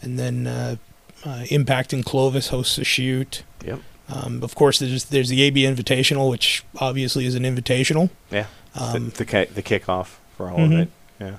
[0.00, 0.76] and then uh,
[1.24, 3.44] uh, Impact in Clovis hosts a shoot.
[3.64, 3.80] Yep.
[4.12, 8.10] Um, of course, there's there's the AB Invitational, which obviously is an invitational.
[8.30, 8.46] Yeah.
[8.74, 10.72] Um, the, the ki- the kickoff for all Mhm.
[10.74, 10.88] of it.
[11.20, 11.36] Yeah.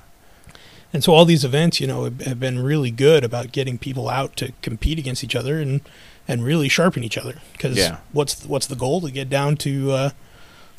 [0.92, 4.08] And so all these events, you know, have, have been really good about getting people
[4.08, 5.80] out to compete against each other and
[6.26, 7.36] and really sharpen each other.
[7.52, 7.98] Because Yeah.
[8.12, 10.10] what's what's the goal to get down to uh,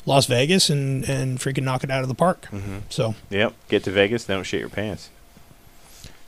[0.06, 2.46] Las Vegas and and freaking knock it out of the park?
[2.52, 2.78] Mm-hmm.
[2.88, 3.54] So Yep.
[3.68, 5.08] Get to Vegas, don't shit your pants.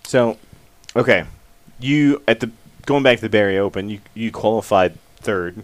[0.04, 0.38] So,
[0.96, 1.24] okay,
[1.80, 2.50] you at the
[2.86, 4.94] going back to the Bay Area Open, you you qualified
[5.28, 5.62] third.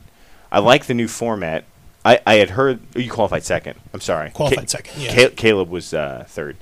[0.52, 1.64] I like the new format.
[2.04, 3.80] I, I had heard you qualified second.
[3.94, 4.28] I'm sorry.
[4.28, 5.00] qualified Ca- second.
[5.00, 5.14] Yeah.
[5.14, 6.58] Ca- Caleb was uh, third.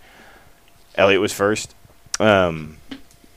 [0.94, 1.74] Elliot was first.
[2.20, 2.76] Um,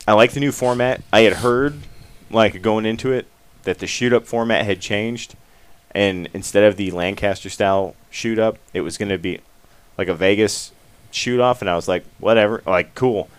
[0.08, 1.02] I like the new format.
[1.12, 1.80] I had heard,
[2.30, 3.26] like going into it,
[3.64, 5.36] that the shoot up format had changed,
[5.90, 9.40] and instead of the Lancaster style shoot up, it was going to be
[9.98, 10.72] like a Vegas
[11.10, 13.30] shoot off, and I was like, whatever, like cool.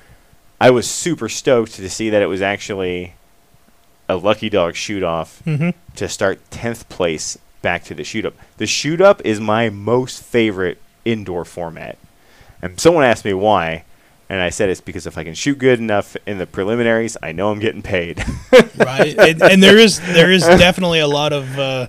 [0.61, 3.15] I was super stoked to see that it was actually
[4.09, 8.35] a lucky dog shoot off hmm to start 10th place back to the shoot up.
[8.59, 11.97] The shoot up is my most favorite indoor format.
[12.61, 13.85] And someone asked me why,
[14.29, 17.33] and I said it's because if I can shoot good enough in the preliminaries, I
[17.33, 18.23] know I'm getting paid.
[18.77, 19.19] right?
[19.19, 21.87] and, and there is there is definitely a lot of uh,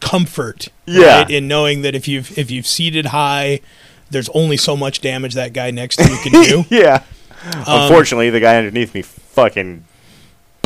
[0.00, 1.18] comfort, Yeah.
[1.22, 3.60] right, in knowing that if you've if you've seated high,
[4.10, 6.64] there's only so much damage that guy next to you can do.
[6.74, 7.02] yeah.
[7.66, 9.84] Um, Unfortunately, the guy underneath me fucking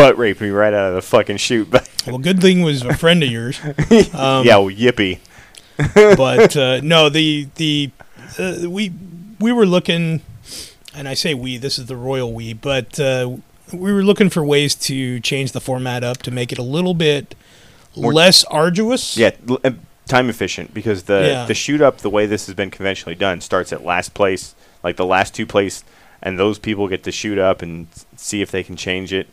[0.01, 1.69] butt raped me right out of the fucking shoot.
[2.07, 3.61] Well, good thing was a friend of yours.
[4.15, 5.19] Um, yeah, well, yippee.
[5.95, 7.91] but uh, no, the the
[8.39, 8.91] uh, we
[9.39, 10.23] we were looking,
[10.95, 11.59] and I say we.
[11.59, 13.37] This is the royal we, but uh,
[13.71, 16.95] we were looking for ways to change the format up to make it a little
[16.95, 17.35] bit
[17.95, 19.19] More- less arduous.
[19.19, 19.33] Yeah,
[19.63, 19.73] uh,
[20.09, 21.45] time efficient because the Yeah.
[21.45, 24.97] the shoot up the way this has been conventionally done starts at last place, like
[24.97, 25.85] the last two place,
[26.23, 29.29] and those people get to shoot up and see if they can change it,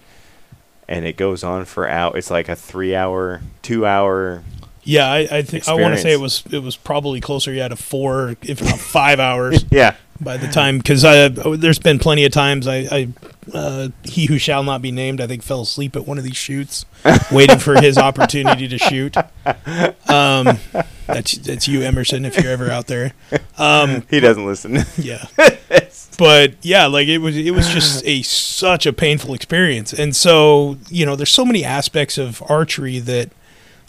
[0.88, 2.18] and it goes on for out.
[2.18, 4.44] It's like a three hour, two hour.
[4.84, 7.68] Yeah, I, I think I want to say it was it was probably closer yeah
[7.68, 12.24] to four, if not five hours Yeah, by the time because I there's been plenty
[12.24, 13.08] of times I, I
[13.54, 16.38] uh, he who shall not be named I think fell asleep at one of these
[16.38, 16.86] shoots
[17.32, 19.18] waiting for his opportunity to shoot.
[20.08, 20.58] Um,
[21.06, 23.12] that's that's you Emerson if you're ever out there.
[23.58, 24.86] Um, he doesn't listen.
[24.98, 25.26] yeah,
[26.18, 30.78] but yeah, like it was it was just a such a painful experience, and so
[30.90, 33.30] you know there's so many aspects of archery that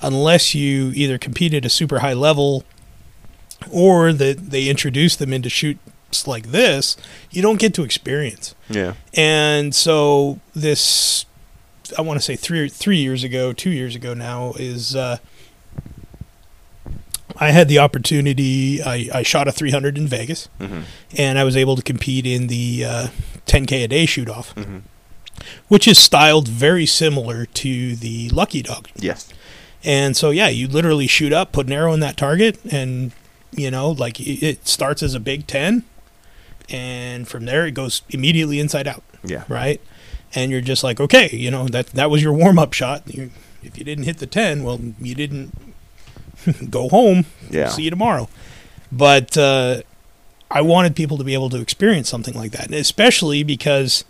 [0.01, 2.65] unless you either compete at a super high level
[3.73, 6.97] or that they introduce them into shoots like this,
[7.31, 8.55] you don't get to experience.
[8.69, 11.27] yeah, And so this,
[11.97, 14.95] I want to say three three years ago, two years ago now is.
[14.95, 15.19] Uh,
[17.41, 18.83] I had the opportunity.
[18.83, 20.81] I, I shot a 300 in Vegas, hmm
[21.17, 23.07] and I was able to compete in the uh,
[23.47, 24.79] 10k a day shoot off, hmm
[25.69, 28.89] which is styled very similar to the Lucky Dog.
[28.97, 29.29] yes,
[29.85, 33.13] And so, yeah, you literally shoot up, put an arrow in that target, and
[33.53, 35.85] you know, like it it starts as a big 10,
[36.69, 39.81] and from there it goes immediately inside out, yeah, right?
[40.35, 43.03] And you're just like, okay, you know, that that was your warm up shot.
[43.07, 43.31] You,
[43.63, 45.53] if you didn't hit the 10, well, you didn't
[46.71, 47.25] go home.
[47.51, 48.29] yeah, See you tomorrow.
[48.91, 49.83] But uh,
[50.51, 54.05] I wanted people to be able to experience something like that, and especially because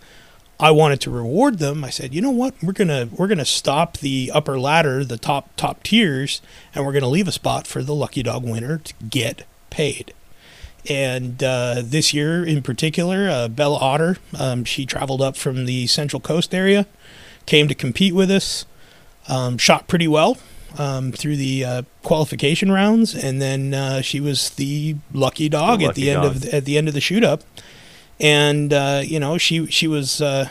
[0.59, 1.83] I wanted to reward them.
[1.83, 2.53] I said, you know what?
[2.61, 6.41] We're gonna we're gonna stop the upper ladder, the top top tiers,
[6.73, 10.13] and we're gonna leave a spot for the lucky dog winner to get paid.
[10.89, 15.87] And uh, this year in particular, uh, Bella Otter, um, she traveled up from the
[15.87, 16.87] Central Coast area,
[17.45, 18.65] came to compete with us,
[19.27, 20.37] um, shot pretty well
[20.77, 25.85] um, through the uh, qualification rounds, and then uh, she was the lucky dog The
[25.85, 26.35] at lucky the end dog.
[26.35, 27.41] of the, at the end of the shoot up.
[28.19, 30.49] And uh, you know, she she was uh,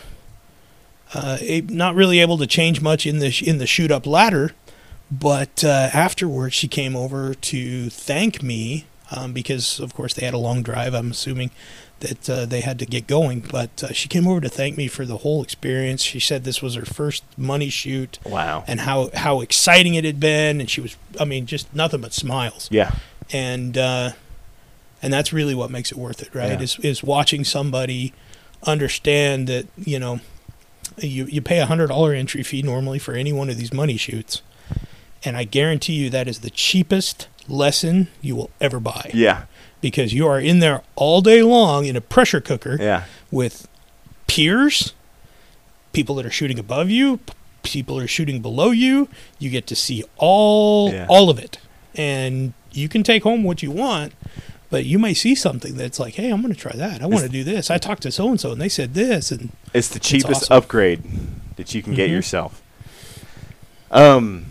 [1.14, 1.38] uh,
[1.68, 4.52] not really able to change much in the in the shoot up ladder,
[5.10, 10.34] but uh, afterwards she came over to thank me um, because of course they had
[10.34, 10.94] a long drive.
[10.94, 11.50] I'm assuming
[12.00, 14.86] that uh, they had to get going, but uh, she came over to thank me
[14.88, 16.02] for the whole experience.
[16.02, 18.64] She said this was her first money shoot Wow.
[18.68, 22.12] and how how exciting it had been, and she was I mean just nothing but
[22.12, 22.92] smiles Yeah.
[23.32, 24.10] and uh,
[25.02, 26.52] and that's really what makes it worth it, right?
[26.52, 26.60] Yeah.
[26.60, 28.12] Is is watching somebody
[28.64, 30.20] understand that you know
[30.98, 33.96] you you pay a hundred dollar entry fee normally for any one of these money
[33.96, 34.42] shoots,
[35.24, 39.44] and I guarantee you that is the cheapest lesson you will ever buy Yeah.
[39.80, 43.04] Because you are in there all day long in a pressure cooker Yeah.
[43.30, 43.66] with
[44.26, 44.92] peers,
[45.92, 47.20] people that are shooting above you,
[47.62, 49.08] people are shooting below you.
[49.38, 51.06] You get to see all Yeah.
[51.08, 51.58] all of it,
[51.94, 54.12] and you can take home what you want.
[54.70, 57.00] But you may see something that's like, "Hey, I'm going to try that.
[57.02, 57.70] I want to do this.
[57.70, 60.56] I talked to so and so, and they said this." And It's the cheapest awesome.
[60.58, 61.02] upgrade
[61.56, 62.12] that you can get Mhm.
[62.12, 62.60] yourself.
[63.90, 64.44] Um,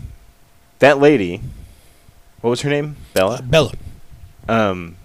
[0.80, 1.40] that lady,
[2.40, 2.96] what was her name?
[2.98, 3.42] uh, Bella.
[3.42, 3.72] Bella,
[4.48, 4.96] Um,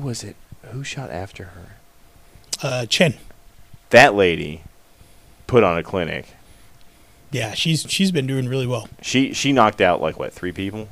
[0.00, 0.36] who was it?
[0.72, 1.76] Who shot after her?
[2.62, 3.14] uh, Chen,
[3.90, 4.62] That lady
[5.46, 6.26] put on a clinic.
[7.30, 8.88] yeah, she's she's been doing really well.
[9.02, 10.88] She she knocked out like what three people?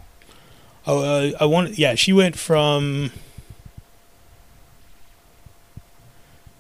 [0.87, 1.79] Oh, uh, I want.
[1.79, 3.11] Yeah, she went from.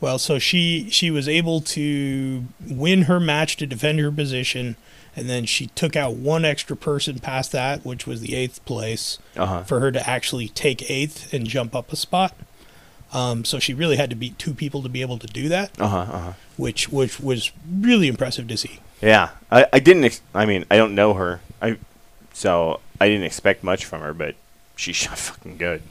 [0.00, 4.76] Well, so she she was able to win her match to defend her position,
[5.16, 9.18] and then she took out one extra person past that, which was the eighth place,
[9.36, 9.62] Uh huh.
[9.64, 12.34] for her to actually take eighth and jump up a spot.
[13.12, 15.70] Um, so she really had to beat two people to be able to do that,
[15.80, 15.98] Uh huh.
[15.98, 16.32] Uh huh.
[16.56, 18.80] which which was really impressive to see.
[19.00, 20.04] Yeah, I, I didn't.
[20.04, 21.40] Ex- I mean, I don't know her.
[21.62, 21.78] I
[22.32, 24.34] so I didn't expect much from her, but
[24.76, 25.82] she shot fucking good.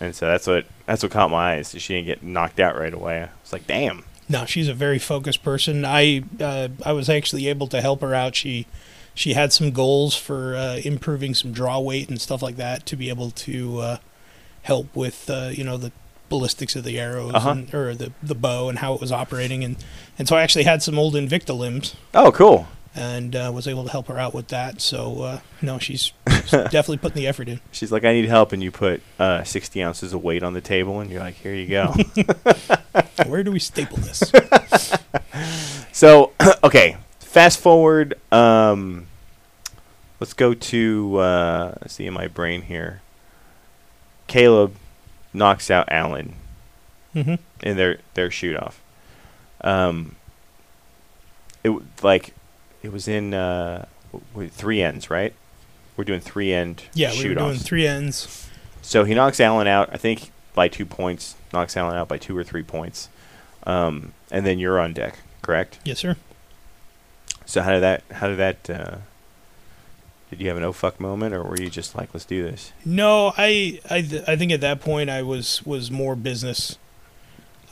[0.00, 1.74] And so that's what that's what caught my eyes.
[1.78, 3.22] She didn't get knocked out right away.
[3.22, 4.04] I was like, damn.
[4.28, 5.84] No, she's a very focused person.
[5.84, 8.34] I uh, I was actually able to help her out.
[8.34, 8.66] She
[9.14, 12.96] she had some goals for uh, improving some draw weight and stuff like that to
[12.96, 13.96] be able to uh,
[14.62, 15.92] help with uh, you know the
[16.30, 17.50] ballistics of the arrows Uh-huh.
[17.50, 19.76] and, or the the bow and how it was operating and
[20.18, 22.66] and so I actually had some old Invicta limbs Oh, cool.
[22.94, 24.80] and uh, was able to help her out with that.
[24.80, 26.12] So uh, no, she's, she's
[26.50, 27.60] definitely putting the effort in.
[27.72, 30.60] She's like, I need help, and you put uh, sixty ounces of weight on the
[30.60, 31.94] table, and you're like, here you go.
[33.26, 34.32] Where do we staple this?
[35.92, 36.32] so
[36.64, 38.14] okay, fast forward.
[38.32, 39.06] Um,
[40.20, 43.00] let's go to uh, let's see in my brain here.
[44.26, 44.74] Caleb
[45.32, 46.34] knocks out Allen
[47.12, 48.80] hmm in their their shoot off.
[49.62, 50.16] Um,
[51.62, 52.34] it w- like
[52.82, 53.86] it was in uh,
[54.32, 55.32] w- three ends, right?
[55.96, 58.48] We're doing three end Yeah, we were doing three ends.
[58.82, 61.36] So he knocks Allen out, I think by two points.
[61.52, 63.08] Knocks Allen out by two or three points,
[63.64, 65.78] um, and then you're on deck, correct?
[65.84, 66.16] Yes, sir.
[67.46, 68.02] So how did that?
[68.10, 68.70] How did that?
[68.70, 68.96] Uh,
[70.30, 72.72] did you have an oh fuck moment, or were you just like, let's do this?
[72.84, 76.76] No, I I th- I think at that point I was was more business.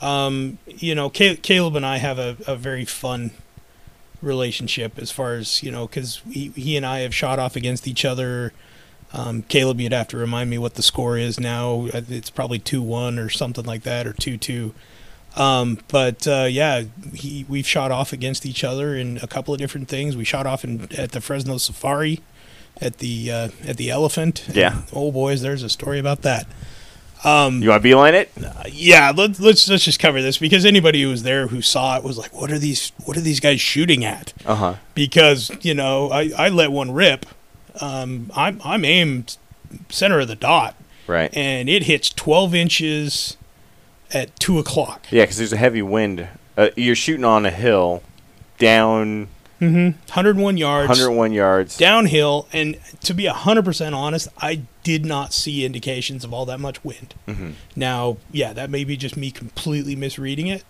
[0.01, 3.31] Um, you know, Ca- Caleb and I have a, a very fun
[4.23, 7.87] relationship as far as you know, because he, he and I have shot off against
[7.87, 8.53] each other.
[9.13, 11.87] Um, Caleb, you'd have to remind me what the score is now.
[11.93, 14.73] It's probably two one or something like that, or two two.
[15.35, 16.83] Um, but uh, yeah,
[17.13, 20.15] he we've shot off against each other in a couple of different things.
[20.15, 22.21] We shot off in, at the Fresno Safari,
[22.81, 24.47] at the uh, at the Elephant.
[24.53, 24.77] Yeah.
[24.77, 26.47] And, oh boys, there's a story about that.
[27.25, 28.31] Um, You want to beeline it?
[28.69, 32.03] yeah, let's let's let's just cover this because anybody who was there who saw it
[32.03, 32.91] was like, "What are these?
[33.05, 34.73] What are these guys shooting at?" Uh huh.
[34.93, 37.25] Because you know, I, I let one rip.
[37.79, 39.37] Um, I'm I'm aimed
[39.89, 40.75] center of the dot,
[41.07, 41.35] Right.
[41.35, 43.37] and it hits 12 inches
[44.13, 45.07] at two o'clock.
[45.09, 46.27] Yeah, because there's a heavy wind.
[46.57, 48.03] Uh, you're shooting on a hill,
[48.59, 49.27] down
[49.61, 49.97] Mm-hmm.
[50.07, 51.77] 101 yards 101 yards.
[51.77, 56.83] downhill, and to be 100% honest, I did not see indications of all that much
[56.83, 57.13] wind.
[57.27, 60.63] hmm Now, yeah, that may be just me completely misreading it,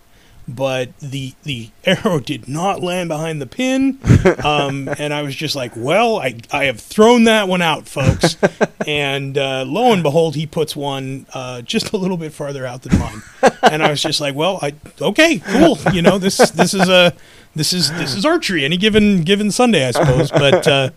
[0.46, 3.98] but the the arrow did not land behind the pin,
[4.44, 8.36] um, and I was just like, "Well, I I have thrown that one out, folks."
[8.86, 12.82] and uh, lo and behold, he puts one uh, just a little bit farther out
[12.82, 13.22] than mine,
[13.62, 15.78] and I was just like, "Well, I okay, cool.
[15.92, 17.14] You know, this this is a
[17.54, 20.90] this is this is archery any given given Sunday, I suppose." But uh,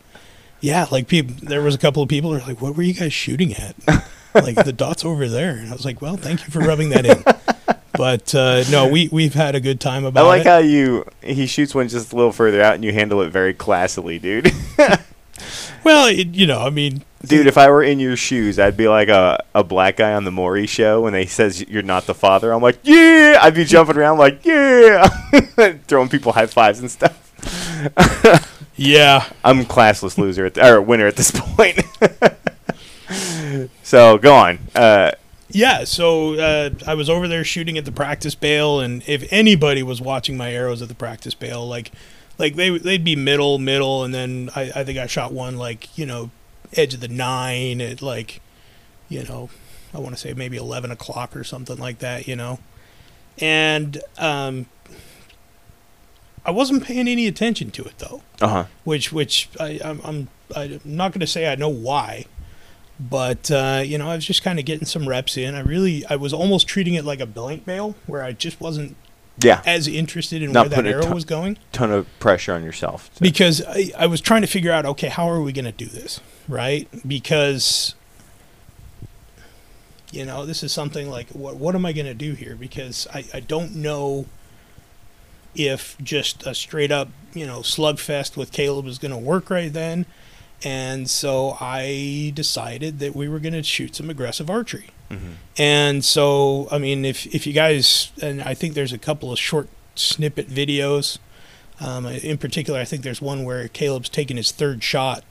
[0.60, 2.94] yeah, like people, there was a couple of people who were like, "What were you
[2.94, 3.76] guys shooting at?"
[4.36, 7.06] like the dots over there, and I was like, "Well, thank you for rubbing that
[7.06, 10.26] in." But uh, no, we we've had a good time about it.
[10.26, 10.48] I like it.
[10.48, 13.54] how you he shoots one just a little further out and you handle it very
[13.54, 14.52] classily, dude.
[15.84, 18.88] well, it, you know, I mean, dude, if I were in your shoes, I'd be
[18.88, 22.14] like a, a black guy on the Maury show when they says you're not the
[22.14, 22.54] father.
[22.54, 23.40] I'm like, yeah.
[23.42, 25.08] I'd be jumping around like, yeah,
[25.88, 27.24] throwing people high fives and stuff.
[28.76, 31.80] yeah, I'm classless loser at the, or winner at this point.
[33.84, 34.60] so go on.
[34.76, 35.12] Uh,
[35.58, 35.84] yeah.
[35.86, 40.00] So uh, I was over there shooting at the practice bale, and if anybody was
[40.00, 41.92] watching my arrows at the practice bale, like,
[42.38, 45.98] like they they'd be middle, middle, and then I, I think I shot one like
[45.98, 46.30] you know
[46.76, 48.40] edge of the nine at like,
[49.10, 49.50] you know,
[49.94, 52.60] I want to say maybe eleven o'clock or something like that, you know,
[53.40, 54.68] and um,
[56.46, 58.22] I wasn't paying any attention to it though.
[58.42, 58.66] uh huh.
[58.84, 62.26] which which I, I'm I'm I'm not going to say I know why,
[63.00, 65.56] but uh, you know I was just kind of getting some reps in.
[65.56, 68.96] I really I was almost treating it like a blank bale where I just wasn't
[69.44, 69.62] Yeah.
[69.66, 73.10] as interested in Not where that arrow ton- was going Ton of pressure on yourself.
[73.14, 75.72] So- because I, I was trying to figure out okay how are we going to
[75.72, 77.94] do this right because
[80.12, 83.08] you know this is something like what what am I going to do here because
[83.14, 84.26] I, I don't know
[85.54, 89.72] if just a straight up you know slugfest with Caleb is going to work right
[89.72, 90.06] then
[90.64, 95.36] and so I decided that we were going to shoot some aggressive archery Mhm.
[95.58, 99.40] and so I mean if if you guys and I think there's a couple of
[99.40, 101.18] short snippet videos
[101.80, 105.24] um, in particular, I think there's one where Caleb's taking his third shot,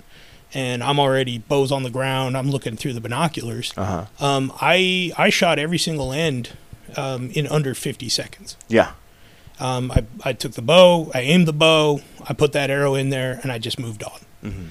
[0.55, 2.36] and I'm already bows on the ground.
[2.36, 3.73] I'm looking through the binoculars.
[3.77, 4.05] Uh-huh.
[4.24, 6.51] Um, I I shot every single end
[6.97, 8.57] um, in under 50 seconds.
[8.69, 8.93] Yeah.
[9.59, 13.11] Um, I I took the bow, I aimed the bow, I put that arrow in
[13.11, 14.20] there, and I just moved on.
[14.44, 14.69] Mhm.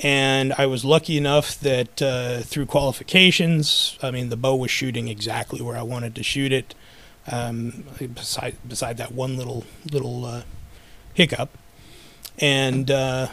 [0.00, 5.08] And I was lucky enough that uh, through qualifications, I mean, the bow was shooting
[5.08, 6.74] exactly where I wanted to shoot it.
[7.28, 10.42] Um, beside beside that one little little uh,
[11.14, 11.50] hiccup,
[12.38, 13.28] and uh,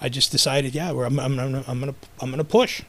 [0.00, 2.82] I just decided, yeah, we're, I'm, I'm, I'm, I'm gonna I'm gonna push.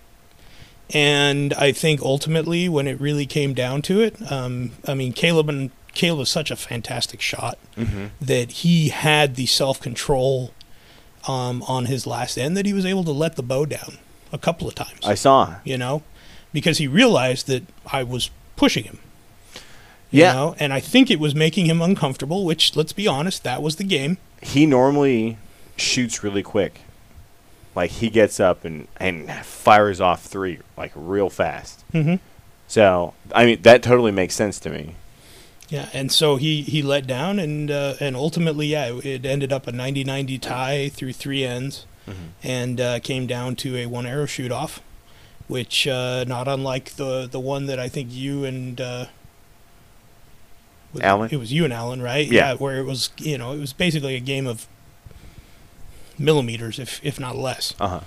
[0.94, 5.50] And I think ultimately, when it really came down to it, um, I mean, Caleb
[5.50, 8.12] and Caleb was such a fantastic shot Mhm.
[8.22, 10.54] that he had the self control
[11.28, 13.98] um, on his last end that he was able to let the bow down
[14.32, 15.00] a couple of times.
[15.06, 15.56] I saw.
[15.64, 16.04] you know,
[16.54, 19.00] because he realized that I was pushing him.
[20.10, 20.34] You Yeah.
[20.34, 22.46] know, and I think it was making him uncomfortable.
[22.46, 24.18] Which, let's be honest, that was the game.
[24.42, 25.38] He normally
[25.76, 26.82] shoots really quick.
[27.76, 31.84] Like he gets up and and fires off three like real fast.
[31.94, 32.16] Mm-hmm.
[32.68, 34.96] So I mean that totally makes sense to me.
[35.70, 39.52] Yeah, and so he he let down, and uh, and ultimately, yeah, it, it ended
[39.52, 41.86] up a 90-90 tie through three ends,
[42.42, 44.82] and uh, came down to a one arrow shoot off,
[45.50, 49.06] which uh, not unlike the the one that I think you and uh,
[50.94, 51.30] was- Alan?
[51.32, 52.26] It was you and Alan, right?
[52.26, 52.54] Yeah.
[52.56, 54.68] where it was you know it was basically a game of
[56.18, 57.74] millimeters, if if not less.
[57.80, 58.00] Uh huh.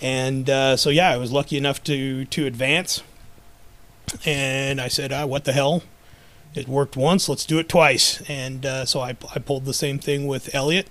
[0.00, 3.02] And uh, so yeah, I was lucky enough to to advance.
[4.24, 5.82] And I said, ah, "What the hell?
[6.54, 7.28] It worked once.
[7.28, 10.88] Let's do it twice." And uh, so I I pulled the same thing with Elliot,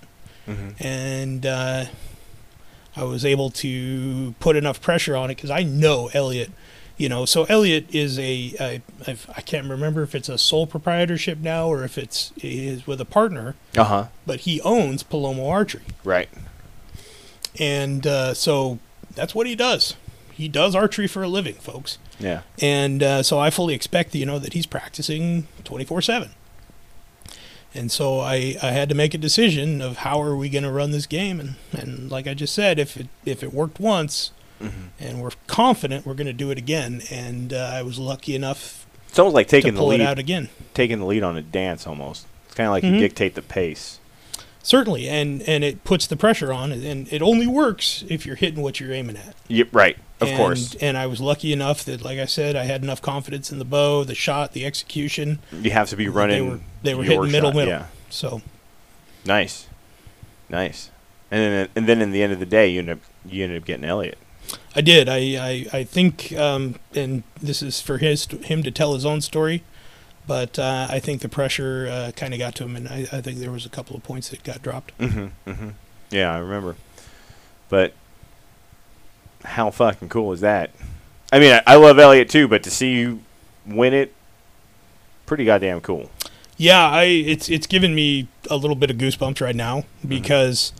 [0.47, 0.75] Mhm.
[0.79, 1.85] and uh,
[2.95, 6.51] I was able to put enough pressure on it because I know Elliot.
[6.99, 10.65] You know, so Elliot is a I, I've, I can't remember if it's a sole
[10.65, 14.05] proprietorship now or if it's is with a partner, Uh huh.
[14.25, 16.27] but he owns Palomo Archery Right.
[17.59, 18.79] and uh, so
[19.13, 19.95] that's what he does.
[20.33, 21.97] He does archery for a living, folks.
[22.19, 22.41] Yeah.
[22.61, 26.31] And uh, so I fully expect, you know, that he's practicing twenty four seven.
[27.75, 30.71] And so I, I had to make a decision of how are we going to
[30.71, 34.31] run this game, and, and like I just said, if it if it worked once,
[34.59, 34.71] Mhm.
[34.99, 38.87] and we're confident we're going to do it again, and uh, I was lucky enough
[39.09, 40.01] It's almost like to taking the lead.
[40.01, 40.49] out again.
[40.73, 42.25] Taking the lead on a dance almost.
[42.47, 42.93] It's kind of like Mhm.
[42.93, 43.99] you dictate the pace.
[44.63, 48.63] Certainly, and and it puts the pressure on, and it only works if you're hitting
[48.63, 49.35] what you're aiming at.
[49.49, 49.67] Yep.
[49.71, 49.97] Right.
[50.19, 50.75] Of and, course.
[50.75, 53.65] And I was lucky enough that, like I said, I had enough confidence in the
[53.65, 55.39] bow, the shot, the execution.
[55.51, 56.45] You have to be running.
[56.45, 57.73] They were they were hitting middle shot, middle.
[57.73, 57.85] Yeah.
[58.09, 58.41] So
[59.25, 59.67] Nice.
[60.49, 60.89] Nice.
[61.29, 63.61] And then and then in the end of the day, you end up you ended
[63.61, 64.17] up getting Elliot.
[64.75, 65.09] I did.
[65.09, 69.21] I I, I think, um, and this is for his him to tell his own
[69.21, 69.63] story.
[70.27, 73.21] but uh, I think the pressure uh, kind of got to him, and I, I
[73.21, 74.95] think there was a couple of points that got dropped.
[74.97, 75.49] Mm-hmm.
[75.49, 75.69] Mm-hmm.
[76.11, 76.75] Yeah, I remember.
[77.69, 77.93] But
[79.47, 80.71] how fucking cool is that?
[81.31, 83.21] I mean, I, I love Elliott too, but to see you
[83.65, 84.13] win it,
[85.25, 86.09] pretty goddamn cool.
[86.57, 90.73] Yeah, I it's it's given me a little bit of goosebumps right now because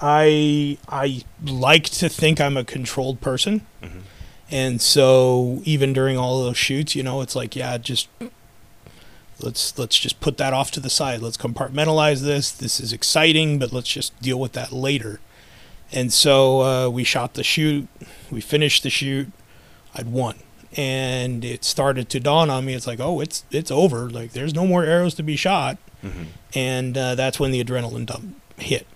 [0.00, 3.66] I I like to think I'm a controlled person.
[3.82, 4.00] Mhm.
[4.50, 8.08] And so even during all those shoots, you know, it's like, yeah, just
[9.40, 11.20] let's let's just put that off to the side.
[11.20, 12.50] Let's compartmentalize this.
[12.50, 15.20] This is exciting, but let's just deal with that later.
[15.94, 17.86] And so uh, we shot the shoot.
[18.30, 19.30] We finished the shoot.
[19.94, 20.34] I'd won,
[20.76, 22.74] and it started to dawn on me.
[22.74, 24.10] It's like, oh, it's it's over.
[24.10, 26.26] Like there's no more arrows to be shot, Mhm.
[26.54, 28.88] and uh, that's when the adrenaline dump hit,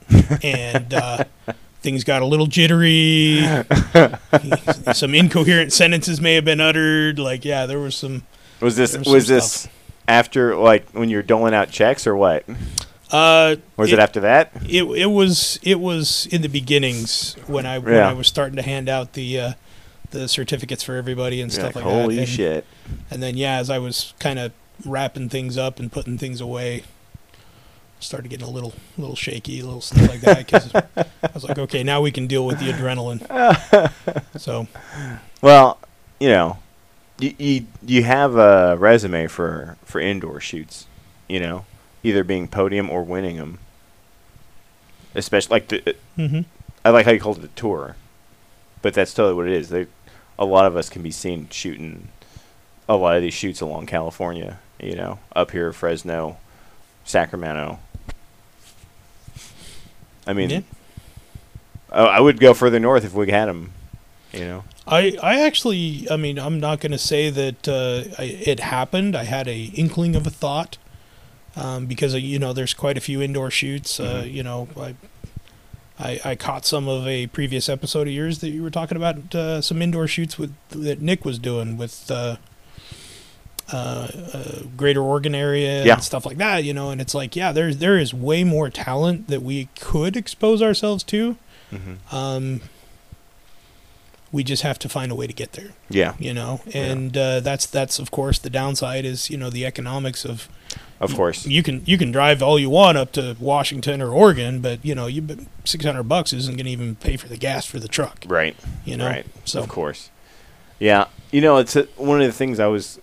[0.42, 1.22] and uh,
[1.82, 3.42] things got a little jittery.
[4.92, 7.20] some incoherent sentences may have been uttered.
[7.20, 8.24] Like, yeah, there was some.
[8.60, 9.72] Was this was was this stuff.
[10.08, 12.44] after like when you're doling out checks or what?
[13.10, 14.52] Uh, Was it, after that?
[14.68, 18.08] it it was it was in the beginnings when I when Yeah.
[18.08, 19.52] I was starting to hand out the uh,
[20.10, 22.20] the certificates for everybody and You're stuff like, like, Holy that.
[22.22, 22.66] And, shit!
[23.10, 24.52] And then yeah, as I was kind of
[24.84, 26.84] wrapping things up and putting things away,
[28.00, 30.38] started getting a little little shaky, a little stuff like that.
[30.46, 33.20] Because I was like, okay, now we can deal with the adrenaline.
[34.38, 34.66] so
[35.40, 35.78] Well,
[36.20, 36.58] you know,
[37.18, 40.86] you, you you have a resume for for indoor shoots.
[41.28, 41.64] You know,
[42.02, 43.58] either being podium or winning them.
[45.14, 46.40] Especially like the, hmm
[46.84, 47.96] I like how you called it a tour,
[48.82, 49.68] but that's totally what it is.
[49.68, 49.86] They,
[50.38, 52.08] a lot of us can be seen shooting
[52.88, 54.58] a lot of these shoots along California.
[54.80, 56.38] You know, up here, Fresno,
[57.04, 57.80] Sacramento.
[60.26, 60.60] I mean, Yeah.
[61.90, 63.72] I, I would go further north if we had them.
[64.32, 68.24] You know, I, I actually, I mean, I'm not going to say that uh, I,
[68.24, 69.16] it happened.
[69.16, 70.76] I had a inkling of a thought
[71.58, 73.98] um, because uh, you know there's quite a few indoor shoots.
[74.00, 74.32] Uh, Mhm.
[74.34, 74.94] you know, I,
[75.98, 79.34] I I caught some of a previous episode of yours that you were talking about
[79.34, 82.36] uh, some indoor shoots with that Nick was doing with uh,
[83.72, 83.76] uh,
[84.32, 85.94] uh, Greater Oregon area Yeah.
[85.94, 86.64] and stuff like that.
[86.64, 90.16] You know, and it's like, yeah, there's there is way more talent that we could
[90.16, 91.36] expose ourselves to.
[91.72, 92.14] mm-hmm.
[92.16, 92.60] Um,
[94.30, 96.82] we just have to find a way to get there yeah, you know Yeah.
[96.92, 100.50] and uh, that's that's of course the downside is you know the economics of
[101.00, 101.46] of course.
[101.46, 104.94] you can you can drive all you want up to Washington or Oregon but you
[104.94, 105.24] know you
[105.64, 108.56] 600 bucks isn't going to even pay for the gas for the truck Right.
[108.84, 109.26] you know Right.
[109.44, 110.10] so Of course.
[110.80, 111.06] Yeah.
[111.32, 113.00] You know, it's a, one of the things I was.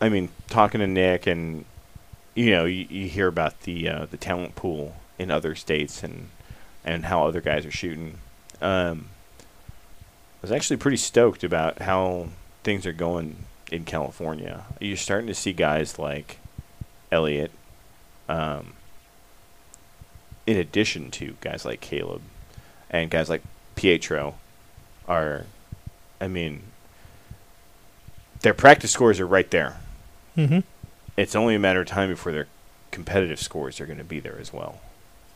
[0.00, 1.64] I mean, talking to Nick, and
[2.34, 6.28] you know, you, you hear about the uh, the talent pool in other states and
[6.84, 8.18] and how other guys are shooting.
[8.60, 9.06] Um,
[9.40, 12.28] I was actually pretty stoked about how
[12.64, 13.36] things are going
[13.72, 14.64] in California.
[14.80, 16.38] You're starting to see guys like
[17.14, 17.52] Elliot,
[18.28, 18.74] um,
[20.46, 22.20] in addition to guys like Caleb
[22.90, 23.42] and guys like
[23.76, 24.34] Pietro,
[25.06, 25.46] are,
[26.20, 26.62] I mean,
[28.40, 29.76] their practice scores are right there.
[30.34, 30.58] hmm
[31.16, 32.48] It's only a matter of time before their
[32.90, 34.80] competitive scores are going to be there as well.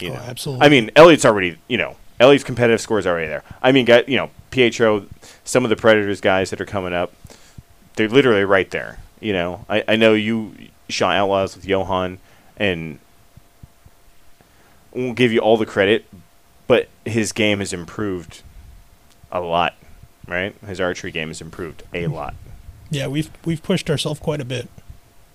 [0.01, 3.29] You oh, know, absolutely I mean, Elliot's already, you know, Elliot's competitive scores are already
[3.29, 3.45] there.
[3.63, 5.07] I mean, guy, you know, Pietro,
[5.45, 7.13] some of the Predators guys that are coming up,
[7.95, 8.99] they're literally right there.
[9.21, 10.55] You know, I, I know you
[10.89, 12.19] shot Outlaws with Johan,
[12.56, 12.98] and
[14.93, 16.06] won't give you all the credit,
[16.66, 18.43] but his game has improved
[19.31, 19.74] a lot,
[20.27, 20.55] right?
[20.66, 22.35] His archery game has improved a lot.
[22.90, 24.66] yeah we've we've pushed ourselves quite a bit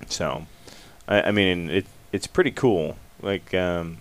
[0.07, 0.47] So,
[1.07, 3.97] I, I mean, it it's pretty cool, like um,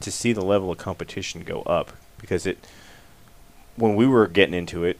[0.00, 2.58] to see the level of competition go up because it
[3.76, 4.98] when we were getting into it,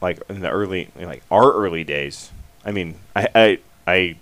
[0.00, 2.30] like in the early, like our early days.
[2.64, 4.16] I mean, I I, I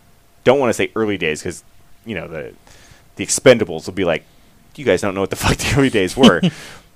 [0.49, 1.63] don't want to say early days because
[2.07, 2.55] you know the
[3.17, 4.25] the Expendables will be like,
[4.77, 6.41] you guys don't know what the fuck the early days were.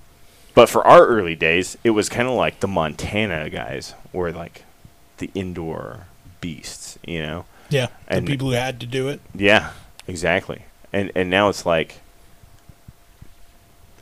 [0.55, 4.65] but for our early days, it was kind of like the Montana guys were like
[5.19, 6.07] the indoor
[6.41, 7.45] beasts, you know.
[7.71, 9.71] yeah And- the people who had to do it Yeah,
[10.09, 10.65] exactly.
[10.93, 12.01] And and now it's like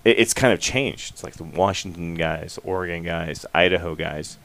[0.05, 1.13] it, it's kind of changed.
[1.13, 4.39] It's like the Washington guys, Oregon guys, Idaho guys.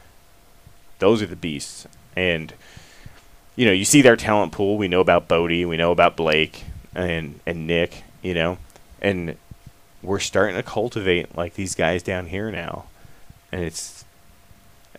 [0.99, 1.87] Those are the beasts.
[2.15, 2.53] And
[3.55, 4.77] you know, you see their talent pool.
[4.77, 6.63] We know about Bodie, we know about Blake
[6.93, 8.57] and and Nick, you know.
[9.01, 9.35] And
[10.01, 12.85] we're starting to cultivate like these guys down here now.
[13.51, 14.05] And it's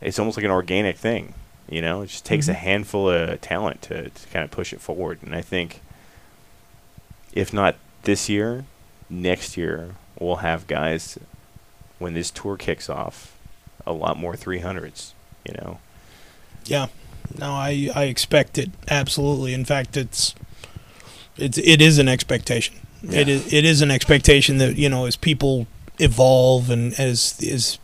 [0.01, 1.35] it's almost like an organic thing.
[1.69, 2.57] You know, it just takes a Mhm.
[2.59, 5.19] handful of talent to, to kind of push it forward.
[5.23, 5.81] And I think,
[7.33, 8.65] if not this year,
[9.11, 11.19] next year we'll have guys
[11.99, 13.33] when this tour kicks off,
[13.87, 15.13] a lot more 300s.
[15.45, 15.79] You know,
[16.65, 16.87] yeah
[17.39, 19.55] no, I I expect it absolutely.
[19.55, 20.35] In fact, it's
[21.37, 22.75] it's it is an expectation.
[23.03, 23.35] It Yeah.
[23.35, 25.67] is it is an expectation that you know as people
[25.99, 27.79] evolve and as as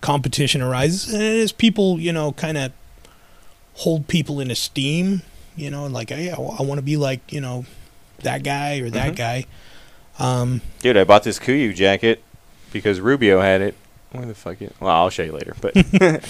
[0.00, 2.72] competition arises and as people you know kind of
[3.74, 5.22] hold people in esteem,
[5.56, 7.64] you know, like hey, I, want to be like you know
[8.22, 9.16] that guy or that Mhm.
[9.16, 9.46] guy.
[10.18, 12.22] Um, Dude, I bought this Kuiu jacket
[12.72, 13.74] because Rubio had it.
[14.14, 14.74] Where the fuck it?
[14.80, 15.54] Well, I'll show you later.
[15.60, 15.74] But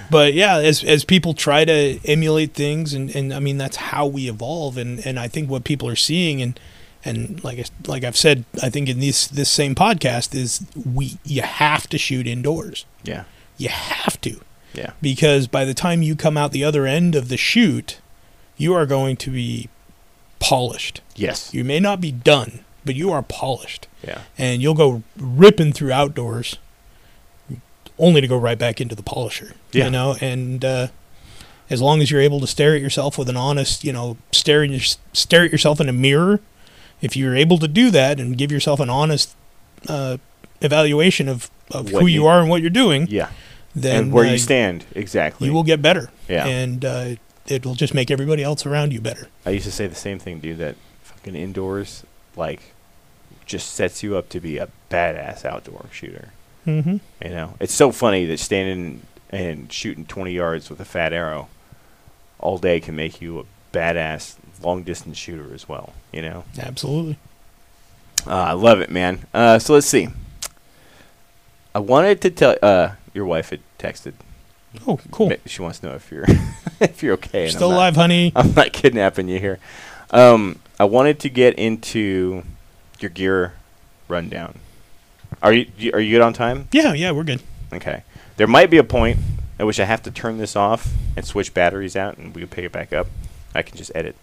[0.10, 4.06] but yeah, as as people try to emulate things, and, and I mean that's how
[4.06, 6.60] we evolve, and, and I think what people are seeing, and
[7.04, 11.18] and like I, like I've said, I think in this this same podcast is we
[11.24, 13.24] you have to shoot indoors, yeah,
[13.56, 14.40] you have to,
[14.74, 18.00] yeah, because by the time you come out the other end of the shoot,
[18.58, 19.70] you are going to be
[20.40, 21.00] polished.
[21.16, 25.72] yes, You may not be done, but you are polished, yeah, and you'll go ripping
[25.72, 26.58] through outdoors,
[28.00, 29.52] only to go right back into the polisher.
[29.70, 29.84] Yeah.
[29.84, 30.88] You know, and uh,
[31.68, 34.64] as long as you're able to stare at yourself with an honest, you know, stare
[34.64, 34.80] in your,
[35.12, 36.40] stare at yourself in a mirror,
[37.00, 39.36] if you're able to do that and give yourself an honest
[39.88, 40.16] uh,
[40.60, 43.30] evaluation of, of What who you, you- are and what you're doing, yeah.
[43.74, 45.46] then and where uh, you stand, exactly.
[45.46, 46.10] you will get better.
[46.28, 46.46] Yeah.
[46.46, 47.14] And uh,
[47.46, 49.28] it will just make everybody else around you better.
[49.46, 50.58] I used to say the same thing, dude.
[50.58, 52.04] That fucking indoors,
[52.36, 52.74] like,
[53.46, 56.30] just sets you up to be a badass outdoor shooter.
[56.66, 56.96] Mm-hmm.
[57.24, 61.48] You know, it's so funny that standing and shooting 20 yards with a fat arrow
[62.38, 65.92] all day can make you a badass long distance shooter as well.
[66.12, 67.16] You know, Absolutely.
[68.26, 69.20] uh, I love it, man.
[69.32, 70.08] Uh, so let's see.
[71.74, 72.56] I wanted to tell.
[72.62, 74.14] Uh, your wife had texted.
[74.86, 75.32] Oh, cool.
[75.46, 76.24] She wants to know if you're
[76.80, 77.44] if you're okay.
[77.46, 78.32] and I'm Still not- alive, honey.
[78.36, 79.58] I'm not kidnapping you here.
[80.10, 82.42] Um, I wanted to get into
[82.98, 83.54] your gear
[84.08, 84.58] rundown.
[85.42, 86.68] Are you you- are you good on time?
[86.72, 87.42] Yeah, yeah, we're good.
[87.72, 88.02] Okay.
[88.36, 89.18] There might be a point
[89.58, 92.48] at which I have to turn this off and switch batteries out, and we can
[92.48, 93.06] pick it back up.
[93.54, 94.16] I can just edit.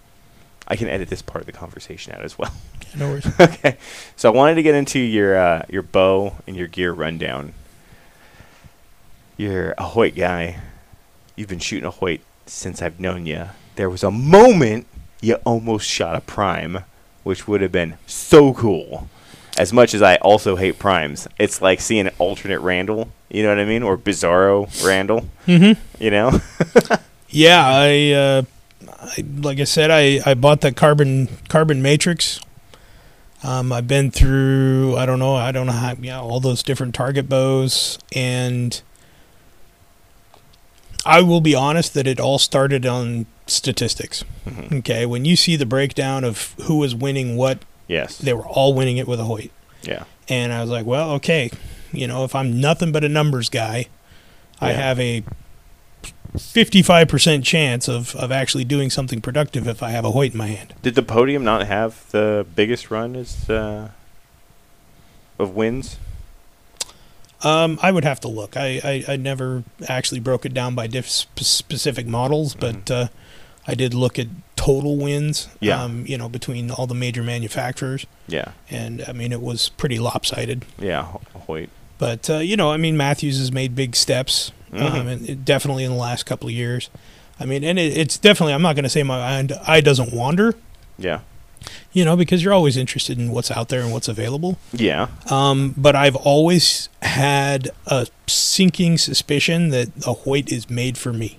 [0.67, 2.51] I can edit this part of the conversation out as well.
[2.95, 3.27] No worries.
[3.39, 3.77] okay.
[4.15, 7.53] So I wanted to get into your uh, your bow and your gear rundown.
[9.37, 10.59] You're a Hoyt guy.
[11.35, 13.47] You've been shooting a Hoyt since I've known you.
[13.75, 14.87] There was a moment
[15.21, 16.79] you almost shot a prime,
[17.23, 19.07] which would have been so cool.
[19.57, 23.09] As much as I also hate primes, it's like seeing an alternate Randall.
[23.29, 23.83] You know what I mean?
[23.83, 25.27] Or Bizarro Randall.
[25.47, 26.03] Mm-hmm.
[26.03, 26.39] You know?
[27.29, 28.41] Yeah, I, uh,
[28.89, 32.39] I like I said, I, I bought the carbon carbon matrix.
[33.43, 36.95] Um, I've been through I don't know I don't know how yeah all those different
[36.95, 38.81] target bows and
[41.05, 44.23] I will be honest that it all started on statistics.
[44.47, 44.79] Mhm.
[44.79, 48.17] Okay, when you see the breakdown of who was winning what, Yes.
[48.17, 49.51] they were all winning it with a Hoyt.
[49.83, 50.03] Yeah.
[50.29, 51.49] And I was like, well, okay,
[51.91, 53.87] you know, if I'm nothing but a numbers guy,
[54.59, 55.23] I have a
[56.35, 60.47] 55% chance of, of actually doing something productive if I have a Hoyt in my
[60.47, 60.73] hand.
[60.81, 63.89] Did the podium not have the biggest run as uh,
[65.39, 65.97] of wins?
[67.43, 68.57] Um, I would have to look.
[68.57, 73.07] I, I, I never actually broke it down by diff- specific models, but uh,
[73.67, 74.27] I did look at
[74.67, 75.81] total wins, Yeah.
[75.81, 78.05] um, you know, between all the major manufacturers.
[78.27, 78.49] Yeah.
[78.69, 80.65] And, I mean, it was pretty lopsided.
[80.77, 81.05] Yeah.
[81.47, 81.69] Hoyt.
[81.97, 85.07] But, uh, you know, I mean, Mathews has made big steps, um, Mhm.
[85.07, 86.89] and it, definitely in the last couple of years.
[87.39, 90.53] I mean, and it, it's definitely, I'm not going to say my eye, doesn't wander,
[90.99, 91.19] Yeah.
[91.93, 94.57] you know, because you're always interested in what's out there and what's available.
[94.73, 95.07] Yeah.
[95.29, 101.37] Um, but I've always had a sinking suspicion that a Hoyt is made for me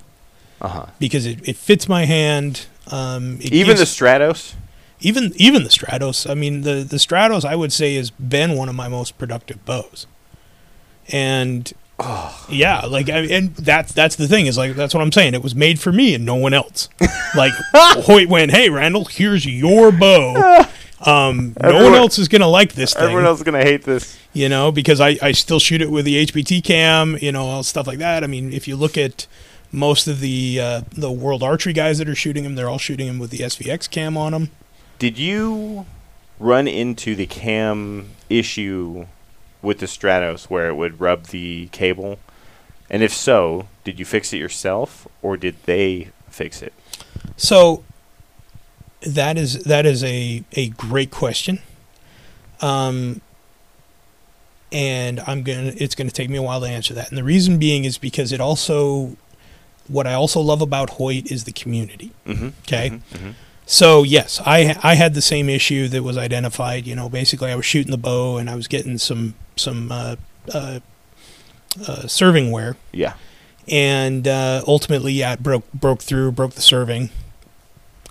[0.62, 0.86] Uh huh.
[0.98, 2.66] because it, it fits my hand.
[2.90, 4.55] Um, Even the Stratos.
[5.01, 6.28] even even the Stratos.
[6.28, 9.65] I mean, the the Stratos I would say has been one of my most productive
[9.65, 10.06] bows.
[11.10, 11.73] And
[12.48, 15.35] yeah, like I, and that's that's the thing is like that's what I'm saying.
[15.35, 16.89] It was made for me and no one else.
[17.36, 20.65] like Hoyt went, "Hey Randall, here's your bow."
[21.01, 23.05] Um, no one else is gonna like this thing.
[23.05, 24.19] Everyone else is gonna hate this.
[24.32, 27.62] you know, because I, I still shoot it with the HBT cam, you know, all
[27.62, 28.24] stuff like that.
[28.24, 29.27] I mean, if you look at
[29.72, 33.06] most of the uh, the world archery guys that are shooting them, they're all shooting
[33.06, 34.50] them with the SVX cam on them.
[34.98, 35.86] Did you
[36.38, 39.06] run into the cam issue
[39.62, 42.18] with the Stratos where it would rub the cable?
[42.90, 46.72] And if so, did you fix it yourself or did they fix it?
[47.36, 47.84] So
[49.02, 51.60] that is that is a a great question.
[52.60, 53.20] Um
[54.70, 57.08] and I'm going to it's going to take me a while to answer that.
[57.08, 59.16] And the reason being is because it also
[59.89, 62.12] what I also love about Hoyt is the community.
[62.27, 62.48] Mm-hmm.
[62.62, 63.01] Okay.
[63.16, 63.31] hmm
[63.66, 66.86] So yes, I I had the same issue that was identified.
[66.86, 70.16] You know, basically I was shooting the bow and I was getting some some uh,
[70.55, 70.81] uh,
[71.86, 73.15] uh, serving wear, Yeah.
[73.69, 77.10] and uh, ultimately, yeah, it broke broke through, broke the serving.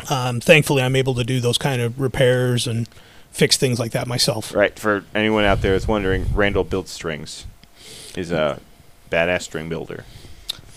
[0.09, 2.87] Um, thankfully, I'm able to do those kind of repairs and
[3.31, 4.53] fix things like that myself.
[4.53, 4.77] Right.
[4.77, 7.45] For anyone out there that's wondering, Randall builds strings.
[8.15, 8.59] Is a
[9.11, 10.05] badass string builder.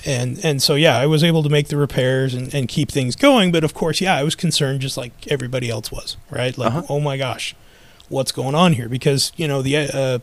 [0.07, 3.17] And and so yeah, I was able to make the repairs and, and keep things
[3.17, 3.53] going.
[3.53, 6.57] But of course, yeah, I was concerned just like everybody else was, right?
[6.57, 6.83] Like, Uh-huh.
[6.89, 7.55] oh my gosh,
[8.09, 8.89] what's going on here?
[8.89, 10.19] Because you know the uh,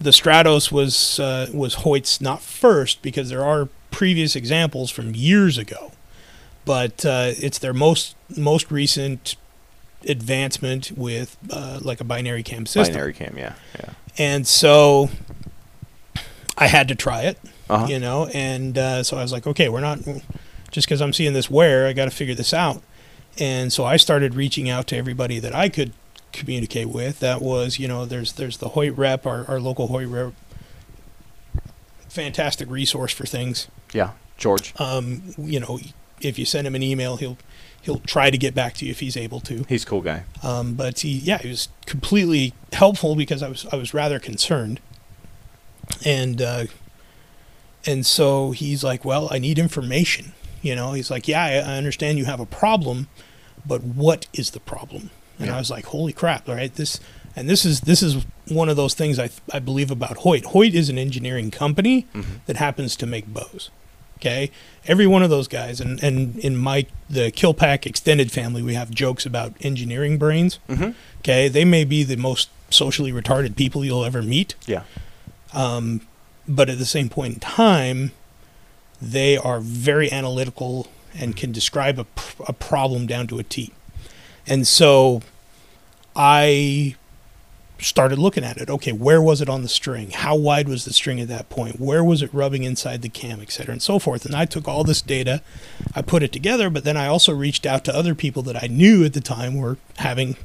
[0.00, 5.58] the Stratos was uh, was Hoyt's not first because there are previous examples from years
[5.58, 5.92] ago,
[6.64, 9.36] but uh, it's their most most recent
[10.08, 12.94] advancement with uh, like a binary cam system.
[12.94, 13.54] Binary cam, yeah.
[13.78, 13.90] Yeah.
[14.18, 15.10] And so
[16.56, 17.38] I had to try it
[17.70, 17.86] Uh-huh.
[17.86, 19.98] you know and uh, so i was like okay we're not
[20.70, 22.82] just because i'm seeing this wear i got to figure this out
[23.38, 25.92] and so i started reaching out to everybody that i could
[26.32, 30.08] communicate with that was you know there's there's the hoyt rep our, our local hoyt
[30.08, 30.32] rep
[32.08, 34.10] fantastic resource for things Yeah.
[34.36, 34.72] George.
[34.80, 35.78] um, you know
[36.20, 37.38] if you send him an email he'll
[37.82, 40.24] he'll try to get back to you if he's able to He's a cool guy.
[40.42, 44.80] um, but he, yeah, he was completely helpful because I was I was rather concerned,
[46.04, 46.64] and uh,
[47.86, 50.32] and so he's like, well, I need information.
[50.62, 53.08] You know, he's like, yeah, I, I understand you have a problem,
[53.66, 55.10] but what is the problem?
[55.38, 55.56] And Yeah.
[55.56, 57.00] I was like, holy crap, all right, this
[57.36, 60.44] and this is this is one of those things I I believe about Hoyt.
[60.46, 62.40] Hoyt is an engineering company Mhm.
[62.46, 63.70] that happens to make bows.
[64.18, 64.50] Okay,
[64.86, 68.90] every one of those guys, and and in my the Killpack extended family, we have
[68.90, 70.58] jokes about engineering brains.
[70.68, 70.94] Mhm.
[71.20, 74.82] Okay, they may be the most socially retarded people you'll ever meet, Yeah.
[75.54, 76.02] um,
[76.56, 78.12] but at the same point in time,
[79.00, 82.06] they are very analytical and can describe a,
[82.46, 83.72] a problem down to a T.
[84.46, 85.22] And so
[86.14, 86.96] I
[87.78, 88.68] started looking at it.
[88.68, 90.10] Okay, where was it on the string?
[90.10, 91.80] How wide was the string at that point?
[91.80, 94.26] Where was it rubbing inside the cam, et cetera, and so forth.
[94.26, 95.40] And I took all this data,
[95.94, 98.66] I put it together, but then I also reached out to other people that I
[98.66, 100.36] knew at the time were having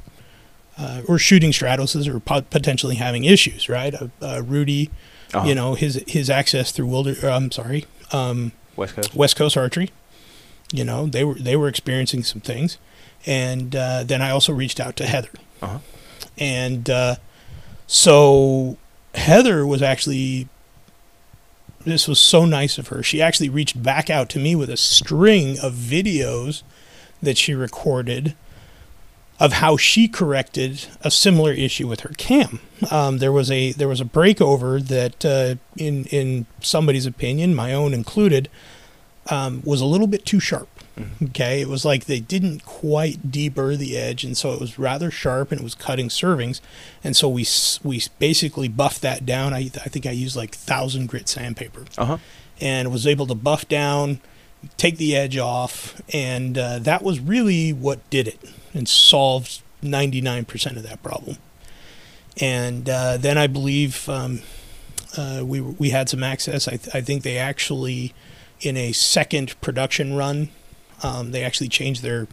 [0.78, 3.94] uh, or shooting Stratoses or pot- potentially having issues, right?
[3.94, 4.90] Uh, uh, Rudy,
[5.34, 5.46] Uh-huh.
[5.48, 7.14] you know, his his access through Wilder.
[7.22, 9.14] uh, I'm sorry, um, West Coast.
[9.14, 9.90] West Coast Archery.
[10.72, 12.78] You know, they were they were experiencing some things,
[13.26, 15.30] and uh, then I also reached out to Heather,
[15.62, 15.78] Uh-huh.
[16.38, 17.16] and uh,
[17.86, 18.76] so
[19.14, 20.48] Heather was actually.
[21.84, 23.00] This was so nice of her.
[23.02, 26.62] She actually reached back out to me with a string of videos
[27.22, 28.34] that she recorded
[29.38, 32.60] of how she corrected a similar issue with her cam.
[32.90, 37.72] Um, there was a there was a breakover that, uh, in in somebody's opinion, my
[37.74, 38.48] own included,
[39.30, 40.68] um, was a little bit too sharp.
[41.22, 45.10] Okay, it was like they didn't quite deburr the edge, and so it was rather
[45.10, 46.62] sharp, and it was cutting servings,
[47.04, 47.44] and so we
[47.84, 49.52] we basically buffed that down.
[49.52, 52.18] I I think I used like thousand grit sandpaper Uh huh.
[52.62, 54.20] and was able to buff down,
[54.76, 58.38] take the edge off, and uh, that was really what did it
[58.74, 61.36] and solved 99% of that problem.
[62.40, 64.42] And uh, then I believe um,
[65.16, 66.68] uh, we we had some access.
[66.68, 68.12] I, th- I think they actually,
[68.60, 70.50] in a second production run,
[71.02, 72.28] um, they actually changed their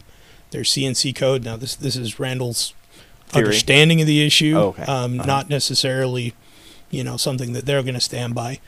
[0.50, 1.42] their CNC code.
[1.44, 2.74] Now this this is Randall's
[3.28, 3.44] Theory.
[3.46, 4.82] understanding of the issue, Oh, okay.
[4.82, 5.26] um, Uh-huh.
[5.26, 6.34] not necessarily,
[6.90, 8.60] you know, something that they're going to stand by.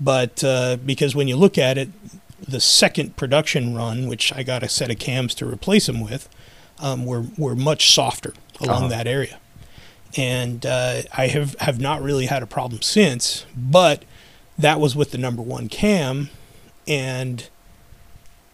[0.00, 1.88] But uh, because when you look at it,
[2.40, 6.28] the second production run, which I got a set of cams to replace them with,
[6.78, 8.88] um, were were much softer along Uh-huh.
[8.88, 9.38] that area,
[10.16, 13.46] and uh, I have have not really had a problem since.
[13.56, 14.04] But
[14.58, 16.30] that was with the number one cam,
[16.86, 17.48] and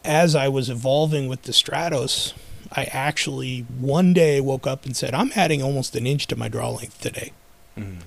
[0.05, 2.33] as I was evolving with the Stratos,
[2.73, 6.49] I actually one day woke up and said, "I'm adding almost an inch to my
[6.49, 7.33] draw length today."
[7.79, 7.99] Mhm.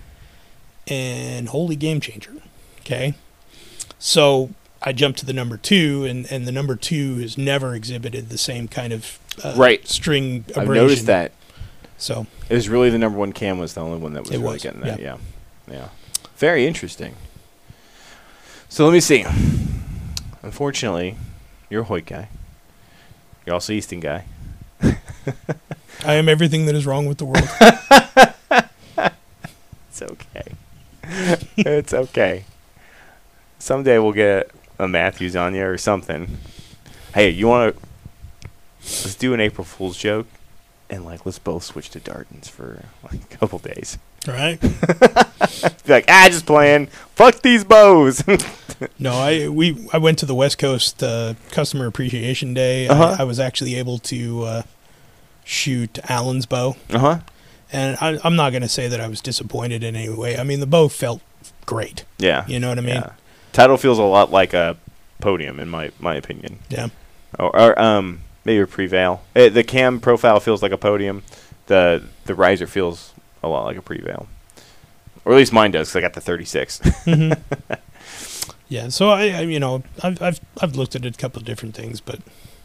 [0.87, 2.33] and holy game changer.
[2.81, 3.13] Okay.
[3.99, 4.49] So
[4.83, 8.37] I jumped to the number two, and, and the number two has never exhibited the
[8.37, 9.87] same kind of uh, Right.
[9.87, 10.61] string abrasion.
[10.61, 11.31] I've noticed that.
[11.97, 14.39] So It was really the number one cam was the only one that was It
[14.39, 14.99] really was, getting that.
[14.99, 15.17] Yeah.
[15.71, 15.89] yeah.
[16.37, 17.15] Very interesting.
[18.67, 19.23] So let me see.
[20.41, 21.15] Unfortunately,
[21.69, 22.27] you're a Hoyt guy.
[23.45, 24.25] You're also Easton guy.
[26.05, 27.47] I am everything that is wrong with the world.
[29.89, 30.53] It's okay.
[31.57, 32.45] it's okay.
[33.59, 34.49] Someday we'll get
[34.83, 36.37] a Mathews on you or something.
[37.13, 37.81] Hey, you want to?
[38.81, 40.27] Let's do an April Fool's joke,
[40.89, 43.97] and like let's both switch to Dartons for like a couple days.
[44.27, 44.59] All right.
[45.85, 46.87] Be like, ah, just playing.
[47.15, 48.23] Fuck these bows.
[48.99, 52.87] No, I we I went to the West Coast uh, Customer Appreciation Day.
[52.87, 53.15] Uh-huh.
[53.17, 54.61] I, I was actually able to uh,
[55.45, 57.19] shoot Allen's bow, uh huh.
[57.71, 60.37] and I, I'm not going to say that I was disappointed in any way.
[60.37, 61.21] I mean, the bow felt
[61.65, 62.03] great.
[62.17, 62.45] Yeah.
[62.47, 62.95] You know what I mean?
[62.95, 63.13] Yeah.
[63.53, 64.75] Title feels a lot like a
[65.21, 66.59] podium in my my opinion.
[66.69, 66.89] Yeah.
[67.39, 69.23] Or, or um maybe a prevail.
[69.35, 71.23] Uh, the cam profile feels like a podium.
[71.67, 74.27] The the riser feels a lot like a prevail.
[75.23, 76.79] Or at least mine does cuz I got the 36.
[77.05, 77.39] Mhm.
[78.69, 78.89] yeah.
[78.89, 82.01] So I, I, you know, I've I've I've looked at a couple of different things,
[82.01, 82.19] but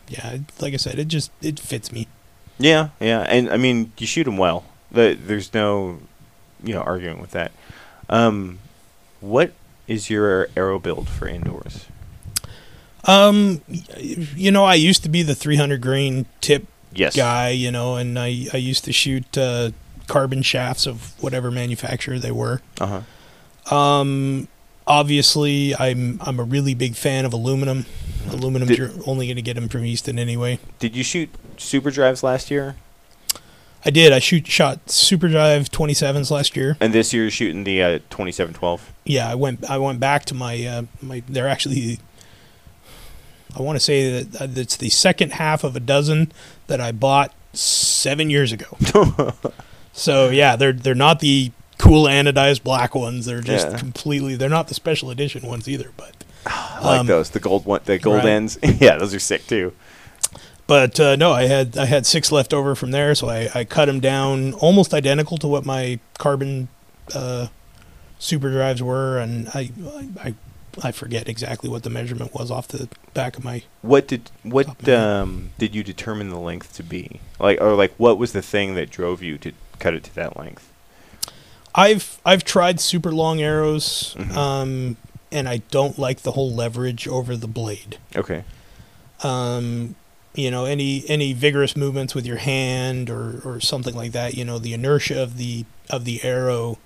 [0.08, 2.08] yeah, like I said, it just it fits me.
[2.58, 4.64] yeah, yeah, and I mean you shoot them well.
[4.90, 5.98] The, there's no,
[6.64, 7.52] you know, arguing with that.
[8.08, 8.58] Um,
[9.20, 9.52] what
[9.88, 11.86] is your arrow build for indoors?
[13.04, 13.62] Um,
[14.36, 17.14] you know, I used to be the 300 grain tip Yes.
[17.16, 19.70] guy, you know, and I I used to shoot uh,
[20.06, 22.60] carbon shafts of whatever manufacturer they were.
[22.80, 23.02] Uh
[23.66, 23.74] huh.
[23.76, 24.48] Um,
[24.86, 27.84] obviously, I'm I'm a really big fan of aluminum.
[28.30, 30.58] Aluminum, Did- you're only going to get them from Easton anyway.
[30.78, 32.76] Did you shoot super drives last year?
[33.84, 34.12] I did.
[34.12, 36.76] I shoot shot Superdrive 27s last year.
[36.80, 38.92] And this year you're shooting the uh, 2712.
[39.04, 41.22] Yeah, I went I went back to my uh, my.
[41.28, 42.00] They're actually.
[43.56, 46.32] I want to say that it's the second half of a dozen
[46.66, 48.76] that I bought seven years ago.
[49.92, 53.24] so yeah, they're they're not the cool anodized black ones.
[53.26, 53.78] They're just Yeah.
[53.78, 54.36] completely.
[54.36, 55.92] They're not the special edition ones either.
[55.96, 56.12] But
[56.46, 57.30] I like Um, those.
[57.30, 58.26] The gold one, the gold right.
[58.26, 58.58] ends.
[58.62, 59.72] yeah, those are sick too.
[60.68, 63.64] But uh, no, I had I had six left over from there, so I, I
[63.64, 66.68] cut them down almost identical to what my carbon
[67.14, 67.48] uh,
[68.18, 69.70] super drives were, and I,
[70.20, 70.34] I
[70.84, 73.62] I forget exactly what the measurement was off the back of my.
[73.80, 77.20] What did what um did you determine the length to be?
[77.40, 80.36] Like or like what was the thing that drove you to cut it to that
[80.36, 80.70] length?
[81.74, 84.36] I've I've tried super long arrows, Mhm.
[84.36, 84.96] um,
[85.32, 87.96] and I don't like the whole leverage over the blade.
[88.14, 88.44] Okay.
[89.22, 89.94] um,
[90.38, 94.44] you know any any vigorous movements with your hand or or something like that you
[94.44, 96.78] know the inertia of the of the arrow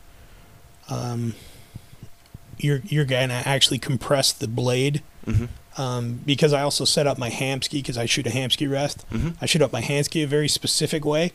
[0.88, 1.34] um,
[2.58, 5.48] you're you're gonna actually compress the blade Mhm.
[5.76, 9.34] um, because I also set up my Hamskea because I shoot a Hamskea rest Mhm.
[9.40, 11.32] I shoot up my Hamskea a very specific way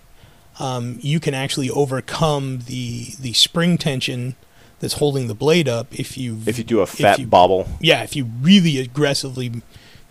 [0.59, 4.35] um, you can actually overcome the the spring tension
[4.79, 7.67] that's holding the blade up if you If you do a fat you- bobble.
[7.79, 9.61] yeah, if you really aggressively,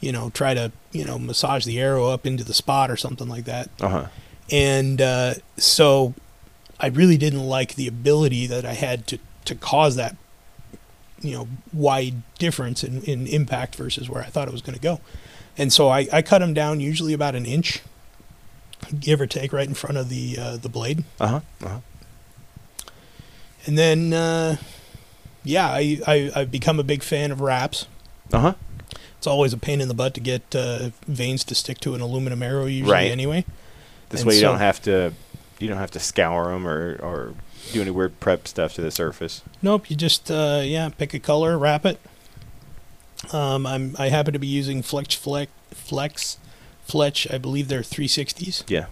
[0.01, 3.29] you know, try to, you know, massage the arrow up into the spot or something
[3.29, 3.71] like that.
[3.81, 4.07] Uh-huh.
[4.51, 6.15] And uh, so
[6.79, 10.17] I really didn't like the ability that I had to, to cause that,
[11.21, 14.83] you know, wide difference in, in impact versus where I thought it was going to
[14.83, 15.01] go.
[15.59, 17.81] And so I, I cut them down usually about an inch,
[19.01, 21.05] give or take, right in front of the uh, the blade.
[21.19, 21.41] Uh-huh.
[21.65, 21.81] Uh-huh.
[23.65, 24.57] And then, uh,
[25.43, 27.87] yeah, I, I, I've become a big fan of wraps.
[28.33, 28.55] Uh-huh.
[29.19, 32.01] It's always a pain in the butt to get uh, vanes to stick to an
[32.01, 33.11] aluminum arrow usually Right.
[33.11, 33.45] anyway.
[34.11, 35.13] This And way you so- don't have to
[35.59, 37.35] you don't have to scour them or or
[37.73, 39.43] do any weird prep stuff to the surface.
[39.63, 41.99] Nope, you just uh, yeah, pick a color, wrap it.
[43.33, 46.39] Um, I'm I happen to be using Flex Flex Flex
[46.85, 47.27] Fletch.
[47.33, 48.63] I believe they're 360s.
[48.69, 48.87] Yeah.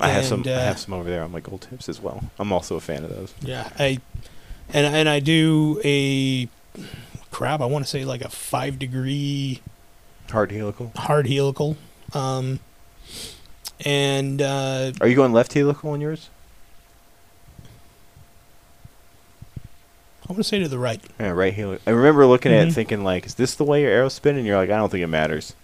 [0.00, 2.00] I have some And, I uh, have some over there on my gold tips as
[2.00, 2.30] well.
[2.38, 3.34] I'm also a fan of those.
[3.40, 3.98] Yeah, I
[4.72, 6.48] and and I do a
[7.38, 7.60] crap.
[7.60, 9.60] I want to say like a five degree
[10.30, 10.90] Hard helical.
[10.96, 11.76] hard helical.
[12.12, 12.58] Um,
[13.84, 16.30] and uh, Are you going left helical on yours?
[20.28, 21.00] I want to say to the right.
[21.20, 21.80] Yeah, right helical.
[21.86, 22.74] I remember looking at it Mhm.
[22.74, 24.36] thinking like, is this the way your arrows spin?
[24.36, 25.54] And you're like, I don't think it matters.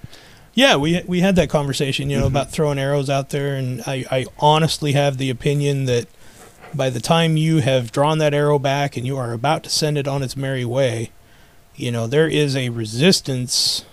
[0.55, 2.29] Yeah, we we had that conversation, you know, Mhm.
[2.29, 6.07] about throwing arrows out there, and I, I honestly have the opinion that
[6.73, 9.99] by the time you have drawn that arrow back and you are about to send
[9.99, 11.11] it on its merry way,
[11.77, 13.85] you know, there is a resistance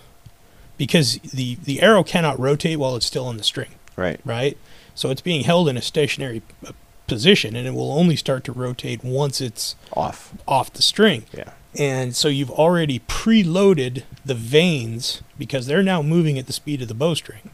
[0.78, 4.20] because the the arrow cannot rotate while it's still on the string, Right.
[4.24, 4.56] right?
[4.94, 6.72] So it's being held in a stationary uh,
[7.06, 10.32] position, and it will only start to rotate once it's Off.
[10.46, 11.24] off the string.
[11.32, 11.50] Yeah.
[11.78, 16.88] And so you've already preloaded the vanes because they're now moving at the speed of
[16.88, 17.50] the bowstring,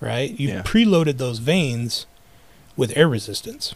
[0.00, 0.30] right?
[0.38, 0.62] You've Yeah.
[0.62, 2.06] preloaded those vanes
[2.76, 3.74] with air resistance,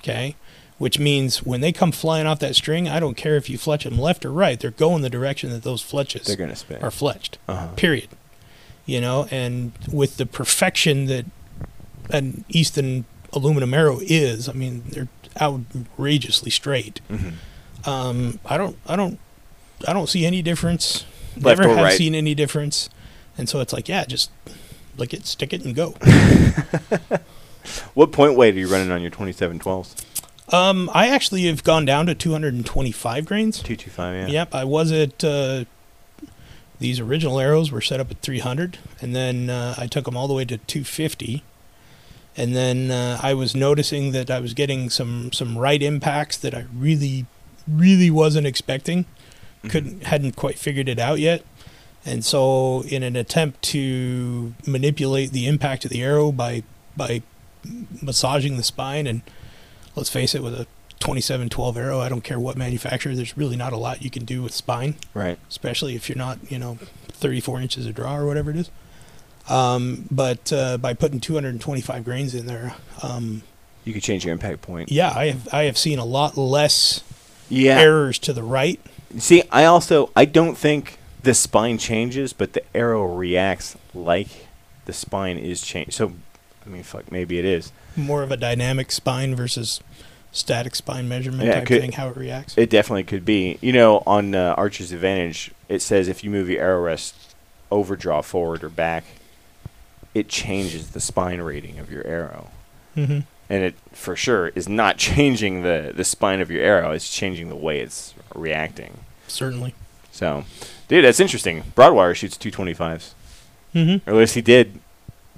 [0.00, 0.36] okay?
[0.78, 3.82] Which means when they come flying off that string, I don't care if you fletch
[3.84, 6.80] them left or right, they're going the direction that those fletches They're gonna spin.
[6.82, 7.68] are fletched, Uh-huh.
[7.74, 8.08] period.
[8.86, 11.26] You know, and with the perfection that
[12.10, 15.08] an Easton aluminum arrow is, I mean, they're
[15.40, 17.32] outrageously straight Mhm.
[17.86, 19.18] um, I don't, I don't,
[19.86, 21.04] I don't see any difference.
[21.36, 21.96] Left Never have right.
[21.96, 22.88] seen any difference,
[23.36, 24.30] and so it's like, yeah, just
[24.96, 25.94] lick it, stick it, and go.
[27.94, 29.94] What point weight are you running on your 2712s?
[30.52, 33.56] Um, I actually have gone down to 225 grains.
[33.58, 34.32] 225, yeah.
[34.40, 35.22] Yep, I was at.
[35.24, 35.64] Uh,
[36.80, 40.28] these original arrows were set up at 300, and then uh, I took them all
[40.28, 41.42] the way to 250.
[42.36, 46.54] And then uh, I was noticing that I was getting some some right impacts that
[46.54, 47.26] I really,
[47.66, 49.06] really wasn't expecting.
[49.64, 49.70] Mhm.
[49.70, 51.42] couldn't hadn't quite figured it out yet
[52.06, 56.62] And so, in an attempt to manipulate the impact of the arrow by
[56.96, 57.22] by
[58.00, 59.22] massaging the spine, and
[59.98, 60.66] let's face it, with a
[61.00, 64.42] 2712 arrow, I don't care what manufacturer, there's really not a lot you can do
[64.42, 65.38] with spine, Right.
[65.48, 68.70] especially if you're not, you know, 34 inches of draw or whatever it is.
[69.48, 73.42] Um, but uh, by putting 225 grains in there, um,
[73.84, 74.90] You could change your impact point.
[74.92, 77.02] yeah, I have I have seen a lot less
[77.48, 77.78] Yeah.
[77.78, 78.78] errors to the right.
[79.18, 84.28] See, I also I don't think the spine changes, but the arrow reacts like
[84.84, 85.94] the spine is changed.
[85.94, 86.12] So,
[86.66, 87.72] I mean, fuck, maybe it is.
[87.96, 89.80] More of a dynamic spine versus
[90.32, 91.92] static spine measurement Yeah, type could- thing.
[91.92, 92.56] How it reacts.
[92.56, 93.58] It definitely could be.
[93.60, 97.14] You know, on uh, Archer's Advantage, it says if you move your arrow rest
[97.70, 99.04] overdraw forward or back,
[100.14, 102.48] it changes the spine rating of your arrow.
[102.94, 107.10] hmm And it for sure is not changing the, the spine of your arrow, it's
[107.14, 109.00] changing the way it's reacting.
[109.26, 109.74] Certainly.
[110.10, 110.44] So,
[110.88, 111.62] dude, that's interesting.
[111.76, 113.12] Broadwire shoots 225s.
[113.72, 114.80] hmm Or at least he did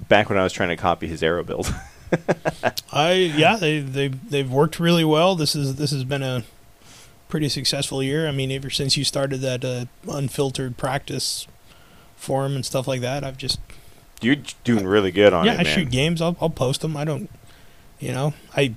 [0.07, 1.73] back when I was trying to copy his arrow build.
[2.91, 5.35] I yeah they they they've worked really well.
[5.35, 6.43] This is this has been a
[7.29, 8.27] pretty successful year.
[8.27, 11.47] I mean, ever since you started that uh, unfiltered practice
[12.15, 13.59] forum and stuff like that, I've just
[14.21, 15.73] You're doing really good on yeah it, Yeah, I man.
[15.75, 16.21] shoot games.
[16.21, 16.97] I'll I'll post them.
[16.97, 17.29] I don't
[17.99, 18.75] you know I.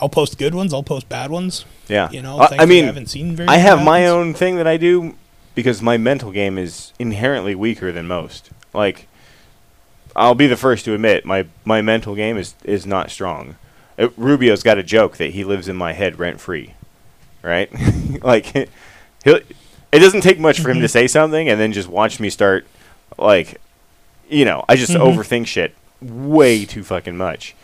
[0.00, 0.72] I'll post good ones.
[0.72, 1.64] I'll post bad ones.
[1.88, 2.08] Yeah.
[2.10, 3.48] You know, I- things I mean, haven't seen very.
[3.48, 4.10] I have my ones.
[4.10, 5.16] own thing that I do
[5.56, 8.50] because my mental game is inherently weaker than most.
[8.72, 9.07] Like,
[10.18, 13.56] I'll be the first to admit my my mental game is is not strong.
[13.98, 16.74] Uh, Rubio's got a joke that he lives in my head rent free,
[17.42, 17.70] right?
[18.22, 18.46] like,
[19.24, 19.40] he'll.
[19.90, 20.90] It doesn't take much for him to Mhm.
[20.90, 22.66] say something and then just watch me start,
[23.16, 23.58] like,
[24.28, 25.00] you know, I just Mhm.
[25.00, 27.54] overthink shit way too fucking much.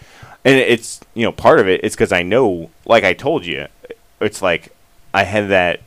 [0.42, 3.66] And it's, you know, part of it is because I know, like I told you,
[4.22, 4.74] it's like
[5.12, 5.80] I had that,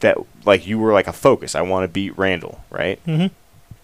[0.00, 1.54] that, like you were like a focus.
[1.56, 3.00] I want to beat Randall, right?
[3.06, 3.30] Mhm.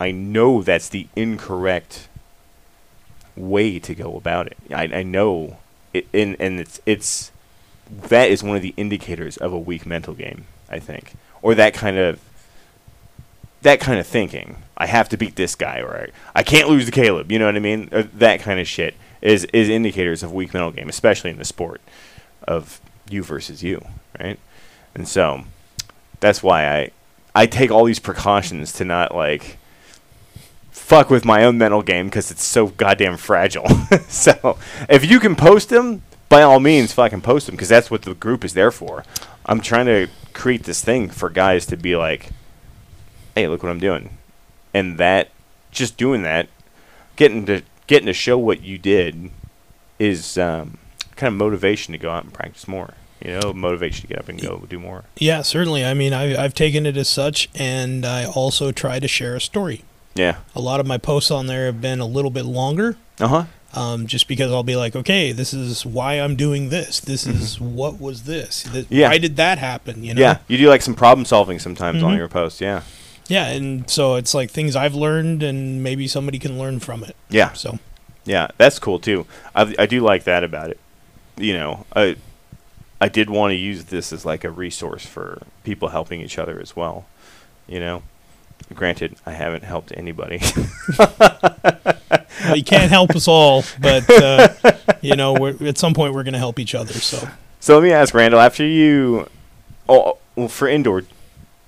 [0.00, 2.08] I know that's the incorrect
[3.36, 4.56] way to go about it.
[4.74, 5.58] I, I know
[5.92, 7.30] it, and, and it's, it's,
[7.90, 11.12] that is one of the indicators of a weak mental game, I think.
[11.42, 12.20] Or that kind of,
[13.62, 14.62] that kind of thinking.
[14.76, 17.30] I have to beat this guy, or I, I can't lose to Caleb.
[17.30, 17.88] You know what I mean?
[17.92, 21.44] Or that kind of shit is is indicators of weak mental game, especially in the
[21.44, 21.82] sport
[22.48, 23.84] of you versus you,
[24.18, 24.38] right?
[24.94, 25.44] And so
[26.20, 26.90] that's why I
[27.34, 29.58] I take all these precautions to not like
[30.80, 33.68] fuck with my own mental game because it's so goddamn fragile.
[34.08, 34.58] so
[34.88, 38.14] if you can post them, by all means, fucking post them because that's what the
[38.14, 39.04] group is there for.
[39.46, 42.30] I'm trying to create this thing for guys to be like,
[43.34, 44.18] hey, look what I'm doing,
[44.74, 45.30] and that
[45.70, 46.48] just doing that,
[47.16, 49.30] getting to getting to show what you did,
[49.98, 50.78] is um,
[51.16, 52.94] kind of motivation to go out and practice more.
[53.24, 55.04] You know, motivation to get up and go do more.
[55.18, 55.84] Yeah, certainly.
[55.84, 59.40] I mean, I, I've taken it as such, and I also try to share a
[59.40, 59.84] story.
[60.14, 60.36] Yeah.
[60.54, 63.44] A lot of my posts on there have been a little bit longer, Uh huh.
[63.80, 66.98] um, just because I'll be like, okay, this is why I'm doing this.
[67.00, 68.64] This is what was this.
[68.64, 68.94] Th- Mm-hmm.
[68.94, 69.08] Yeah.
[69.08, 70.02] Why did that happen?
[70.04, 70.20] You know?
[70.20, 72.16] Yeah, you do like some problem solving sometimes on Mhm.
[72.18, 72.60] your posts.
[72.60, 72.82] Yeah.
[73.28, 77.14] Yeah, and so it's like things I've learned, and maybe somebody can learn from it.
[77.28, 77.52] Yeah.
[77.52, 77.78] So
[78.24, 79.24] Yeah, that's cool too.
[79.54, 80.78] I I do like that about it.
[81.38, 82.16] You know, I
[83.00, 86.58] I did want to use this as like a resource for people helping each other
[86.60, 87.06] as well.
[87.68, 88.02] You know,
[88.74, 90.40] granted, I haven't helped anybody.
[90.98, 94.48] well, you can't help us all, but uh,
[95.00, 96.92] you know, we're, at some point we're going to help each other.
[96.94, 97.28] So
[97.60, 98.40] so let me ask Randall.
[98.40, 99.28] After you,
[99.88, 101.02] oh, well, for indoor,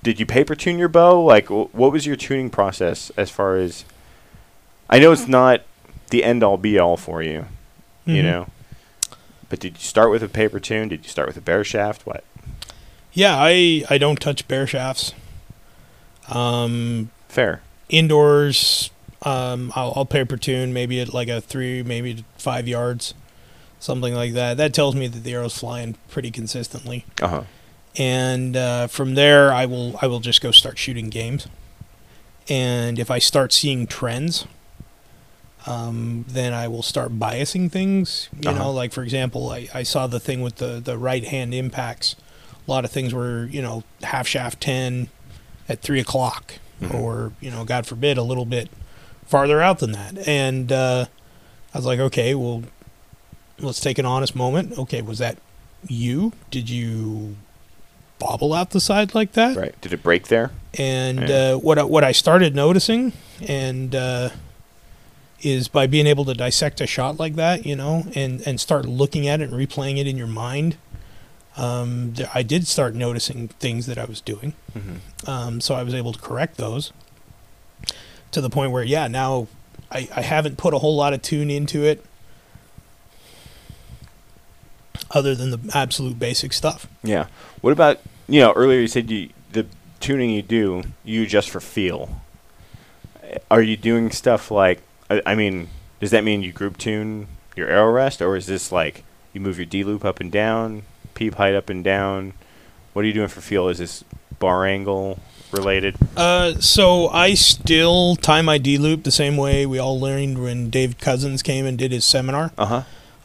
[0.03, 1.21] did you paper tune your bow?
[1.23, 3.85] Like, what was your tuning process as far as?
[4.89, 5.63] I know it's not
[6.11, 7.47] the end all be all for you.
[8.05, 8.25] You Mhm.
[8.25, 8.47] know.
[9.49, 10.89] But did you start with a paper tune?
[10.89, 12.07] Did you start with a bare shaft?
[12.07, 12.25] What?
[13.13, 15.13] yeah, I I don't touch bare shafts.
[16.37, 17.63] Um, Fair.
[17.89, 18.91] indoors,
[19.23, 23.15] um, I'll, I'll paper tune maybe at like a three, maybe five yards,
[23.81, 24.57] something like that.
[24.57, 27.05] That tells me that the arrow's flying pretty consistently.
[27.21, 27.43] Uh huh.
[27.97, 31.47] and uh, from there I will I will just go start shooting games.
[32.49, 34.47] And if I start seeing trends,
[35.67, 38.29] um, then I will start biasing things.
[38.41, 38.59] You Uh-huh.
[38.59, 42.17] know, like for example, I, I saw the thing with the the right hand impacts.
[42.67, 45.09] A lot of things were you know half shaft ten
[45.69, 46.95] at three o'clock, Mhm.
[46.95, 48.69] or you know, God forbid, a little bit
[49.27, 50.27] farther out than that.
[50.29, 51.07] And uh,
[51.75, 52.63] I was like, okay, well,
[53.61, 54.77] let's take an honest moment.
[54.79, 55.39] Okay, was that
[55.89, 56.33] you?
[56.51, 57.37] Did you
[58.19, 59.57] bobble out the side like that?
[59.57, 59.75] Right.
[59.81, 60.51] Did it break there?
[60.79, 61.53] And Yeah.
[61.55, 63.13] uh, what I, what I started noticing,
[63.47, 64.31] and uh,
[65.41, 68.87] is by being able to dissect a shot like that, you know, and and start
[68.87, 70.77] looking at it and replaying it in your mind.
[71.57, 74.55] Um, I did start noticing things that I was doing.
[74.77, 75.29] Mhm.
[75.29, 76.93] Um, so I was able to correct those
[78.31, 79.49] to the point where, yeah, now
[79.91, 82.05] I, I haven't put a whole lot of tune into it
[85.11, 86.87] other than the absolute basic stuff.
[87.03, 87.27] Yeah.
[87.61, 89.67] What about you know earlier you said you the
[90.01, 92.21] tuning you do you just for feel.
[93.51, 94.81] Are you doing stuff like
[95.11, 95.69] I, I mean
[96.01, 99.59] does that mean you group tune your arrow rest or is this like you move
[99.59, 100.83] your D loop up and down,
[101.15, 102.33] peep height up and down?
[102.93, 103.69] What are you doing for feel?
[103.69, 104.05] Is this
[104.39, 105.19] bar angle
[105.51, 105.97] related?
[106.17, 110.69] Uh, so I still tie my D loop the same way we all learned when
[110.71, 112.53] Dave Cousins came and did his seminar.
[112.59, 112.67] Uh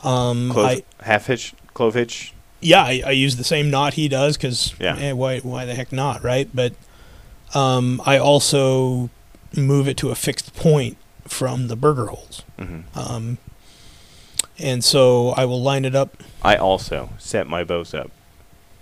[0.01, 0.07] huh.
[0.07, 2.34] Um, Clove, I, half hitch, clove hitch.
[2.61, 5.11] yeah, I, I use the same knot he does because Yeah.
[5.14, 6.47] why why the heck not, right?
[6.53, 6.73] But
[7.55, 9.09] um, I also
[9.55, 13.38] move it to a fixed point from the Berger holes, hmm um,
[14.60, 16.22] and so I will line it up.
[16.44, 18.12] I also set my bows up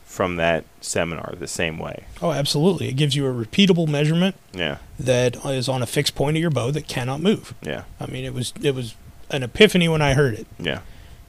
[0.06, 2.06] from that seminar the same way.
[2.22, 2.88] Oh, absolutely!
[2.88, 4.78] It gives you a repeatable measurement Yeah.
[5.00, 7.54] that is on a fixed point of your bow that cannot move.
[7.62, 7.84] Yeah.
[8.00, 8.96] I mean, it was it was
[9.30, 10.48] an epiphany when I heard it.
[10.60, 10.82] Yeah.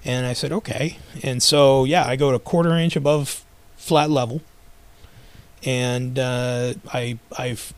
[0.04, 0.98] And I said, okay.
[1.24, 3.44] And so, yeah, I go to quarter inch above
[3.76, 4.40] flat level.
[5.64, 7.74] And uh, I, I've,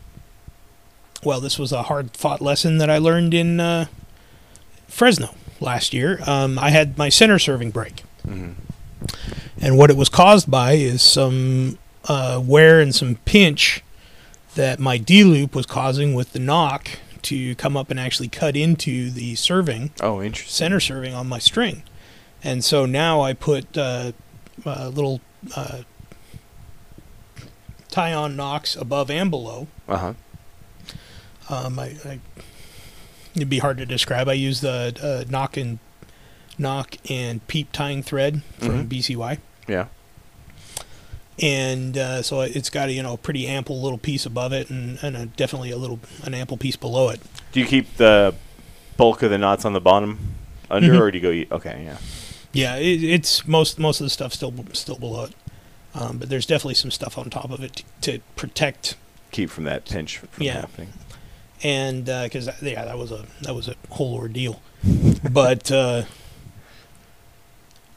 [1.25, 3.87] well, this was a hard fought lesson that I learned in uh,
[4.89, 6.21] Fresno last year.
[6.27, 8.01] Um, I had my center serving break.
[8.25, 8.53] hmm
[9.61, 13.83] And what it was caused by is some uh, wear and some pinch
[14.55, 16.89] that my D loop was causing with the nock
[17.23, 20.53] to come up and actually cut into the serving Oh, interesting.
[20.53, 21.83] center serving on my string.
[22.43, 24.13] And so now I put uh,
[24.65, 25.21] uh, little
[25.57, 25.83] uh,
[27.89, 29.67] tie on nocks above and below.
[29.89, 30.15] Uh huh.
[31.51, 32.21] Um, I, I,
[33.35, 34.29] it'd be hard to describe.
[34.29, 35.79] I use the uh, nock and
[36.59, 38.89] nock and peep tying thread from Mhm.
[38.89, 39.39] BCY.
[39.69, 39.87] Yeah.
[41.41, 44.71] And uh, so it's got a you know a pretty ample little piece above it,
[44.71, 47.21] and, and a, definitely a little an ample piece below it.
[47.53, 48.35] Do you keep the
[48.97, 50.35] bulk of the knots on the bottom
[50.69, 51.01] under, Mhm.
[51.01, 51.57] or do you go?
[51.57, 51.99] Okay, yeah.
[52.53, 55.33] Yeah, it, it's most most of the stuff still still below it,
[55.95, 58.97] um, but there's definitely some stuff on top of it to, to protect.
[59.31, 60.63] Keep from that pinch from Yeah.
[60.63, 60.89] happening.
[61.63, 64.63] And because yeah, that was a that was a whole ordeal,
[65.31, 66.05] but uh,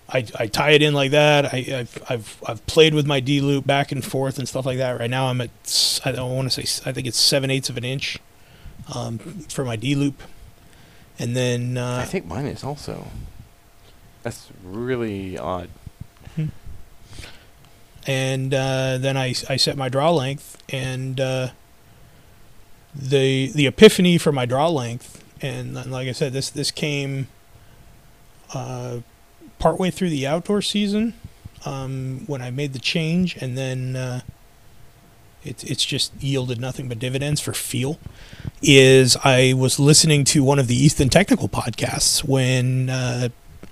[0.09, 1.45] I I tie it in like that.
[1.53, 4.77] I I've I've, I've played with my D loop back and forth and stuff like
[4.77, 4.99] that.
[4.99, 7.77] Right now I'm at I don't want to say I think it's seven eighths of
[7.77, 8.17] an inch
[8.93, 10.21] um, for my D loop,
[11.19, 13.07] and then uh, I think mine is also.
[14.23, 15.69] That's really odd.
[18.07, 21.49] and uh, then I, I set my draw length and uh,
[22.95, 25.23] the the epiphany for my draw length.
[25.41, 27.27] And like I said this this came
[28.53, 28.99] uh,
[29.59, 31.13] partway through the outdoor season
[31.65, 33.35] um, when I made the change.
[33.38, 34.22] And then uh,
[35.43, 37.99] it's it's just yielded nothing but dividends for feel.
[38.61, 43.30] Is I was listening to one of the Ethan technical podcasts when uh,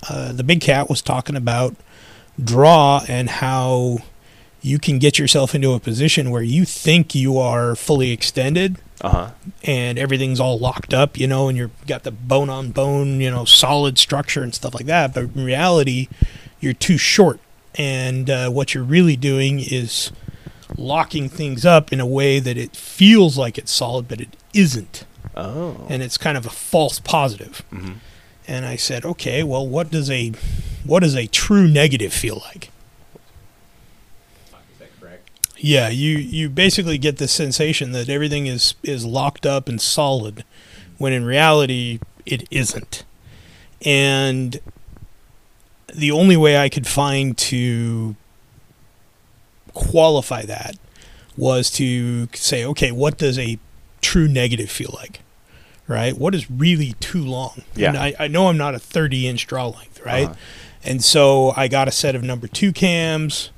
[0.10, 1.76] uh, the big cat was talking about
[2.42, 4.00] draw and how
[4.62, 9.10] you can get yourself into a position where you think you are fully extended Uh
[9.10, 9.32] huh.
[9.64, 13.32] and everything's all locked up, you know, and you've got the bone on bone, you
[13.32, 15.14] know, solid structure and stuff like that.
[15.14, 16.08] But in reality,
[16.60, 17.40] you're too short.
[17.76, 20.12] And uh, what you're really doing is
[20.78, 25.06] locking things up in a way that it feels like it's solid, but it isn't.
[25.36, 25.86] Oh.
[25.90, 27.60] And it's kind of a false positive.
[27.70, 27.94] hmm
[28.48, 30.34] And I said, okay, well, what does a
[30.84, 32.72] what does a true negative feel like?
[35.64, 35.94] Is that correct?
[35.94, 40.44] Yeah, you you basically get the sensation that everything is is locked up and solid,
[40.98, 43.04] when in reality it isn't.
[43.86, 44.60] And
[45.94, 48.16] the only way I could find to
[49.74, 50.78] qualify that
[51.38, 53.58] was to say, okay, what does a
[54.02, 55.22] true negative feel like?
[55.88, 56.18] Right?
[56.18, 57.64] What is really too long?
[57.76, 57.90] Yeah.
[57.90, 60.28] And I, I know I'm not a 30 inch draw length, right?
[60.28, 60.36] Uh-huh.
[60.84, 63.50] And so I got a set of number two cams,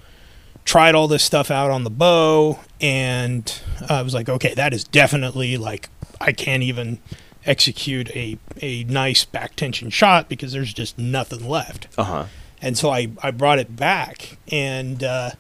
[0.66, 4.84] tried all this stuff out on the bow, and I was like, okay, that is
[4.84, 5.90] definitely like,
[6.20, 7.00] I can't even
[7.46, 11.88] execute a, a nice back tension shot because there's just nothing left.
[11.98, 12.26] Uh huh.
[12.62, 15.32] And so I, I brought it back, and uh,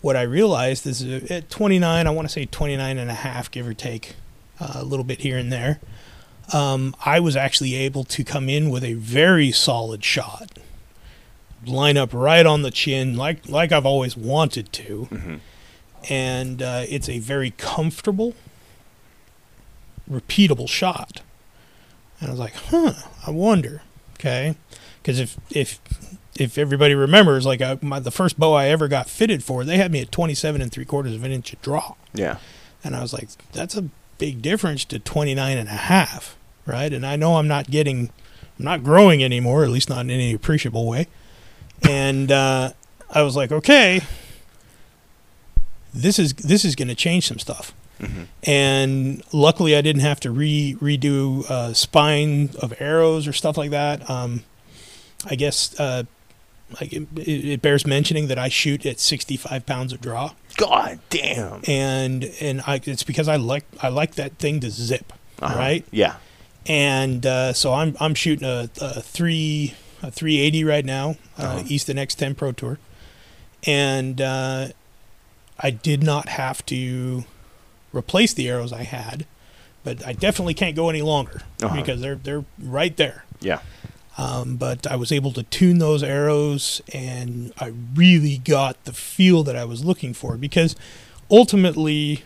[0.00, 3.50] what I realized is uh, at 29, I want to say 29 and a half,
[3.50, 4.14] give or take
[4.60, 5.80] uh, a little bit here and there,
[6.52, 10.58] um, I was actually able to come in with a very solid shot,
[11.68, 15.34] line up right on the chin, like like I've always wanted to, hmm
[16.08, 18.34] and uh, it's a very comfortable,
[20.10, 21.22] repeatable shot.
[22.20, 22.92] And I was like, huh,
[23.26, 23.82] I wonder,
[24.14, 24.54] okay,
[25.02, 25.80] because if if
[26.38, 29.76] if everybody remembers, like I, my, the first bow I ever got fitted for, they
[29.76, 31.94] had me at 27 and three quarters of an inch of draw.
[32.12, 32.38] Yeah.
[32.82, 33.88] And I was like, that's a
[34.18, 36.36] big difference to 29 and a half,
[36.66, 36.92] right?
[36.92, 38.10] And I know I'm not getting,
[38.58, 41.06] I'm not growing anymore, at least not in any appreciable way.
[41.88, 42.72] And uh,
[43.10, 44.00] I was like, okay,
[45.92, 47.72] this is this is going to change some stuff.
[48.00, 48.26] Mhm.
[48.42, 53.70] And luckily, I didn't have to re redo uh, spine of arrows or stuff like
[53.70, 54.08] that.
[54.10, 54.42] Um,
[55.26, 56.04] I guess uh,
[56.80, 61.60] like it, it bears mentioning that I shoot at 65 pounds of draw God damn.
[61.68, 65.56] and and I, it's because I like I like that thing to zip, Uh-huh.
[65.58, 65.86] right?
[65.92, 66.16] Yeah.
[66.66, 69.74] And uh, so I'm I'm shooting a, a three
[70.04, 71.62] a 380 right now, uh, Uh-huh.
[71.66, 72.78] Easton X10 Pro Tour,
[73.66, 74.68] and uh,
[75.58, 77.24] I did not have to
[77.92, 79.24] replace the arrows I had,
[79.84, 81.76] but I definitely can't go any longer Uh-huh.
[81.76, 83.24] because they're they're right there.
[83.40, 83.60] Yeah.
[84.16, 89.42] Um, but I was able to tune those arrows, and I really got the feel
[89.42, 90.76] that I was looking for because
[91.30, 92.22] ultimately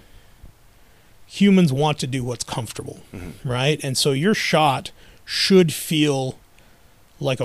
[1.27, 3.33] humans want to do what's comfortable, Mhm.
[3.45, 3.81] right?
[3.83, 4.91] And so your shot
[5.25, 6.39] should feel
[7.21, 7.45] like a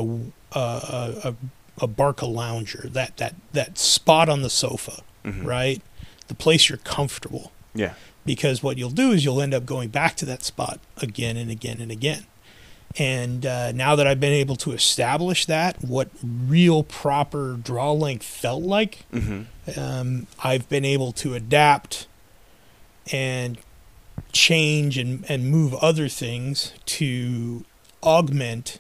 [0.55, 1.35] a, a,
[1.81, 5.45] a, Barcalounger, that that that spot on the sofa, Mhm.
[5.45, 5.81] right?
[6.27, 7.93] The place you're comfortable Yeah.
[8.25, 11.49] because what you'll do is you'll end up going back to that spot again and
[11.51, 12.25] again and again.
[12.95, 18.23] And uh, now that I've been able to establish that, what real proper draw length
[18.25, 19.79] felt like, Mm-hmm.
[19.79, 22.05] um, I've been able to adapt
[23.11, 23.57] and
[24.31, 27.65] change and, and move other things to
[28.03, 28.79] augment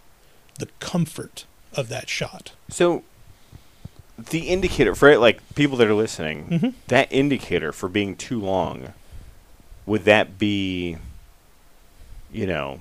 [0.63, 2.53] the comfort of that shot.
[2.69, 3.03] So
[4.17, 6.73] the indicator for it, like people that are listening, Mhm.
[6.87, 8.93] that indicator for being too long,
[9.85, 10.97] would that be,
[12.31, 12.79] you know,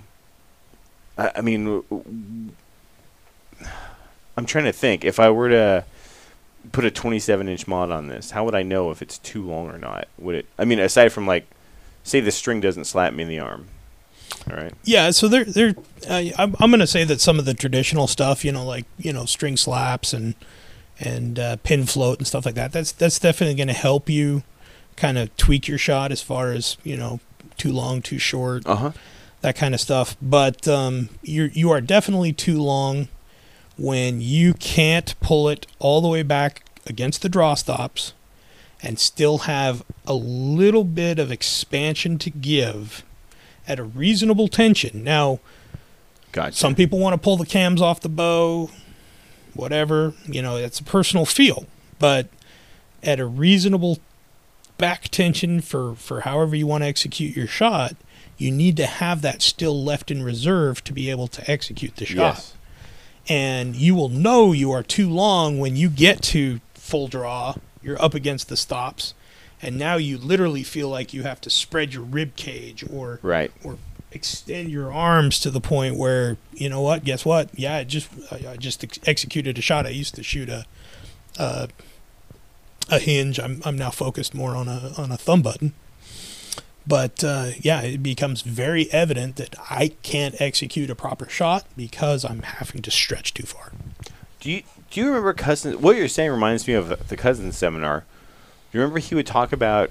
[1.19, 2.51] I, I mean, w- w-
[4.37, 5.05] I'm trying to think.
[5.05, 5.85] If I were to
[6.71, 9.69] put a 27 inch mod on this, how would I know if it's too long
[9.69, 10.07] or not?
[10.19, 10.47] Would it?
[10.59, 11.47] I mean, aside from like,
[12.05, 13.67] say the string doesn't slap me in the arm.
[14.51, 14.73] All right.
[14.85, 15.75] Yeah, so they're they're.
[16.09, 19.13] Uh, I'm I'm gonna say that some of the traditional stuff, you know, like you
[19.13, 20.35] know, string slaps and
[20.99, 22.73] and uh, pin float and stuff like that.
[22.73, 24.43] That's that's definitely gonna help you
[24.97, 27.21] kind of tweak your shot as far as you know,
[27.57, 28.93] too long, too short, Uh huh.
[29.43, 30.17] that kind of stuff.
[30.21, 33.09] But um, you you are definitely too long
[33.79, 38.13] when you can't pull it all the way back against the draw stops
[38.83, 43.05] and still have a little bit of expansion to give
[43.67, 45.05] at a reasonable tension.
[45.05, 45.41] Now,
[46.33, 46.57] Gotcha.
[46.57, 48.71] some people want to pull the cams off the bow,
[49.55, 50.15] whatever.
[50.27, 51.67] You know, it's a personal feel,
[51.99, 52.29] but
[53.03, 53.99] at a reasonable
[54.79, 57.95] back tension for for however you want to execute your shot,
[58.39, 62.07] you need to have that still left in reserve to be able to execute the
[62.07, 62.17] shot.
[62.17, 62.55] Yes.
[63.29, 67.55] And you will know you are too long when you get to full draw.
[67.81, 69.15] You're up against the stops,
[69.63, 73.51] and now you literally feel like you have to spread your rib cage or Right.
[73.63, 73.79] or
[74.11, 77.05] extend your arms to the point where you know what?
[77.05, 77.49] Guess what?
[77.59, 79.87] Yeah, I just I, just ex- executed a shot.
[79.87, 80.67] I used to shoot a
[81.39, 81.69] a,
[82.91, 83.39] a hinge.
[83.41, 85.73] I'm I'm now focused more on a on a thumb button.
[86.87, 92.25] But uh, yeah, it becomes very evident that I can't execute a proper shot because
[92.25, 93.73] I'm having to stretch too far.
[94.41, 95.81] Do you do you remember cousin?
[95.81, 98.05] What you're saying reminds me of the cousin seminar.
[98.73, 99.91] You remember he would talk about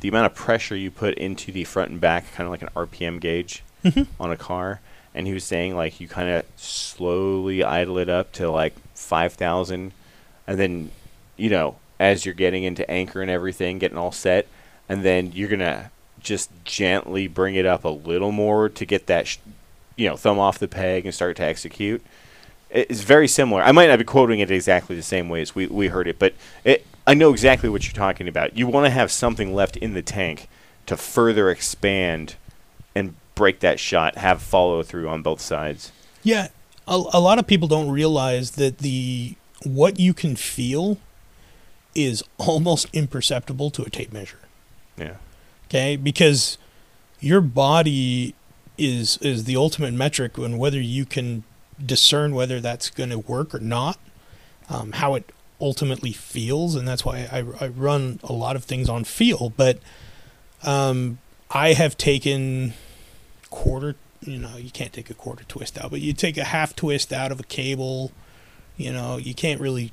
[0.00, 2.68] the amount of pressure you put into the front and back, kind of like an
[2.76, 4.06] RPM gauge Mhm.
[4.18, 4.80] on a car,
[5.14, 9.34] and he was saying like you kind of slowly idle it up to like five
[9.34, 9.92] thousand,
[10.46, 10.90] and then
[11.36, 14.46] you know as you're getting into anchor and everything, getting all set,
[14.88, 15.90] and then you're gonna
[16.20, 19.36] just gently bring it up a little more to get that, sh-
[19.96, 22.02] you know, thumb off the peg and start to execute
[22.70, 23.62] it's very similar.
[23.62, 26.18] I might not be quoting it exactly the same way as we, we heard it,
[26.18, 26.34] but
[26.64, 28.56] it, I know exactly what you're talking about.
[28.56, 30.48] You want to have something left in the tank
[30.86, 32.36] to further expand
[32.94, 35.92] and break that shot, have follow through on both sides.
[36.22, 36.48] Yeah,
[36.86, 40.98] a, a lot of people don't realize that the what you can feel
[41.94, 44.40] is almost imperceptible to a tape measure.
[44.96, 45.16] Yeah.
[45.68, 46.58] Okay, because
[47.20, 48.34] your body
[48.76, 51.44] is is the ultimate metric on whether you can
[51.84, 53.98] discern whether that's going to work or not,
[54.68, 58.88] um, how it ultimately feels, and that's why I, I run a lot of things
[58.88, 59.50] on feel.
[59.50, 59.78] But
[60.62, 61.18] um,
[61.50, 62.74] I have taken
[63.50, 66.74] quarter, you know, you can't take a quarter twist out, but you take a half
[66.74, 68.12] twist out of a cable.
[68.76, 69.92] You know, you can't really,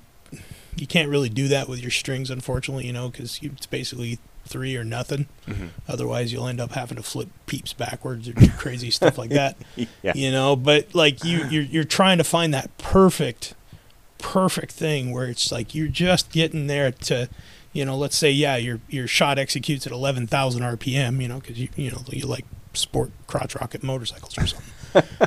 [0.75, 2.87] you can't really do that with your strings, unfortunately.
[2.87, 5.27] You know, because it's basically three or nothing.
[5.47, 5.67] Mm-hmm.
[5.87, 9.57] Otherwise, you'll end up having to flip peeps backwards or do crazy stuff like that.
[10.03, 10.13] Yeah.
[10.15, 13.53] You know, but like you, you're you're trying to find that perfect
[14.21, 17.27] perfect thing where it's like you're just getting there to,
[17.73, 21.59] you know, let's say yeah, your your shot executes at 11,000 RPM, you know, because
[21.59, 24.67] you you know you like sport crotch rocket motorcycles or something.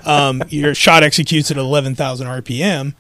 [0.05, 2.95] um, your shot executes at 11,000 RPM,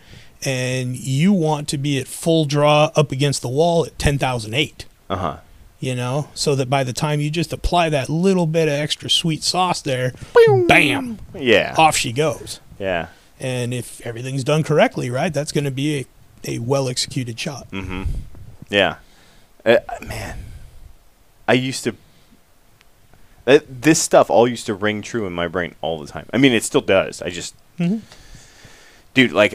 [0.44, 5.16] and you want to be at full draw up against the wall at 10,008 Uh
[5.16, 5.36] huh.
[5.78, 9.10] you know, so that by the time you just apply that little bit of extra
[9.10, 10.12] sweet sauce there,
[10.66, 11.74] bam, Yeah.
[11.76, 12.60] off she goes.
[12.78, 13.08] Yeah.
[13.40, 15.98] And if everything's done correctly, right, that's going to be
[16.44, 17.70] a, a well executed shot.
[17.70, 18.04] Mm-hmm.
[18.70, 18.96] Yeah.
[19.66, 20.38] Uh, man,
[21.48, 21.94] I used to.
[23.46, 26.26] Uh, this stuff all used to ring true in my brain all the time.
[26.32, 27.20] I mean, it still does.
[27.20, 28.00] I just, Mhm.
[29.12, 29.54] dude, like,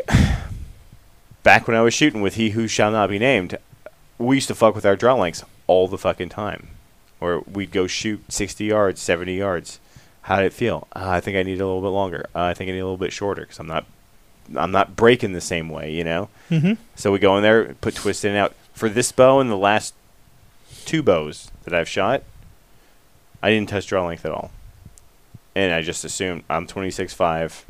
[1.44, 3.58] back when I was shooting with He Who Shall Not Be Named,
[4.20, 6.68] we used to fuck with our draw lengths all the fucking time.
[7.20, 9.80] Or we'd go shoot 60 yards, 70 yards.
[10.24, 10.88] How did it feel?
[10.96, 12.26] Uh, I think I need a little bit longer.
[12.36, 13.86] Uh, I think I need a little bit shorter because I'm not,
[14.56, 16.30] I'm not breaking the same way, you know.
[16.52, 16.74] Mm-hmm.
[16.96, 18.54] So we go in there, put twist in and out.
[18.74, 19.94] For this bow and the last
[20.86, 22.24] two bows that I've shot,
[23.42, 24.52] I didn't touch draw length at all.
[25.56, 27.64] And I just assumed I'm 26.5.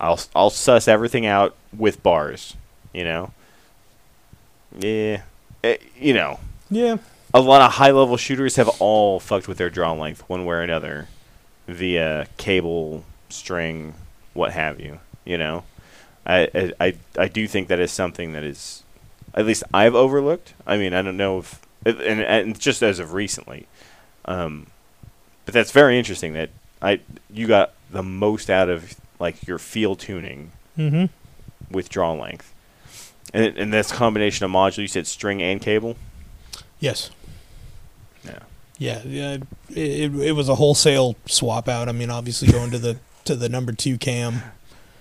[0.00, 2.54] I'll I'll suss everything out with bars,
[2.94, 3.32] you know.
[4.78, 5.22] Yeah,
[5.64, 6.38] Eh, you know,
[6.70, 6.98] Yeah.
[7.34, 10.56] a lot of high level shooters have all fucked with their draw length one way
[10.56, 11.08] or another
[11.68, 13.94] via cable, string,
[14.34, 14.98] what have you.
[15.24, 15.64] You know,
[16.26, 18.82] I I I, do think that is something that is
[19.34, 20.54] at least I've overlooked.
[20.66, 23.66] I mean, I don't know if and and just as of recently,
[24.24, 24.68] um,
[25.44, 26.50] but that's very interesting that
[26.80, 27.00] I
[27.30, 31.06] you got the most out of like your feel tuning Mm-hmm.
[31.74, 32.54] with draw length.
[33.34, 35.96] And, and this combination of module, you said string and cable.
[36.78, 37.10] Yes.
[38.78, 39.02] Yeah.
[39.04, 39.38] Yeah.
[39.70, 41.88] It, it, was a wholesale swap out.
[41.88, 44.40] I mean, obviously going to the to the number two cam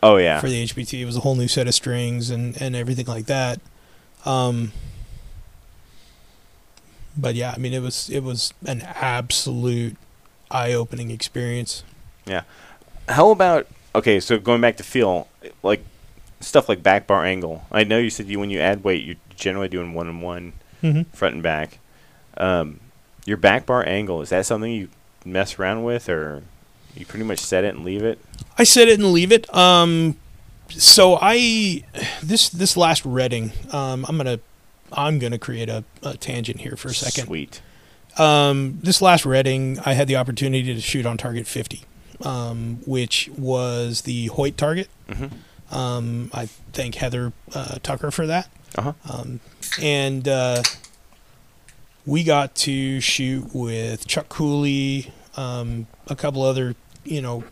[0.03, 0.41] Oh yeah.
[0.41, 3.25] for the HPT, it was a whole new set of strings and and everything like
[3.27, 3.59] that.
[4.25, 4.71] Um,
[7.17, 9.95] but yeah, I mean, it was it was an absolute
[10.51, 11.83] eye opening experience.
[12.25, 12.43] Yeah.
[13.07, 14.19] How about okay?
[14.19, 15.27] So going back to feel,
[15.63, 15.83] like
[16.41, 17.65] stuff like back bar angle.
[17.71, 20.53] I know you said you when you add weight, you're generally doing one and one
[20.83, 21.09] Mm-hmm.
[21.11, 21.79] front and back.
[22.37, 22.79] Um,
[23.27, 24.87] your back bar angle is that something you
[25.25, 26.41] mess around with, or
[26.95, 28.19] you pretty much set it and leave it?
[28.57, 29.53] I set it and leave it.
[29.53, 30.15] Um,
[30.69, 31.83] so I
[32.23, 34.39] this this last redding, um, I'm gonna
[34.91, 37.27] I'm gonna create a, a tangent here for a second.
[37.27, 37.61] Sweet.
[38.17, 41.83] Um, this last redding, I had the opportunity to shoot on target 50,
[42.21, 44.87] um, which was the Hoyt target.
[45.07, 45.75] Mm-hmm.
[45.75, 48.49] Um, I thank Heather uh, Tucker for that.
[48.75, 48.93] Uh huh.
[49.11, 49.39] Um,
[49.81, 50.63] and uh,
[52.07, 56.73] we got to shoot with Chuck Cooley, um, a couple other,
[57.03, 57.43] you know,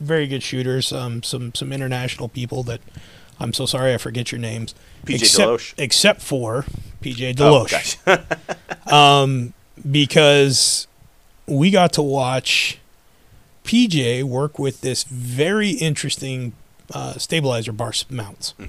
[0.00, 2.80] very good shooters, um, some some international people that
[3.40, 4.74] I'm so sorry I forget your names.
[5.06, 5.74] PJ except, Deloche.
[5.78, 6.64] Except for
[7.00, 8.92] PJ Oh, Deloche gosh.
[8.92, 9.54] um,
[9.90, 10.86] because
[11.46, 12.78] we got to watch
[13.64, 16.52] PJ work with this very interesting
[16.92, 18.54] uh, stabilizer bar mounts.
[18.58, 18.68] Mhm.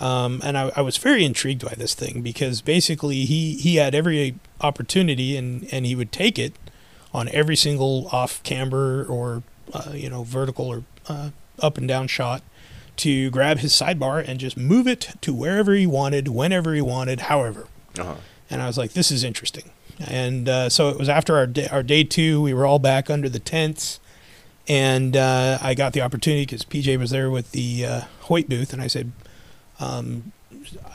[0.00, 3.94] Um, and I, I was very intrigued by this thing because basically he, he had
[3.94, 6.54] every opportunity and, and he would take it
[7.12, 9.42] on every single off camber or
[9.72, 11.30] uh, you know vertical or uh,
[11.60, 12.42] up and down shot
[12.96, 17.20] to grab his sidebar and just move it to wherever he wanted, whenever he wanted,
[17.22, 17.66] however
[17.98, 18.14] uh-huh.
[18.50, 21.66] and I was like, "This is interesting." And uh, so it was after our day,
[21.68, 22.40] our day two.
[22.40, 24.00] We were all back under the tents,
[24.68, 28.72] and uh, I got the opportunity because PJ was there with the uh, Hoyt booth,
[28.72, 29.12] and I said,
[29.80, 30.32] um,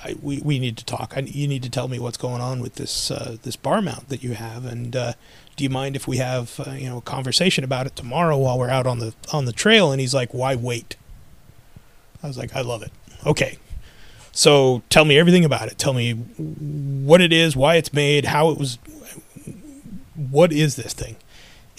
[0.03, 1.13] I, "We we need to talk.
[1.15, 4.09] I, you need to tell me what's going on with this uh, this bar mount
[4.09, 5.13] that you have, and uh,
[5.55, 8.57] do you mind if we have uh, you know a conversation about it tomorrow while
[8.57, 10.95] we're out on the on the trail?" And he's like, "Why wait?"
[12.21, 12.91] I was like, "I love it.
[13.25, 13.57] Okay."
[14.31, 15.77] So tell me everything about it.
[15.77, 18.79] Tell me what it is, why it's made, how it was.
[20.15, 21.15] What is this thing?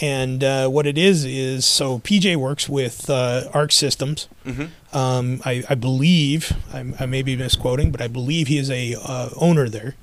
[0.00, 4.28] And uh, what it is is so PJ works with uh, Arc Systems.
[4.44, 4.96] Mm-hmm.
[4.96, 8.96] Um, I, I believe I, I may be misquoting, but I believe he is a
[9.00, 9.94] uh, owner there.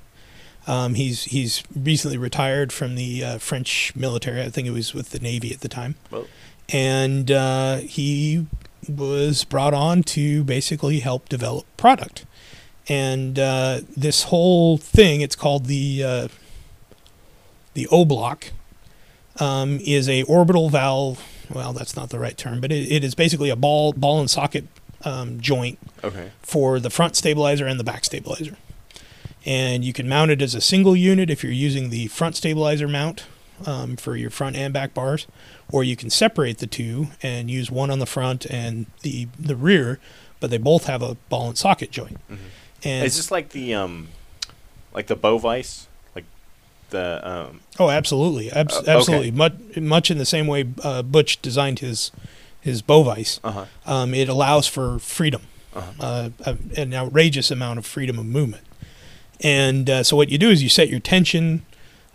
[0.66, 4.40] Um, he's he's recently retired from the uh, French military.
[4.40, 5.96] I think it was with the Navy at the time,
[6.68, 8.46] and uh, he
[8.88, 12.24] was brought on to basically help develop product.
[12.88, 16.28] And uh, this whole thing, it's called the uh,
[17.74, 18.52] the O block,
[19.42, 21.22] um, is a orbital valve.
[21.52, 24.30] Well, that's not the right term, but it, it is basically a ball ball and
[24.30, 24.66] socket
[25.04, 26.30] um, joint okay.
[26.40, 28.56] for the front stabilizer and the back stabilizer.
[29.44, 32.86] And you can mount it as a single unit if you're using the front stabilizer
[32.86, 33.24] mount
[33.66, 35.26] um, for your front and back bars,
[35.70, 39.56] or you can separate the two and use one on the front and the the
[39.56, 39.98] rear,
[40.38, 42.18] but they both have a ball and socket joint.
[42.84, 44.08] And Is this like the um,
[44.94, 45.91] like the bow vice, like
[46.92, 47.60] the um?
[47.80, 48.92] oh, absolutely, Abs- Uh, okay.
[48.96, 52.12] absolutely, much much in the same way uh, Butch designed his
[52.60, 53.40] his bow vise.
[53.42, 53.64] Uh huh.
[53.84, 55.42] Um, it allows for freedom,
[55.74, 56.30] Uh-huh.
[56.46, 58.62] uh, an outrageous amount of freedom of movement.
[59.40, 61.62] And uh, so what you do is you set your tension.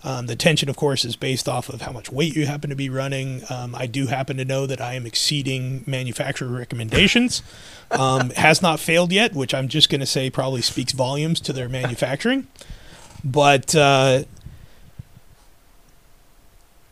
[0.03, 2.75] Um, the tension, of course, is based off of how much weight you happen to
[2.77, 3.41] be running.
[3.49, 7.41] Um, I do happen to know that I am exceeding manufacturer recommendations.
[7.89, 11.53] Um, has not failed yet, which I'm just going to say probably speaks volumes to
[11.53, 12.45] their manufacturing.
[13.23, 14.23] But uh,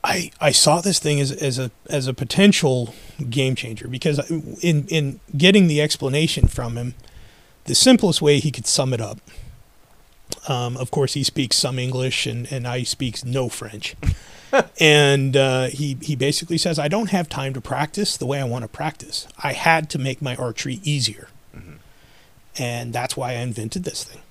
[0.06, 2.94] I I saw this thing as, as a as a potential
[3.30, 4.20] game changer because
[4.62, 6.94] in in getting the explanation from him,
[7.64, 9.20] the simplest way he could sum it up.
[10.48, 13.96] Um, of course, he speaks some English, and, and I speaks no French.
[14.80, 18.44] and uh, he he basically says, "I don't have time to practice the way I
[18.44, 19.28] want to practice.
[19.44, 21.30] I had to make my archery easier,
[22.58, 24.22] and that's why I invented this thing.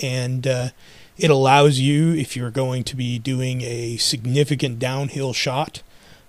[0.00, 0.68] And uh,
[1.18, 5.82] it allows you, if you're going to be doing a significant downhill shot,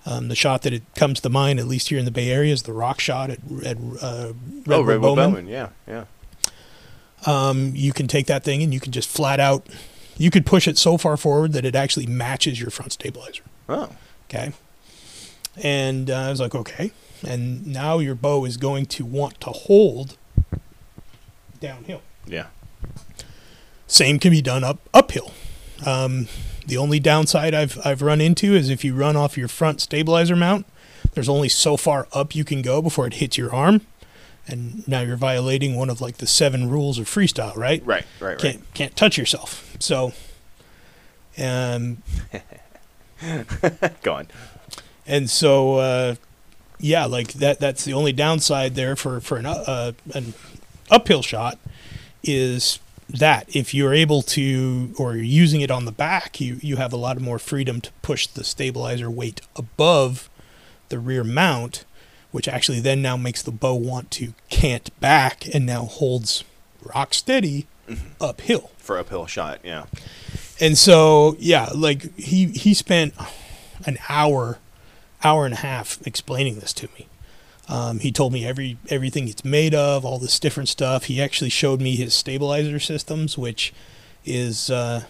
[0.05, 2.53] um, the shot that it comes to mind, at least here in the Bay Area,
[2.53, 4.34] is the rock shot at, at uh,
[4.65, 5.31] Redwood oh, Bowman.
[5.31, 5.47] Bowman.
[5.47, 6.05] Yeah, yeah.
[7.26, 9.68] Um, you can take that thing and you can just flat out,
[10.18, 13.43] you could push it so far forward that it actually matches your front stabilizer.
[13.68, 13.89] Oh,
[14.30, 14.53] Okay.
[15.64, 16.91] And uh, I was like, okay.
[17.26, 20.18] And now your bow is going to want to hold
[21.59, 22.01] downhill.
[22.26, 22.47] yeah.
[23.88, 25.31] Same can be done up uphill.
[25.85, 26.27] Um,
[26.65, 30.35] the only downside I've I've run into is if you run off your front stabilizer
[30.35, 30.65] mount,
[31.14, 33.81] there's only so far up you can go before it hits your arm,
[34.47, 37.81] and now you're violating one of like the seven rules of freestyle, right?
[37.85, 38.39] Right, right, right.
[38.39, 39.76] Can't can't touch yourself.
[39.80, 40.11] So,
[41.38, 42.03] um,
[44.03, 44.27] Go on.
[45.07, 46.15] and so uh,
[46.80, 47.59] yeah, like that.
[47.59, 50.34] That's the only downside there for for an uh, an
[50.91, 51.57] uphill shot
[52.23, 56.75] is that if you're able to or you're using it on the back, you you
[56.75, 60.29] have a lot more freedom to push the stabilizer weight above
[60.89, 61.85] the rear mount,
[62.31, 66.43] which actually then now makes the bow want to cant back and now holds
[66.84, 68.07] rock steady mm-hmm.
[68.21, 68.71] uphill.
[68.77, 69.85] For uphill shot, yeah.
[70.59, 73.13] And so, yeah, like he he spent
[73.85, 74.59] an hour,
[75.23, 77.06] hour and a half explaining this to me.
[77.69, 81.06] Um, he told me every everything it's made of, all this different stuff.
[81.06, 83.73] He actually showed me his stabilizer systems, which
[84.26, 85.03] is uh,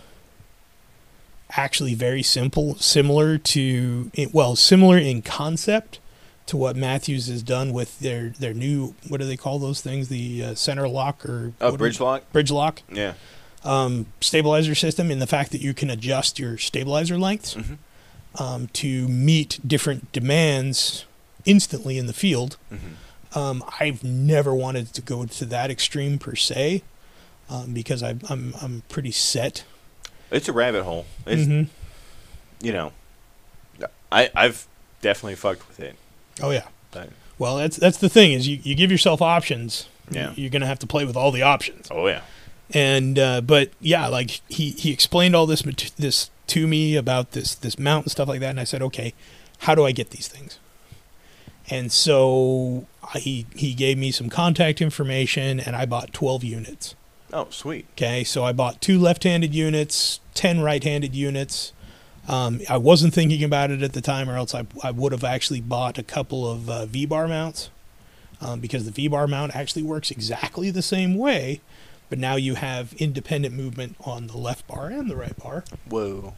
[1.51, 5.99] actually very simple, similar to well, similar in concept
[6.47, 10.07] to what Mathews has done with their their new what do they call those things?
[10.09, 12.31] The uh, center lock or Oh, bridge lock.
[12.31, 13.13] bridge lock Yeah.
[13.63, 17.77] um, stabilizer system in the fact that you can adjust your stabilizer lengths Mhm.
[18.35, 21.03] um, to meet different demands
[21.47, 22.57] instantly in the field.
[22.71, 23.37] Mhm.
[23.37, 26.83] Um, I've never wanted to go to that extreme per se
[27.49, 29.63] um, because I, I'm I'm pretty set.
[30.31, 31.05] It's a rabbit hole.
[31.25, 31.67] It's Mhm.
[32.61, 32.91] you know,
[34.11, 34.67] I I've
[35.01, 35.95] definitely fucked with it.
[36.41, 36.67] Oh yeah.
[36.91, 39.87] But Well, that's that's the thing is you, you give yourself options.
[40.09, 40.31] Yeah.
[40.35, 41.87] You're gonna have to play with all the options.
[41.91, 42.21] oh yeah.
[42.73, 45.61] and uh, but yeah, like he he explained all this
[45.97, 49.13] this to me about this this mount and stuff like that, and I said, okay,
[49.59, 50.59] how do I get these things?
[51.69, 56.95] And so I, he he gave me some contact information, and I bought twelve units.
[57.33, 57.85] Oh sweet.
[57.91, 61.73] Okay, so I bought two left-handed units, ten right-handed units.
[62.27, 65.23] Um, I wasn't thinking about it at the time, or else I, I would have
[65.23, 67.69] actually bought a couple of uh, V-bar mounts,
[68.41, 71.61] um, because the V-bar mount actually works exactly the same way,
[72.09, 75.63] but now you have independent movement on the left bar and the right bar.
[75.89, 76.33] Whoa.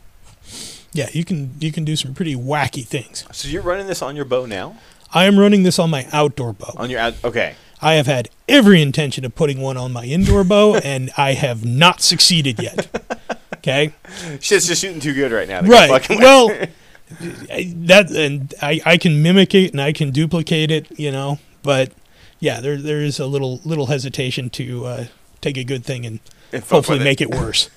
[0.92, 3.26] Yeah, you can you can do some pretty wacky things.
[3.32, 4.78] So you're running this on your bow now?
[5.14, 6.74] I am running this on my outdoor bow.
[6.78, 7.56] On your out- okay.
[7.82, 11.64] I have had every intention of putting one on my indoor bow, and I have
[11.66, 12.88] not succeeded yet.
[13.60, 13.94] Okay.
[14.40, 15.60] Shit's just shooting too good right now.
[15.62, 16.50] right well
[17.52, 21.40] I- that and I, I can mimic it and i can duplicate it you know
[21.62, 21.92] but
[22.40, 25.06] yeah there there is a little little hesitation to uh,
[25.42, 26.20] take a good thing and
[26.54, 27.70] And hopefully make it worse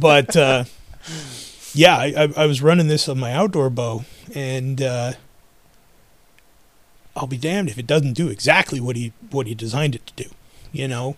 [0.00, 0.64] but uh,
[1.74, 4.04] yeah I, I, I was running this on my outdoor bow
[4.34, 5.12] and uh,
[7.16, 10.24] i'll be damned if it doesn't do exactly what he what he designed it to
[10.24, 10.30] do
[10.72, 11.16] you know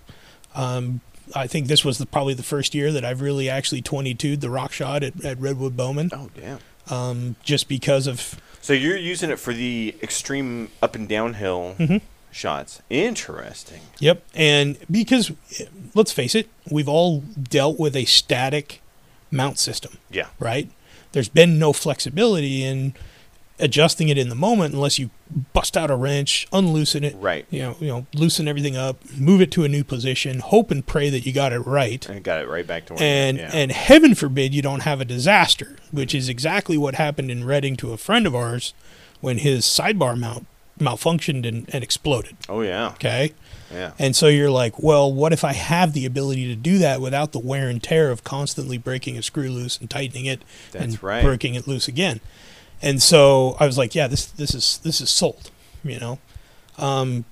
[0.54, 1.00] um,
[1.34, 4.48] I think this was the, probably the first year that I've really actually 22'd the
[4.48, 6.58] rock shot at, at Redwood Bowman Oh damn.
[6.88, 12.00] um, just because of So you're using it for the extreme up and downhill Mhm.
[12.30, 12.80] shots.
[12.88, 13.80] Interesting.
[14.00, 15.32] yep and because
[15.94, 18.80] let's face it we've all dealt with a static
[19.30, 20.28] mount system Yeah.
[20.40, 20.70] right
[21.12, 22.94] there's been no flexibility in
[23.60, 25.10] adjusting it in the moment unless you
[25.52, 27.46] bust out a wrench, unloosen it, Right.
[27.50, 30.86] you know, you know, loosen everything up, move it to a new position, hope and
[30.86, 32.08] pray that you got it right.
[32.08, 33.02] And got it right back to where.
[33.02, 33.50] And yeah.
[33.52, 37.76] and heaven forbid you don't have a disaster, which is exactly what happened in Redding
[37.78, 38.74] to a friend of ours
[39.20, 40.46] when his sidebar mount
[40.78, 42.36] malfunctioned and, and exploded.
[42.48, 43.32] oh yeah, Okay.
[43.72, 43.90] yeah.
[43.98, 47.32] And so you're like, well, what if I have the ability to do that without
[47.32, 51.02] the wear and tear of constantly breaking a screw loose and tightening it That's and
[51.02, 51.24] right.
[51.24, 52.20] breaking it loose again?
[52.80, 55.50] And so I was like, yeah, this this is this is sold,
[55.82, 56.18] you know.
[56.78, 57.24] Um,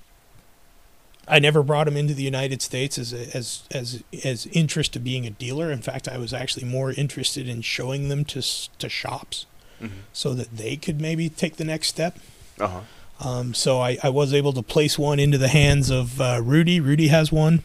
[1.29, 4.99] I never brought him into the United States as a, as as as interest to
[4.99, 5.71] being a dealer.
[5.71, 8.41] In fact, I was actually more interested in showing them to
[8.79, 9.45] to shops
[9.81, 9.89] Mhm.
[10.11, 12.17] so that they could maybe take the next step.
[12.59, 12.81] Uh huh.
[13.29, 16.79] Um, so I, I was able to place one into the hands of uh, Rudy.
[16.79, 17.63] Rudy has one.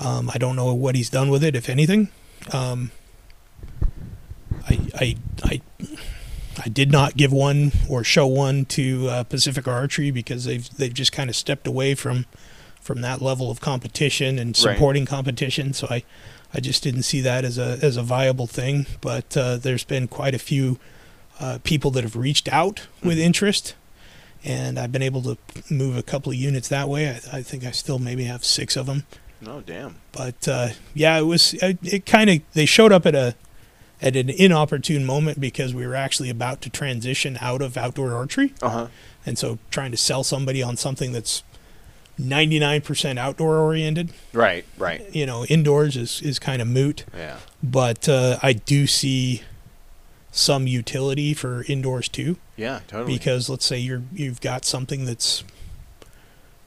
[0.00, 2.08] Um, I don't know what he's done with it, if anything.
[2.52, 2.90] Um,
[4.68, 5.60] I, I, I,
[6.64, 10.92] I did not give one or show one to uh, Pacific Archery because they've they've
[10.94, 12.26] just kind of stepped away from
[12.80, 14.74] from that level of competition and Right.
[14.74, 15.72] supporting competition.
[15.72, 16.02] So I,
[16.54, 18.86] I just didn't see that as a as a viable thing.
[19.00, 20.78] But uh, there's been quite a few
[21.40, 23.74] uh, people that have reached out with interest
[24.44, 25.36] and I've been able to
[25.70, 27.08] move a couple of units that way.
[27.08, 29.04] I, I think I still maybe have six of them,
[29.40, 29.96] No damn.
[30.12, 33.34] but uh, yeah, it was it, it kind of they showed up at a
[34.00, 38.54] at an inopportune moment because we were actually about to transition out of outdoor archery,
[38.62, 38.86] Uh huh.
[39.26, 41.42] and so trying to sell somebody on something that's
[42.20, 44.64] 99% outdoor oriented, Right.
[44.76, 45.04] Right.
[45.14, 47.04] you know, indoors is is kind of moot.
[47.16, 47.36] Yeah.
[47.62, 49.42] But uh, I do see
[50.32, 52.36] some utility for indoors too.
[52.56, 52.80] Yeah.
[52.88, 53.14] Totally.
[53.16, 55.44] because let's say you're you've got something that's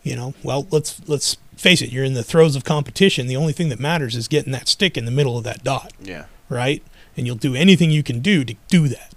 [0.04, 3.54] you know well let's let's face it you're in the throes of competition the only
[3.54, 6.26] thing that matters is getting that stick in the middle of that dot yeah.
[6.50, 6.82] right
[7.18, 9.14] and you'll do anything you can do to do that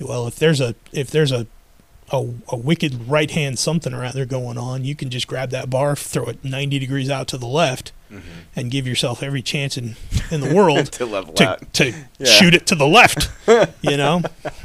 [0.00, 1.46] well if there's a if there's a
[2.12, 5.70] a, a wicked right hand something or other going on you can just grab that
[5.70, 8.28] bar throw it 90 degrees out to the left Mm-hmm.
[8.54, 9.96] and give yourself every chance in
[10.30, 11.72] in the world to level to, out.
[11.72, 12.26] to Yeah.
[12.26, 13.30] shoot it to the left
[13.80, 14.20] you know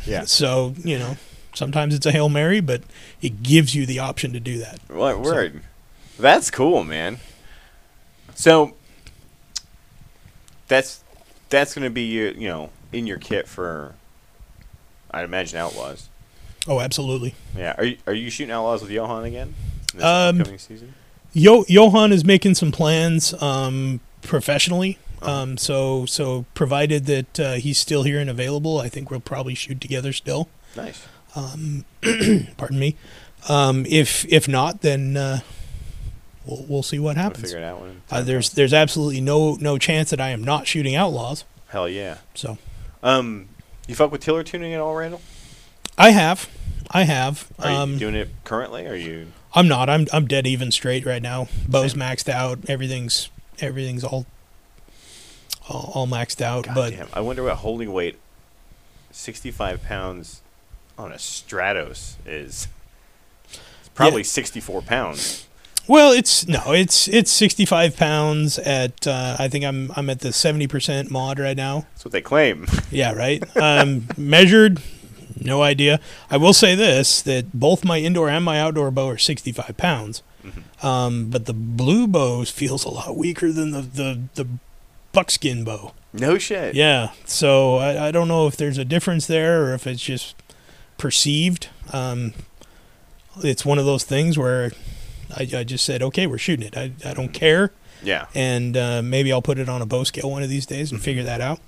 [0.06, 0.26] Yeah.
[0.26, 1.16] so, you know,
[1.54, 2.82] sometimes it's a Hail Mary, but
[3.22, 4.80] it gives you the option to do that.
[4.90, 5.62] What word?
[6.20, 7.20] That's cool, man.
[8.36, 8.74] So
[10.68, 11.04] that's
[11.50, 13.96] that's gonna be your you know in your kit for
[15.12, 16.10] I'd imagine outlaws.
[16.68, 17.34] Oh, absolutely.
[17.56, 17.76] Yeah.
[17.78, 19.54] Are you are you shooting outlaws with Johan again?
[19.94, 20.94] This Um, upcoming season?
[21.34, 24.98] Yo- Johan is making some plans um, professionally.
[25.22, 29.56] Um, so, so provided that uh, he's still here and available, I think we'll probably
[29.56, 30.48] shoot together still.
[30.76, 31.08] Nice.
[31.36, 31.86] Um,
[32.58, 32.96] pardon me.
[33.50, 35.40] Um, if if not, then uh,
[36.48, 37.44] we'll we'll see what We'll happens.
[37.52, 40.68] figure it out when Uh, there's there's absolutely no no chance that I am not
[40.68, 41.44] shooting outlaws.
[41.70, 42.18] hell yeah.
[42.34, 42.58] So
[43.04, 43.50] Um,
[43.88, 45.22] you fuck with tiller tuning at all, Randall?
[45.98, 46.50] I have,
[46.92, 47.48] I have.
[47.60, 48.86] Are um, you doing it currently?
[48.86, 49.28] Or are you?
[49.54, 49.90] I'm not.
[49.90, 51.48] I'm I'm dead even straight right now.
[51.68, 52.02] Bow's Same.
[52.02, 52.60] maxed out.
[52.70, 54.26] Everything's everything's all
[55.70, 56.66] all, all maxed out.
[56.66, 57.08] God but damn.
[57.14, 58.18] I wonder what holding weight,
[59.12, 60.42] sixty-five pounds,
[60.98, 62.68] on a Stratos is.
[63.50, 65.47] It's probably sixty-four pounds.
[65.88, 69.08] Well, it's no, it's it's 65 pounds at.
[69.08, 71.86] Uh, I think I'm I'm at the 70 percent mod right now.
[71.94, 72.68] That's what they claim.
[72.90, 73.44] Yeah, right.
[73.58, 74.82] Um, measured,
[75.40, 76.00] no idea.
[76.32, 80.24] I will say this: that both my indoor and my outdoor bow are 65 pounds.
[80.44, 80.86] Mm-hmm.
[80.86, 84.48] Um, but the blue bow feels a lot weaker than the the the
[85.12, 85.94] buckskin bow.
[86.14, 86.76] No shit.
[86.76, 87.12] Yeah.
[87.26, 90.36] So I, I don't know if there's a difference there or if it's just
[90.98, 91.70] perceived.
[91.92, 92.34] Um,
[93.44, 94.72] it's one of those things where
[95.36, 96.78] I, I just said, okay, we're shooting it.
[96.78, 97.72] I, I don't care.
[98.04, 98.28] Yeah.
[98.36, 101.02] And uh, maybe I'll put it on a bow scale one of these days and
[101.02, 101.60] figure that out.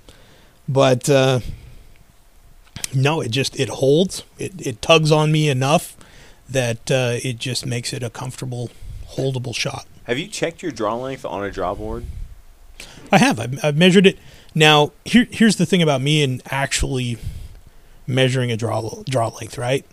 [0.68, 1.40] But uh,
[2.94, 4.22] no, it just it holds.
[4.38, 5.96] It, it tugs on me enough
[6.48, 8.70] that uh, it just makes it a comfortable,
[9.16, 9.86] holdable shot.
[10.04, 12.04] Have you checked your draw length on a draw board?
[13.12, 13.38] I have.
[13.38, 14.18] I've, I've measured it.
[14.54, 17.18] Now, here, here's the thing about me and actually
[18.06, 19.58] measuring a draw draw length.
[19.58, 19.84] Right,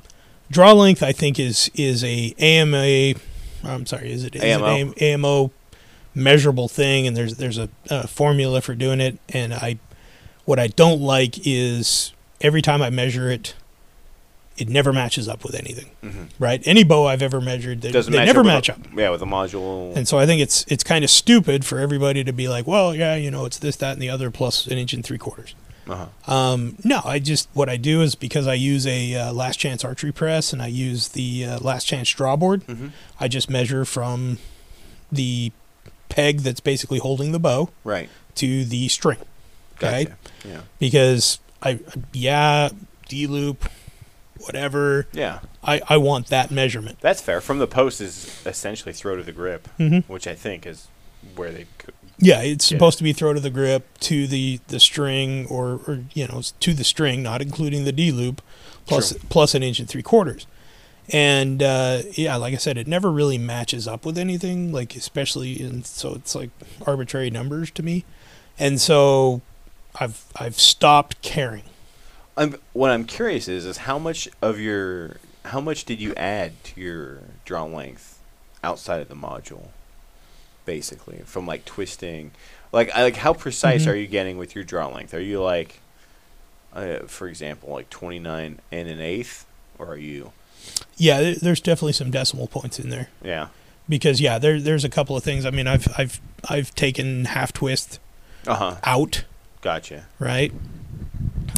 [0.49, 3.19] draw length I think is is a AMA.
[3.63, 4.65] I'm sorry, is it is AMO.
[4.65, 5.51] it AM, AMO
[6.15, 9.19] measurable thing, and there's there's a, a formula for doing it.
[9.29, 9.77] And I,
[10.45, 13.55] what I don't like is every time I measure it,
[14.57, 15.91] it never matches up with anything.
[16.03, 16.23] Mm-hmm.
[16.39, 18.79] Right, any bow I've ever measured, they, Doesn't they match never up match a- up.
[18.95, 19.95] Yeah, with a module.
[19.95, 22.95] And so I think it's it's kind of stupid for everybody to be like, well,
[22.95, 25.53] yeah, you know, it's this, that, and the other plus an inch and three quarters.
[25.89, 26.33] Uh-huh.
[26.33, 29.83] Um, no, I just what I do is because I use a uh, last chance
[29.85, 32.65] archery press and I use the uh, last chance draw board.
[32.67, 32.91] Mhm.
[33.19, 34.37] I just measure from
[35.11, 35.51] the
[36.09, 38.09] peg that's basically holding the bow Right.
[38.35, 39.17] to the string.
[39.77, 40.17] Okay, Gotcha.
[40.47, 40.61] Yeah.
[40.79, 41.79] because I
[42.13, 42.69] yeah,
[43.07, 43.69] D loop,
[44.39, 45.07] whatever.
[45.13, 46.97] Yeah, I I want that measurement.
[47.01, 47.41] that's fair.
[47.41, 50.03] From the post is essentially throw to the grip, Mhm.
[50.07, 50.87] which I think is
[51.35, 51.65] where they.
[52.19, 52.77] Yeah, it's Yeah.
[52.77, 56.41] supposed to be throw to the grip to the the string or or you know
[56.59, 58.41] to the string, not including the D loop,
[58.85, 60.47] plus plus an inch and three quarters.
[61.13, 64.71] And uh, yeah, like I said, it never really matches up with anything.
[64.71, 66.49] Like especially in so it's like
[66.85, 68.03] arbitrary numbers to me,
[68.57, 69.41] and so
[69.99, 71.63] I've I've stopped caring.
[72.35, 76.61] I'm, what I'm curious is is how much of your how much did you add
[76.65, 78.19] to your draw length
[78.63, 79.67] outside of the module,
[80.67, 82.29] basically from like twisting,
[82.71, 83.87] like I- like how precise Mhm.
[83.87, 85.15] are you getting with your draw length?
[85.15, 85.79] Are you like,
[86.75, 89.45] uh, for example, like 29 and an eighth,
[89.79, 90.31] or are you?
[90.97, 93.47] Yeah, there's definitely some decimal points in there Yeah.
[93.89, 95.45] because yeah, there there's a couple of things.
[95.45, 97.99] I mean, I've I've I've taken half twist
[98.45, 98.75] Uh huh.
[98.83, 99.23] out
[99.61, 100.05] Gotcha.
[100.19, 100.51] right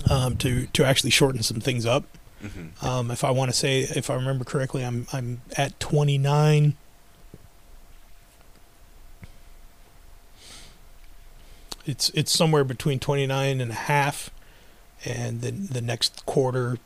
[0.09, 2.03] um, to to actually shorten some things up.
[2.41, 6.75] hmm Um, if I want to say, if I remember correctly, I'm I'm at 29.
[11.89, 14.29] It's it's somewhere between 29 and a half,
[15.05, 16.77] and then the next quarter,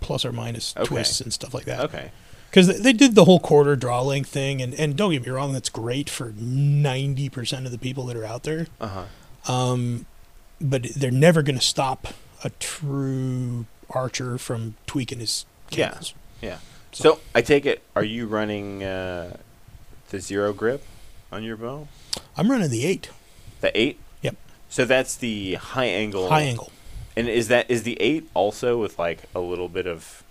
[0.00, 0.86] plus or minus Okay.
[0.86, 1.80] twists and stuff like that.
[1.80, 2.10] Okay.
[2.50, 5.52] Because they did the whole quarter draw length thing, and, and don't get me wrong,
[5.52, 8.68] that's great for 90% of the people that are out there.
[8.80, 9.06] Uh
[9.46, 9.52] huh.
[9.52, 10.06] Um,
[10.60, 12.08] but they're never going to stop
[12.44, 15.90] a true archer from tweaking his Yeah.
[15.90, 16.14] cables.
[16.92, 19.36] So I take it, are you running uh,
[20.10, 20.84] the zero grip
[21.32, 21.88] on your bow?
[22.36, 23.10] I'm running the eight,
[23.62, 23.98] The eight.
[24.74, 26.28] So that's the high angle.
[26.28, 26.72] high angle.
[27.14, 30.24] And is that is the eight also with like a little bit of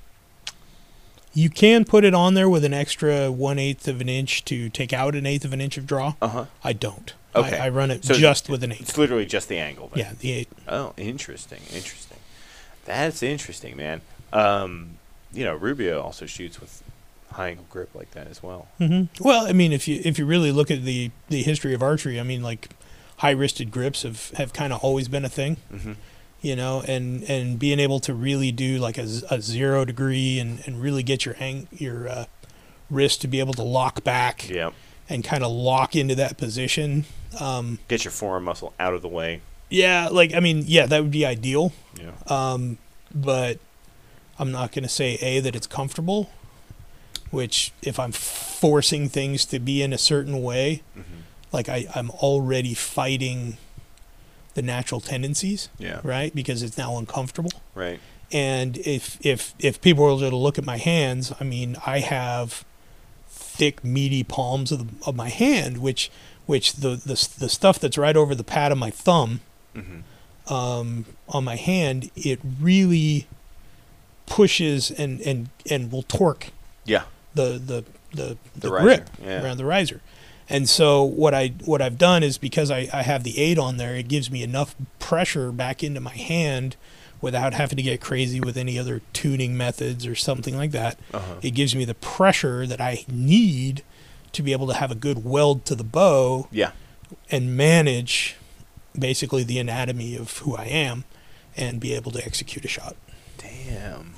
[1.34, 4.68] You can put it on there with an extra one eighth of an inch to
[4.68, 6.16] take out an eighth of an inch of draw.
[6.22, 6.46] uh huh?
[6.62, 7.14] I don't.
[7.34, 7.58] Okay.
[7.58, 8.82] I, I run it So just with an eighth.
[8.82, 9.88] It's literally just the angle.
[9.88, 10.00] Then.
[10.00, 10.50] Yeah, the eight.
[10.68, 12.18] Oh, interesting, interesting.
[12.84, 14.02] That's interesting, man.
[14.34, 14.98] Um,
[15.32, 16.84] you know, Rubio also shoots with
[17.32, 18.68] high angle grip like that as well.
[18.82, 19.24] Mm-hmm.
[19.24, 22.20] Well, I mean, if you if you really look at the the history of archery,
[22.20, 22.72] I mean, like
[23.24, 25.58] high wristed grips have have kind of always been a thing.
[25.74, 25.94] Mm-hmm.
[26.42, 30.82] you know, and and being able to really do like a zero degree and, and
[30.82, 32.26] really get your hang, your uh,
[32.90, 34.72] wrist to be able to lock back Yeah.
[35.10, 37.06] and kind of lock into that position.
[37.40, 39.42] Um, Get your forearm muscle out of the way.
[39.70, 41.72] yeah, like I mean, yeah, that would be ideal.
[42.00, 42.12] Yeah.
[42.28, 42.78] Um,
[43.16, 43.58] but
[44.38, 46.30] I'm not going to say a that it's comfortable.
[47.32, 51.22] Which, if I'm forcing things to be in a certain way, Mm-hmm.
[51.54, 53.58] Like I, I'm already fighting
[54.56, 56.00] the natural tendencies, Yeah.
[56.04, 56.34] right?
[56.36, 57.52] Because it's now uncomfortable.
[57.76, 58.00] Right.
[58.32, 62.66] And if if if people were to look at my hands, I mean, I have
[63.30, 66.12] thick, meaty palms of, the, of my hand, which
[66.48, 69.42] which the, the the stuff that's right over the pad of my thumb
[69.76, 70.54] Mm-hmm.
[70.54, 73.26] um, on my hand, it really
[74.26, 76.48] pushes and and and will torque
[76.86, 77.04] Yeah.
[77.36, 79.44] the the the, The the grip yeah.
[79.44, 80.02] around the riser.
[80.50, 83.78] And so what I what I've done is because I, I have the eight on
[83.78, 86.76] there, it gives me enough pressure back into my hand
[87.22, 91.00] without having to get crazy with any other tuning methods or something like that.
[91.14, 91.36] Uh-huh.
[91.42, 93.84] It gives me the pressure that I need
[94.34, 96.72] to be able to have a good weld to the bow Yeah.
[97.32, 98.36] and manage
[98.98, 101.06] basically the anatomy of who I am
[101.56, 102.96] and be able to execute a shot.
[103.38, 104.16] Damn.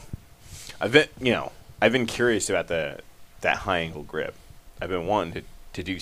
[0.82, 3.00] I've been, you know, I've been curious about the
[3.42, 4.34] that high angle grip.
[4.82, 5.42] I've been wanting to,
[5.76, 6.00] to do, you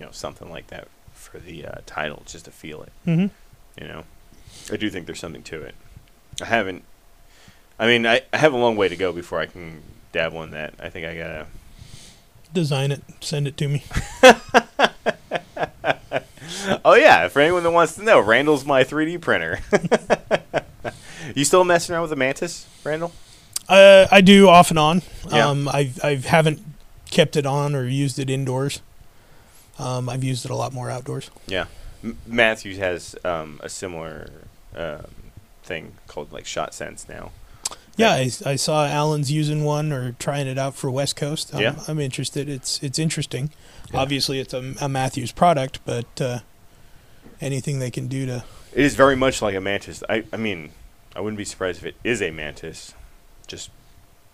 [0.00, 2.92] know, something like that for the uh, title, just to feel it.
[3.06, 3.82] Mm-hmm.
[3.82, 4.04] You know,
[4.72, 5.74] I do think there's something to it.
[6.42, 6.84] I haven't.
[7.78, 9.82] I mean, I, I have a long way to go before I can
[10.12, 10.74] dabble in that.
[10.78, 11.46] I think I gotta.
[12.52, 13.84] Design it, send it to me.
[16.84, 19.60] Oh yeah, for anyone that wants to know, Randall's my 3D printer.
[21.34, 23.12] you still messing around with the Mantis, Randall?
[23.68, 25.02] Uh, I do off and on.
[25.30, 25.48] Yeah.
[25.48, 26.60] Um, I I haven't
[27.10, 28.82] kept it on or used it indoors.
[29.80, 31.30] Um, I've used it a lot more outdoors.
[31.46, 31.66] Yeah.
[32.04, 34.30] M- Mathews has um, a similar
[34.76, 35.06] um,
[35.64, 37.32] thing called like Shot Sense now.
[37.96, 41.54] Yeah, I, I saw Alan's using one or trying it out for West Coast.
[41.54, 41.74] I'm, Yeah.
[41.88, 42.48] I'm interested.
[42.48, 43.50] It's it's interesting.
[43.92, 44.00] Yeah.
[44.00, 46.38] Obviously, it's a, a Mathews product, but uh,
[47.40, 50.02] anything they can do to It is very much like a Mantis.
[50.08, 50.70] I, I mean,
[51.14, 52.94] I wouldn't be surprised if it is a Mantis,
[53.46, 53.70] just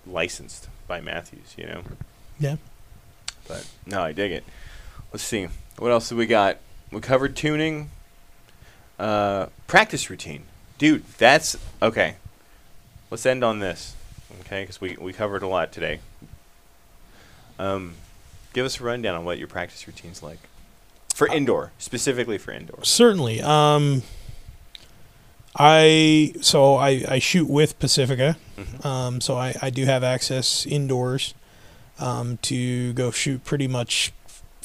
[0.06, 1.82] licensed by Mathews, you know?
[2.38, 2.56] yeah.
[3.48, 4.44] But no, I dig it.
[5.12, 5.48] Let's see.
[5.78, 6.58] What else do we got?
[6.90, 7.90] We covered tuning.
[8.98, 10.44] Uh, practice routine.
[10.78, 12.16] Dude, that's okay.
[13.10, 13.94] Let's end on this.
[14.40, 16.00] Okay, because we, we covered a lot today.
[17.58, 17.94] Um,
[18.52, 20.38] give us a rundown on what your practice routine's like.
[21.14, 22.84] For indoor, specifically for indoor.
[22.84, 23.40] Certainly.
[23.40, 24.02] Um,
[25.58, 28.84] I so I, I shoot with Pacifica, Mhm.
[28.84, 31.32] um, so I, I do have access indoors
[31.98, 34.12] um, to go shoot pretty much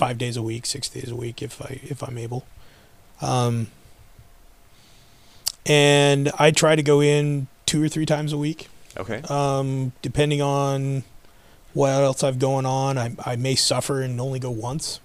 [0.02, 2.44] five days a week, six days a week if I if I'm able.
[3.22, 3.68] Um,
[5.66, 9.22] and I try to go in two or three times a week, Okay.
[9.30, 11.04] um, depending on
[11.74, 12.98] what else I've going on.
[12.98, 15.00] I I may suffer and only go once.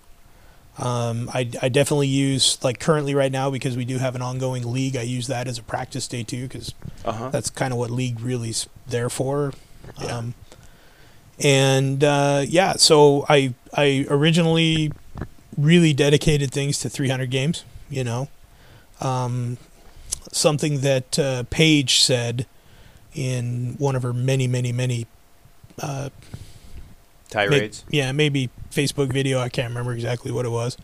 [0.79, 4.71] Um, I, I definitely use like currently right now because we do have an ongoing
[4.73, 4.97] league.
[4.97, 7.29] I use that as a practice day too because Uh huh.
[7.31, 9.53] that's kind of what league really's there for.
[10.01, 10.17] Yeah.
[10.19, 10.35] Um,
[11.43, 14.93] and uh, yeah, so I I originally
[15.57, 17.65] really dedicated things to 300 games.
[17.89, 18.29] You know,
[19.01, 19.59] um,
[20.33, 22.47] something that uh, Paige said
[23.15, 25.07] in one of her many many many
[25.81, 26.11] uh,
[27.35, 27.85] May- Tirades.
[27.91, 29.39] yeah, maybe Facebook video.
[29.41, 30.77] I can't remember exactly what it was.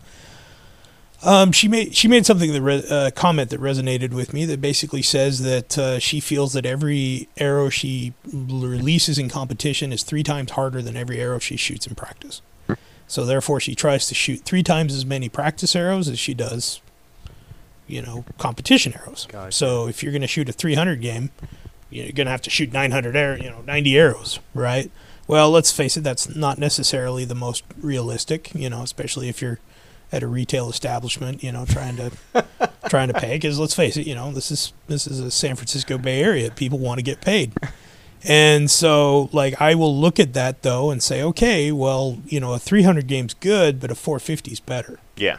[1.24, 4.60] Um, she made she made something that re- uh, comment that resonated with me that
[4.60, 10.24] basically says that uh, she feels that every arrow she releases in competition is three
[10.24, 12.42] times harder than every arrow she shoots in practice.
[13.06, 16.80] So therefore, she tries to shoot three times as many practice arrows as she does,
[17.86, 19.26] you know, competition arrows.
[19.30, 19.52] Gotcha.
[19.52, 21.30] So if you're going to shoot a 300 game,
[21.90, 24.90] you're going to have to shoot 900 arrow, you know, 90 arrows, right?
[25.26, 29.58] Well, let's face it, that's not necessarily the most realistic, you know, especially if you're
[30.12, 32.10] at a retail establishment, you know, trying to
[32.88, 35.56] trying to pay cuz let's face it, you know, this is this is a San
[35.56, 36.50] Francisco Bay Area.
[36.50, 37.52] People want to get paid.
[38.24, 42.52] And so like I will look at that though and say, okay, well, you know,
[42.52, 45.38] a 300 game's good, but a 450 is better Yeah.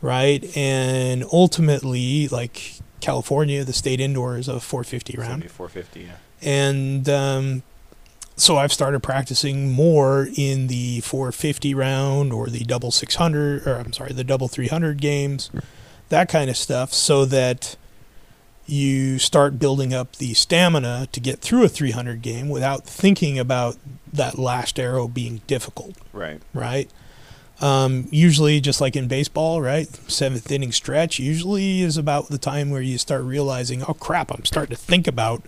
[0.00, 0.56] right?
[0.56, 6.00] And ultimately, like California, the state indoor is a 450 round, 450.
[6.02, 6.12] Yeah.
[6.42, 7.62] and um,
[8.42, 13.92] so I've started practicing more in the 450 round or the double 600, or I'm
[13.92, 15.50] sorry, the double 300 games,
[16.08, 17.76] that kind of stuff, so that
[18.66, 23.76] you start building up the stamina to get through a 300 game without thinking about
[24.12, 26.40] that last arrow being difficult Right.
[26.54, 26.90] right?
[27.60, 29.86] Um, usually, just like in baseball, right?
[30.10, 34.44] Seventh inning stretch usually is about the time where you start realizing, oh crap, I'm
[34.44, 35.44] starting to think about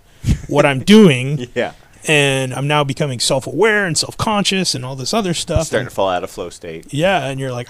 [0.49, 1.73] what I'm doing, Yeah.
[2.07, 5.67] And I'm now becoming self-aware and self-conscious and all this other stuff.
[5.67, 6.93] Starting And- to fall out of flow state.
[6.93, 7.69] yeah, and you're like,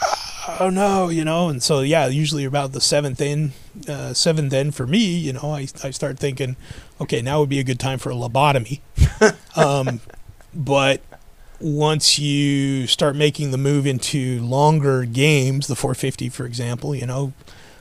[0.61, 3.53] oh no, you know, and so yeah, usually about the seventh in,
[3.89, 6.57] uh, seventh in for me, you know, I I start thinking,
[7.01, 8.81] okay, now would be a good time for a lobotomy,
[9.57, 10.01] um,
[10.55, 11.01] but
[11.61, 17.33] once you start making the move into longer games, the 450, for example, you know,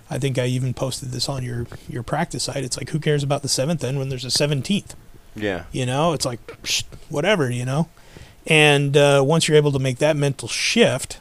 [0.10, 2.64] I think I even posted this on your your practice site.
[2.64, 4.96] It's like, who cares about the seventh in when there's a seventeenth?
[5.36, 5.64] Yeah.
[5.72, 6.40] you know it's like
[7.10, 7.88] whatever you know
[8.46, 11.20] and uh, once you're able to make that mental shift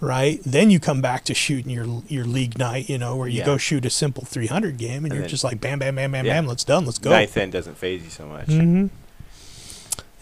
[0.00, 3.38] right then you come back to shooting your your league night you know where you
[3.38, 3.46] Yeah.
[3.46, 6.12] go shoot a simple 300 game and, And you're then- just like bam bam bam
[6.12, 6.34] bam Yeah.
[6.34, 8.46] bam let's done let's go Ninth end doesn't phase you so much.
[8.48, 8.86] Mm-hmm.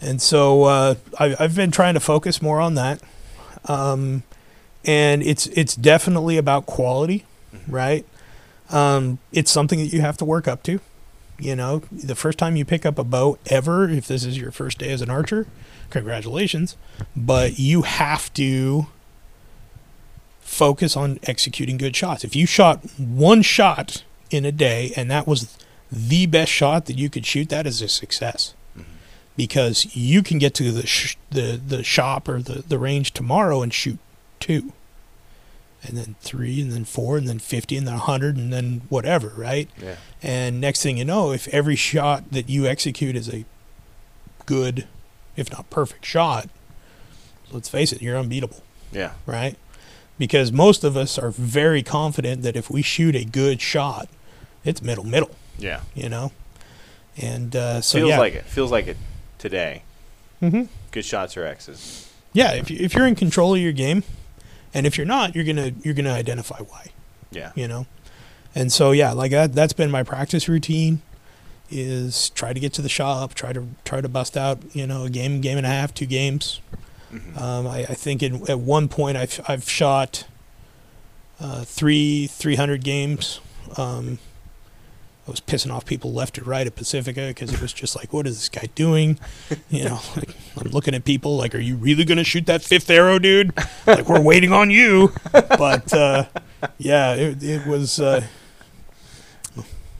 [0.01, 3.01] and so uh, I, I've been trying to focus more on that
[3.65, 4.23] um,
[4.85, 7.59] and it's it's definitely about quality Mhm.
[7.67, 8.05] right
[8.69, 10.79] um, it's something that you have to work up to
[11.39, 14.51] you know the first time you pick up a bow ever if this is your
[14.51, 15.47] first day as an archer
[15.89, 16.75] congratulations.
[17.15, 18.87] But you have to
[20.39, 22.23] focus on executing good shots.
[22.23, 25.57] If you shot one shot in a day and that was
[25.91, 28.53] the best shot that you could shoot that is a success.
[28.77, 28.83] Mhm.
[29.37, 33.61] because you can get to the sh- the the shop or the the range tomorrow
[33.61, 33.99] and shoot
[34.39, 34.71] two
[35.87, 39.29] and then three and then four and then 50 and then 100 and then whatever
[39.37, 39.95] right Yeah.
[40.23, 43.45] and next thing you know, if every shot that you execute is a
[44.45, 44.87] good,
[45.35, 46.49] if not perfect shot,
[47.51, 49.11] let's face it, you're unbeatable, Yeah.
[49.25, 49.55] right?
[50.17, 54.07] Because most of us are very confident that if we shoot a good shot,
[54.63, 55.81] it's middle middle, Yeah.
[55.93, 56.31] you know.
[57.17, 58.45] And uh, so Feels yeah, like it.
[58.45, 58.97] Feels like it
[59.37, 59.83] today.
[60.41, 60.63] Mm-hmm.
[60.91, 62.09] Good shots are X's.
[62.33, 62.51] yeah.
[62.53, 64.03] If you, if you're in control of your game,
[64.75, 66.87] and if you're not, you're gonna you're gonna identify why.
[67.31, 67.51] Yeah.
[67.55, 67.85] you know
[68.53, 71.01] and so yeah like that that's been my practice routine
[71.69, 75.03] is try to get to the shop try to try to bust out you know
[75.03, 76.61] a game game and a half two games
[77.11, 77.41] Mhm.
[77.41, 80.25] um, I, I think in, at one point I've, I've shot
[81.41, 83.39] uh, three 300 games
[83.77, 84.17] um,
[85.27, 88.13] I was pissing off people left and right at Pacifica because it was just like,
[88.13, 89.17] what is this guy doing?
[89.69, 92.61] You know, like, I'm looking at people like, are you really going to shoot that
[92.61, 93.51] fifth arrow, dude?
[93.87, 95.11] Like, we're waiting on you.
[95.31, 96.25] But uh,
[96.77, 97.99] yeah, it, it was.
[97.99, 98.25] Uh,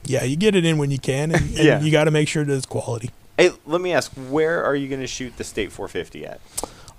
[0.04, 1.80] yeah, you get it in when you can, and, and Yeah.
[1.80, 3.10] you got to make sure that it's quality.
[3.36, 6.40] Hey, let me ask, where are you going to shoot the State 450 at?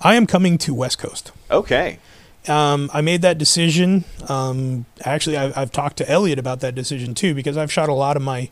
[0.01, 1.31] I am coming to West Coast.
[1.49, 1.99] Okay.
[2.47, 4.05] Um, I made that decision.
[4.29, 7.93] Um, actually, I've, I've talked to Elliot about that decision too because I've shot a
[7.93, 8.49] lot of my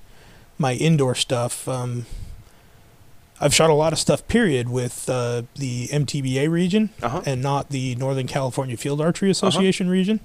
[0.58, 2.06] my indoor stuff, um,
[3.42, 4.26] I've shot a lot of stuff.
[4.30, 7.22] Period with uh, the MTBA region Uh-huh.
[7.26, 10.22] and not the Northern California Field Archery Association region.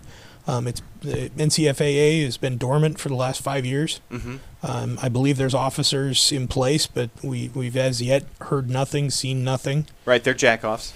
[0.47, 4.01] Um, it's the NCFAA has been dormant for the last five years.
[4.11, 4.37] Mm-hmm.
[4.63, 9.43] Um, I believe there's officers in place, but we we've as yet heard nothing, seen
[9.45, 9.87] nothing.
[10.05, 10.93] Right, they're jackoffs.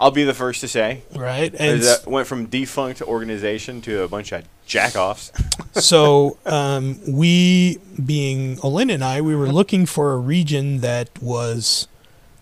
[0.00, 1.02] I'll be the first to say.
[1.14, 5.32] right, and That went from defunct organization to a bunch of jackoffs.
[5.80, 11.88] so um, we, being Olin and I, we were looking for a region that was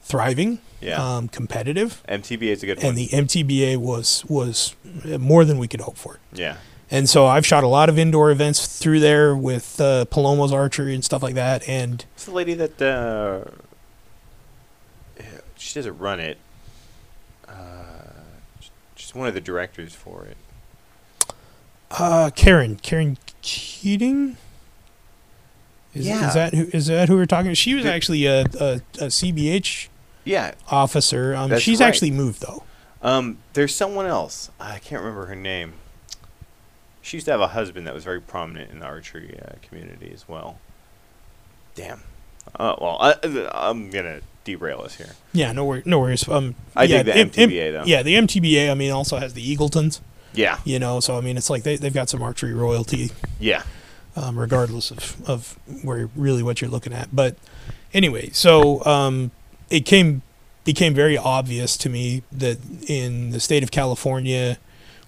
[0.02, 1.16] thriving, Yeah.
[1.16, 2.86] um, competitive, MTBA is a good one.
[2.86, 4.74] and the MTBA was was
[5.18, 6.18] more than we could hope for.
[6.32, 6.56] yeah.
[6.88, 10.94] And so I've shot a lot of indoor events through there with uh, Palomos archery
[10.94, 11.68] and stuff like that.
[11.68, 13.50] And What's the lady that uh,
[15.56, 16.38] she doesn't run it?
[19.16, 20.36] She's one of the directors for it.
[21.90, 24.36] uh, Karen, Karen Keating.
[25.94, 26.28] Is, Yeah.
[26.28, 27.46] is that who is that who we're talking?
[27.46, 27.56] About?
[27.56, 29.88] She was actually a, a, a CBH
[30.24, 30.52] Yeah.
[30.68, 31.34] officer.
[31.34, 31.86] Um, That's she's right.
[31.86, 32.64] actually moved though.
[33.00, 34.50] Um, there's someone else.
[34.60, 35.72] I can't remember her name.
[37.00, 40.10] She used to have a husband that was very prominent in the archery uh, community
[40.12, 40.58] as well.
[41.74, 42.02] Damn.
[42.54, 43.14] Uh, well, I,
[43.54, 45.10] I'm gonna derail us here.
[45.34, 46.26] Yeah, no, wor- no worries.
[46.26, 47.84] Um, I yeah, dig the M- M- MTBA though.
[47.84, 48.70] Yeah, the MTBA.
[48.70, 50.00] I mean, also has the Eagletons.
[50.32, 50.58] Yeah.
[50.64, 53.10] You know, so I mean, it's like they they've got some archery royalty,
[53.40, 53.64] Yeah.
[54.16, 57.14] um, regardless of of where really what you're looking at.
[57.14, 57.36] But
[57.92, 59.30] anyway, so um,
[59.68, 60.22] it came
[60.64, 62.58] became very obvious to me that
[62.88, 64.58] in the state of California,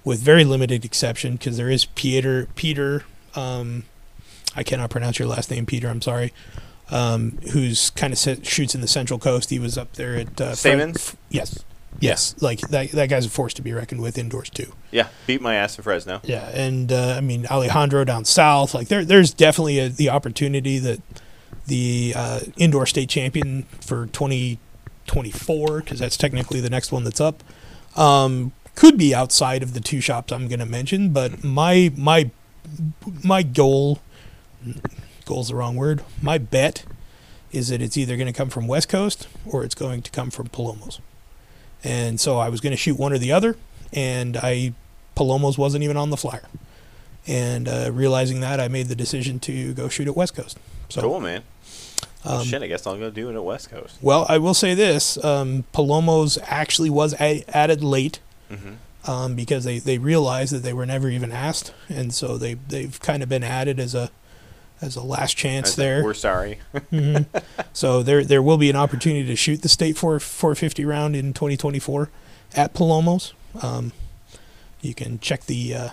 [0.05, 3.05] with very limited exception, because there is Peter Peter.
[3.35, 3.85] Um,
[4.57, 5.89] I cannot pronounce your last name, Peter.
[5.89, 6.33] I'm sorry.
[6.91, 9.51] Um, who's kind of shoots in the Central Coast?
[9.51, 11.17] He was up there at uh, Stamens?
[11.29, 11.65] Yes,
[12.01, 12.35] yes.
[12.41, 12.93] Like that.
[12.93, 14.73] That guy's a force to be reckoned with indoors too.
[14.91, 15.09] Yeah.
[15.27, 16.21] Beat my ass in Fresno.
[16.25, 18.75] Yeah, and uh, I mean Alejandro down south.
[18.75, 21.03] Like there, there's definitely a, the opportunity that
[21.67, 27.45] the uh, indoor state champion for 2024, because that's technically the next one that's up,
[27.97, 31.11] um, could be outside of the two shops I'm going to mention.
[31.13, 32.31] But my my
[33.23, 34.01] my goal,
[35.29, 36.03] goal's the wrong word.
[36.21, 36.85] My bet
[37.53, 40.31] is that it's either going to come from West Coast or it's going to come
[40.31, 40.99] from Palomos.
[41.85, 43.57] And so I was going to shoot one or the other,
[43.93, 44.73] and I
[45.17, 46.43] Palomos wasn't even on the flyer.
[47.27, 50.59] And uh, realizing that, I made the decision to go shoot at West Coast.
[50.89, 51.43] So, cool, man.
[52.25, 53.99] Well, um, shit, I guess I'll go do it at West Coast.
[54.03, 59.11] well, I will say this: um, Palomos actually was a- added late Mm-hmm.
[59.11, 62.99] um, because they, they realized that they were never even asked, and so they they've
[63.01, 64.11] kind of been added as a
[64.81, 66.03] as a last chance there.
[66.05, 66.59] We're sorry.
[66.93, 67.27] Mhm.
[67.73, 71.33] so there there will be an opportunity to shoot the state 4 450 round in
[71.33, 72.09] 2024
[72.55, 73.33] at Palomos.
[73.63, 73.93] Um,
[74.81, 75.89] you can check the uh,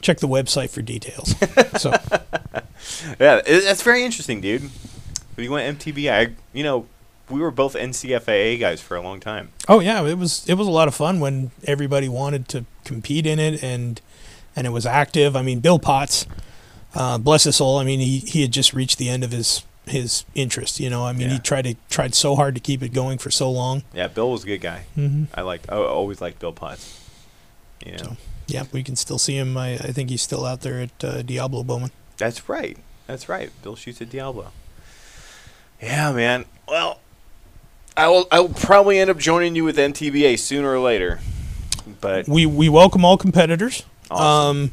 [0.00, 1.34] check the website for details.
[1.80, 1.90] so
[3.20, 4.62] yeah, it, that's very interesting, dude.
[5.34, 6.86] When you went MTB, I, you know,
[7.30, 9.50] we were both NCFAA guys for a long time.
[9.68, 13.26] oh yeah, it was it was a lot of fun when everybody wanted to compete
[13.26, 14.00] in it and
[14.56, 15.36] and it was active.
[15.36, 16.26] I mean, Bill Potts,
[16.94, 17.78] uh, bless his soul.
[17.78, 20.78] I mean, he he had just reached the end of his his interest.
[20.80, 21.34] You know, I mean, Yeah.
[21.34, 23.82] he tried to tried so hard to keep it going for so long.
[23.94, 24.84] Yeah, Bill was a good guy.
[24.96, 25.24] Mm-hmm.
[25.34, 25.66] I liked.
[25.70, 26.98] I always liked Bill Potts.
[27.84, 28.16] You know, So.
[28.46, 29.56] Yeah, we can still see him.
[29.56, 31.90] I, I think he's still out there at uh, Diablo Bowmen.
[32.16, 32.76] that's right.
[33.06, 33.50] That's right.
[33.62, 34.52] Bill shoots at Diablo.
[35.80, 36.44] Yeah, man.
[36.68, 37.00] Well,
[37.96, 38.26] I will.
[38.30, 41.20] I will probably end up joining you with MTBA sooner or later.
[42.00, 43.84] But We we welcome all competitors.
[44.10, 44.56] Awesome.
[44.62, 44.70] Um,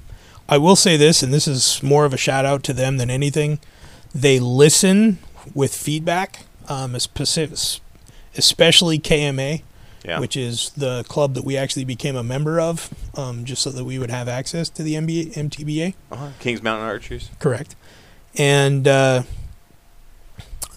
[0.50, 3.09] I will say this, and this is more of a shout out to them than
[3.09, 3.59] anything.
[4.16, 5.19] They listen
[5.53, 7.82] with feedback, um, especially
[9.00, 9.64] KMA,
[10.06, 13.72] yeah, which is the club that we actually became a member of, um, just so
[13.72, 15.95] that we would have access to the NBA, MTBA.
[16.11, 16.30] uh-huh.
[16.40, 17.30] Kings Mountain Archers.
[17.40, 17.76] Correct.
[18.38, 19.24] And uh,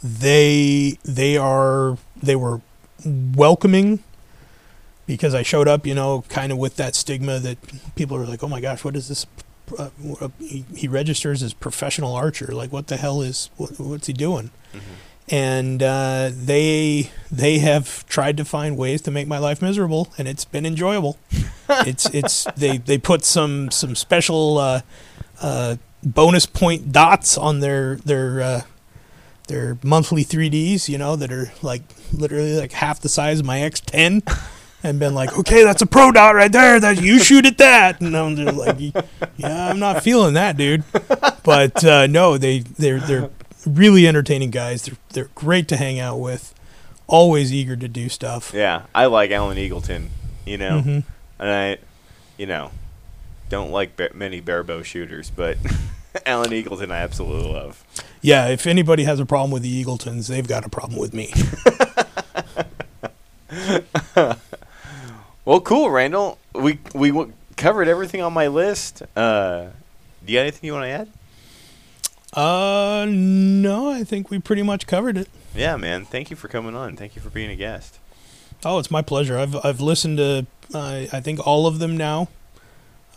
[0.03, 2.61] they they are they were
[3.05, 4.03] welcoming
[5.07, 7.59] because I showed up, you know, kind of with that stigma that
[7.95, 9.27] people are like, "Oh my gosh, what is this?"
[9.79, 9.91] Uh,
[10.39, 12.47] he, he registers as professional archer.
[12.53, 14.51] Like, what the hell is what, what's he doing?
[15.29, 20.27] And uh, they they have tried to find ways to make my life miserable, and
[20.27, 21.19] it's been enjoyable.
[21.69, 24.81] it's it's they they put some some special uh,
[25.41, 28.63] uh, bonus point dots on their their uh,
[29.49, 31.83] their monthly 3ds you know that are like
[32.13, 34.23] literally like half the size of my x10
[34.83, 38.01] and been like okay that's a pro dot right there that you shoot at that
[38.01, 38.79] and i'm just like
[39.37, 40.83] yeah i'm not feeling that dude
[41.43, 43.31] but uh, no they they're they're
[43.67, 46.55] really entertaining guys they're, they're great to hang out with
[47.07, 50.07] always eager to do stuff Yeah, I like Alan Eagleton.
[50.47, 51.03] You know, Mhm.
[51.41, 51.79] and I,
[52.39, 52.71] you know,
[53.49, 55.59] don't like ba- many barebow shooters, but
[56.27, 57.85] Alan Eagleton, I absolutely love.
[58.23, 61.33] Yeah, if anybody has a problem with the Eagletons, they've got a problem with me.
[65.51, 66.39] Well, cool, Randall.
[66.55, 69.03] We we w- covered everything on my list.
[69.17, 69.71] Uh,
[70.25, 71.09] do you got anything you want to add?
[72.33, 75.29] Uh, no, I think we pretty much covered it.
[75.53, 76.05] Yeah, man.
[76.05, 76.95] Thank you for coming on.
[76.95, 77.99] Thank you for being a guest.
[78.65, 79.37] Oh, it's my pleasure.
[79.37, 82.29] I've I've listened to uh, I think all of them now.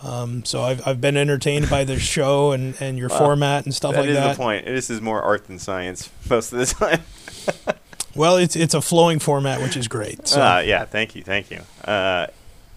[0.01, 3.19] Um, so I've I've been entertained by the show and, and your Wow.
[3.19, 4.31] format and stuff That like is that.
[4.35, 4.65] the point.
[4.65, 7.75] This is more art than science most of the time.
[8.15, 10.27] Well, it's it's a flowing format, which is great.
[10.27, 11.61] So Uh, yeah, thank you, thank you.
[11.83, 12.27] Uh,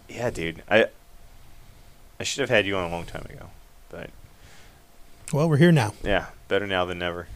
[0.08, 0.86] yeah, dude, I
[2.18, 3.50] I should have had you on a long time ago,
[3.90, 4.10] but
[5.32, 5.92] well, we're here now.
[6.02, 7.26] yeah, better now than never.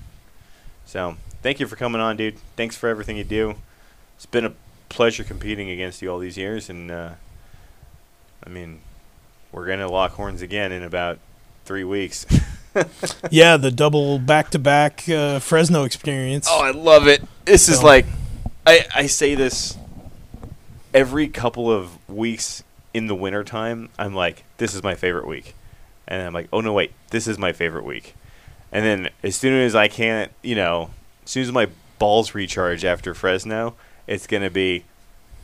[0.86, 2.36] So, thank you for coming on, dude.
[2.56, 3.56] Thanks for everything you do.
[4.16, 4.52] It's been a
[4.88, 7.10] pleasure competing against you all these years, and uh,
[8.44, 8.80] I mean,
[9.52, 11.18] we're gonna lock horns again in about
[11.64, 12.26] three weeks.
[13.31, 16.47] Yeah, the double back to back Fresno experience.
[16.50, 17.23] Oh, I love it.
[17.44, 18.07] This is like,
[18.66, 19.76] I, I say this
[20.94, 22.62] every couple of weeks
[22.94, 23.89] in the wintertime.
[23.99, 25.55] I'm like, this is my favorite week.
[26.08, 28.15] And I'm like, oh, no, wait, this is my favorite week.
[28.73, 30.90] And then as soon as I can't, you know,
[31.24, 31.68] as soon as my
[31.99, 33.74] balls recharge after Fresno,
[34.07, 34.84] it's going to be,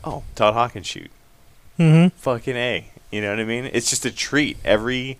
[0.03, 1.11] oh, Todd Hawkins shoot.
[1.77, 2.91] hmm Fucking A.
[3.11, 3.69] You know what I mean?
[3.71, 4.57] It's just a treat.
[4.65, 5.17] Every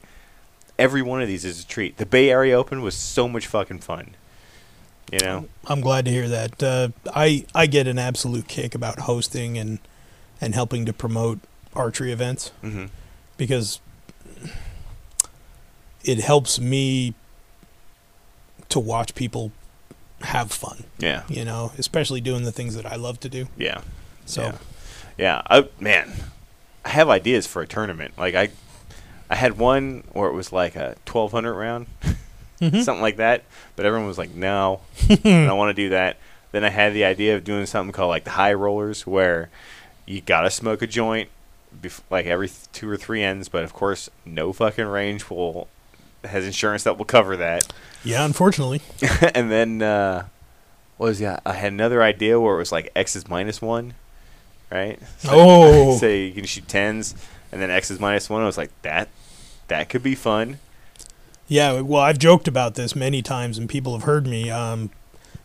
[0.80, 1.98] every one of these is a treat.
[1.98, 4.16] The Bay Area Open was so much fucking fun.
[5.12, 5.48] You know?
[5.66, 6.62] I'm glad to hear that.
[6.62, 9.80] Uh, I I get an absolute kick about hosting and
[10.42, 11.40] and helping to promote
[11.74, 12.86] archery events Mm-hmm.
[13.38, 13.80] because
[16.04, 17.14] it helps me
[18.70, 19.52] to watch people
[20.22, 20.84] have fun.
[21.00, 21.24] Yeah.
[21.30, 23.48] You know, especially doing the things that I love to do.
[23.58, 23.82] Yeah.
[24.26, 24.58] So yeah.
[25.18, 25.42] yeah.
[25.50, 26.12] I, man,
[26.86, 28.14] I have ideas for a tournament.
[28.18, 28.50] Like I,
[29.30, 31.88] I had one where it was like a twelve hundred round,
[32.62, 32.84] Mhm.
[32.84, 33.44] something like that.
[33.76, 36.18] But everyone was like, "No, I don't want to do that."
[36.52, 39.50] Then I had the idea of doing something called like the high rollers, where
[40.06, 41.30] you gotta smoke a joint,
[41.82, 43.50] bef- like every th- two or three ends.
[43.50, 45.68] But of course, no fucking range will
[46.24, 47.72] has insurance that will cover that.
[48.04, 48.82] yeah, unfortunately.
[49.36, 50.26] and then uh,
[50.98, 51.42] what was that?
[51.46, 53.94] I had another idea where it was like X is minus one,
[54.72, 55.00] right?
[55.20, 55.98] So, Oh.
[55.98, 57.14] so you can shoot tens,
[57.52, 58.42] and then X is minus one.
[58.42, 59.10] I was like, that
[59.68, 60.60] that could be fun.
[61.48, 64.50] Yeah, well, I've joked about this many times, and people have heard me.
[64.52, 64.90] Um,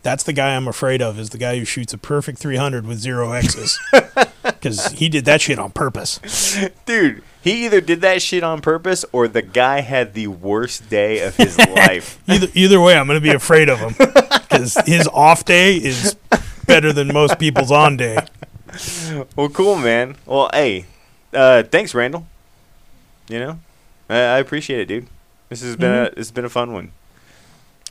[0.03, 1.19] that's the guy I'm afraid of.
[1.19, 3.79] Is the guy who shoots a perfect 300 with zero X's,
[4.43, 6.59] because he did that shit on purpose.
[6.87, 11.21] Dude, he either did that shit on purpose or the guy had the worst day
[11.21, 12.21] of his life.
[12.29, 16.17] Either either way, I'm going to be afraid of him because his off day is
[16.67, 18.19] better than most people's on day.
[19.37, 20.17] well, cool, man.
[20.27, 20.87] Well, hey,
[21.33, 22.27] uh, thanks, Randall.
[23.29, 23.61] You know,
[24.13, 25.07] I, I appreciate it, dude.
[25.49, 26.93] This has been a this has been a fun one.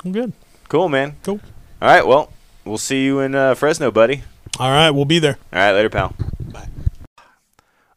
[0.04, 0.34] I'm good.
[0.70, 1.16] Cool, man.
[1.24, 1.40] Cool.
[1.82, 2.32] All right, well,
[2.64, 4.24] we'll see you in uh, Fresno, buddy.
[4.60, 5.38] All right, we'll be there.
[5.54, 6.16] All right, later, pal.
[6.52, 6.68] Bye.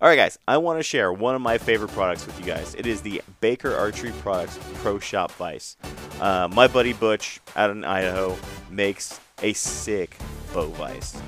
[0.01, 2.75] All right, guys, I want to share one of my favorite products with you guys.
[2.75, 5.77] It is the Baker Archery Products Pro Shop Vice.
[6.21, 8.37] Uh, my buddy Butch out in Idaho
[8.71, 10.17] makes a sick
[10.53, 11.21] bow vise.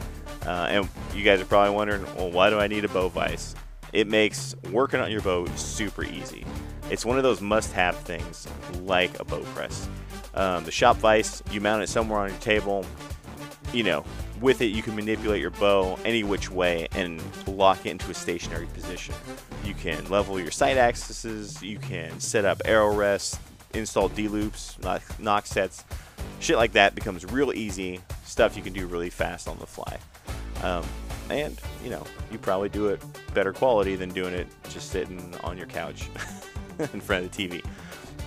[0.47, 3.55] Uh, and you guys are probably wondering, well, why do I need a bow vise?
[3.93, 6.45] It makes working on your bow super easy.
[6.91, 8.47] It's one of those must have things
[8.83, 9.89] like a bow press.
[10.35, 12.85] Um, the shop vise, you mount it somewhere on your table,
[13.73, 14.05] you know,
[14.41, 18.15] with it you can manipulate your bow any which way and lock it into a
[18.15, 19.15] stationary position.
[19.65, 23.39] You can level your sight axes, you can set up arrow rests,
[23.75, 25.85] install D loops, nock, nock sets,
[26.41, 28.01] shit like that becomes real easy.
[28.25, 29.99] Stuff you can do really fast on the fly.
[30.63, 30.85] Um,
[31.31, 33.03] and, you know, you probably do it
[33.35, 36.09] better quality than doing it just sitting on your couch
[36.93, 37.65] in front of the TV.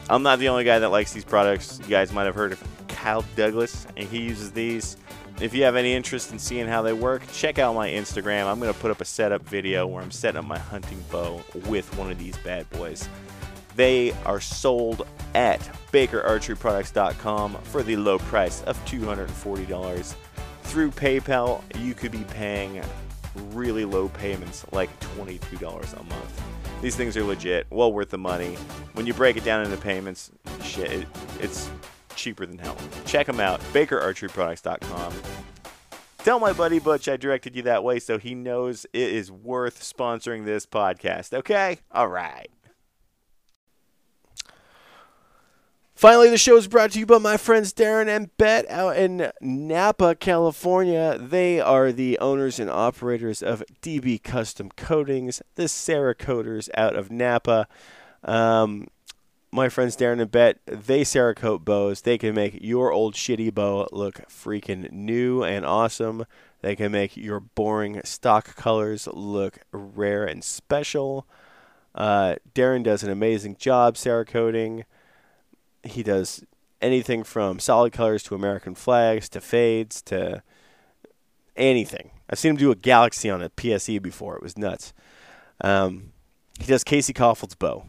[0.10, 1.80] I'm not the only guy that likes these products.
[1.84, 4.98] You guys might have heard of Kyle Douglas, and he uses these.
[5.40, 8.48] If you have any interest in seeing how they work, check out my Instagram.
[8.48, 11.42] I'm going to put up a setup video where I'm setting up my hunting bow
[11.68, 13.08] with one of these bad boys.
[13.76, 15.62] They are sold at
[15.94, 20.16] bakerarcheryproducts.com for the low price of $240.
[20.64, 22.82] Through PayPal, you could be paying
[23.52, 26.42] really low payments, like $22 a month.
[26.82, 28.56] These things are legit, well worth the money.
[28.94, 30.32] When you break it down into payments,
[30.64, 31.08] shit, it,
[31.40, 31.70] it's
[32.16, 32.78] cheaper than hell.
[33.06, 35.14] Check them out, bakerarcheryproducts.com.
[36.20, 39.82] Tell my buddy Butch I directed you that way so he knows it is worth
[39.82, 41.80] sponsoring this podcast, okay?
[41.92, 42.50] All right.
[46.00, 49.34] Finally, the show is brought to you by my friends Darren and Bet out in
[49.42, 51.18] Napa, California.
[51.20, 57.68] They are the owners and operators of DB Custom Coatings, the Cerakoaters out of Napa.
[58.24, 58.88] Um,
[59.52, 62.04] my friends Darren and Bet, they Cerakote bows.
[62.04, 66.24] They can make your old shitty bow look freaking new and awesome.
[66.62, 71.28] They can make your boring stock colors look rare and special.
[71.94, 74.86] Uh, Darren does an amazing job Cerakoting.
[75.84, 76.44] He does
[76.82, 80.44] anything from solid colors to American flags to fades to
[81.56, 82.12] anything.
[82.30, 84.36] I've seen him do a galaxy on a PSE before.
[84.36, 84.94] It was nuts.
[85.62, 86.14] Um,
[86.60, 87.86] he does Casey Kaufhold's bow.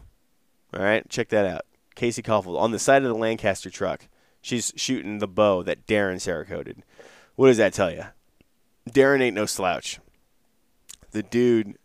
[0.73, 1.61] All right, check that out.
[1.95, 4.07] Casey Kaufhold on the side of the Lancaster truck.
[4.41, 6.81] She's shooting the bow that Darren Cerakoted.
[7.35, 8.05] What does that tell you?
[8.89, 9.99] Darren ain't no slouch.
[11.11, 11.77] The dude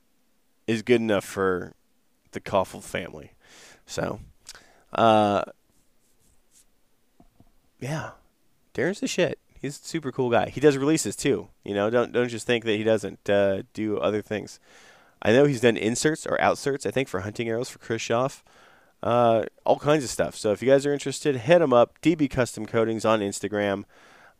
[0.67, 1.75] is good enough for
[2.33, 3.33] the Kaufhold family.
[3.85, 4.21] So,
[4.93, 5.43] uh,
[7.81, 8.11] yeah,
[8.75, 9.39] Darren's the shit.
[9.61, 10.51] He's a super cool guy.
[10.51, 11.49] He does releases too.
[11.65, 14.61] You know, don't don't just think that he doesn't uh, do other things.
[15.23, 16.87] I know he's done inserts or outserts.
[16.87, 18.45] I think for hunting arrows for Schaff,
[19.03, 20.37] uh, all kinds of stuff.
[20.37, 22.01] So if you guys are interested, hit him up.
[22.03, 23.85] DB Custom Coatings on Instagram.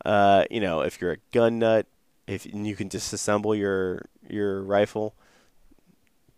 [0.05, 1.87] Uh, you know, if you're a gun nut,
[2.27, 5.15] if you can disassemble your your rifle,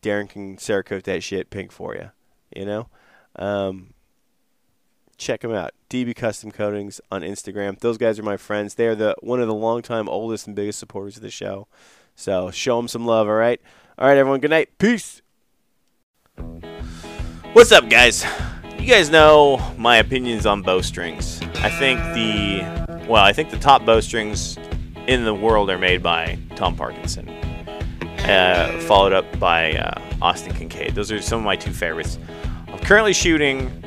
[0.03, 2.11] Darren can Cerakote that shit pink for you.
[2.55, 2.89] You know,
[3.37, 3.95] um,
[5.19, 5.73] check them out.
[5.91, 7.79] DB Custom Coatings on Instagram.
[7.81, 8.75] Those guys are my friends.
[8.75, 11.67] They are the one of the longtime oldest and biggest supporters of the show.
[12.15, 13.29] So show them some love.
[13.29, 13.61] All right.
[13.99, 14.41] All right, everyone.
[14.41, 14.79] Good night.
[14.79, 15.21] Peace.
[17.53, 18.25] What's up, guys?
[18.79, 21.43] You guys know my opinions on bowstrings.
[21.57, 24.57] I think the well, I think the top bowstrings
[25.07, 30.95] in the world are made by Tom Parkinson, uh, followed up by uh, Austin Kincaid.
[30.95, 32.19] Those are some of my two favorites.
[32.69, 33.78] I'm currently shooting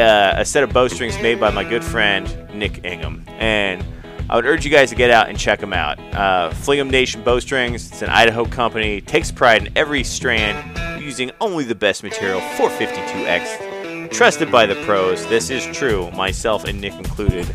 [0.00, 3.84] uh, a set of bowstrings made by my good friend Nick Ingham, and
[4.30, 5.98] I would urge you guys to get out and check them out.
[6.14, 11.64] Uh, Flingham Nation Bowstrings, it's an Idaho company, takes pride in every strand, using only
[11.64, 15.26] the best material, 452X, trusted by the pros.
[15.26, 17.46] This is true, myself and Nick included.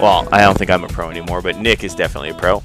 [0.00, 2.62] Well, I don't think I'm a pro anymore, but Nick is definitely a pro.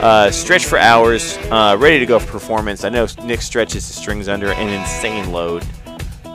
[0.00, 2.84] Uh, stretch for hours, uh, ready to go for performance.
[2.84, 5.66] I know Nick stretches the strings under an insane load.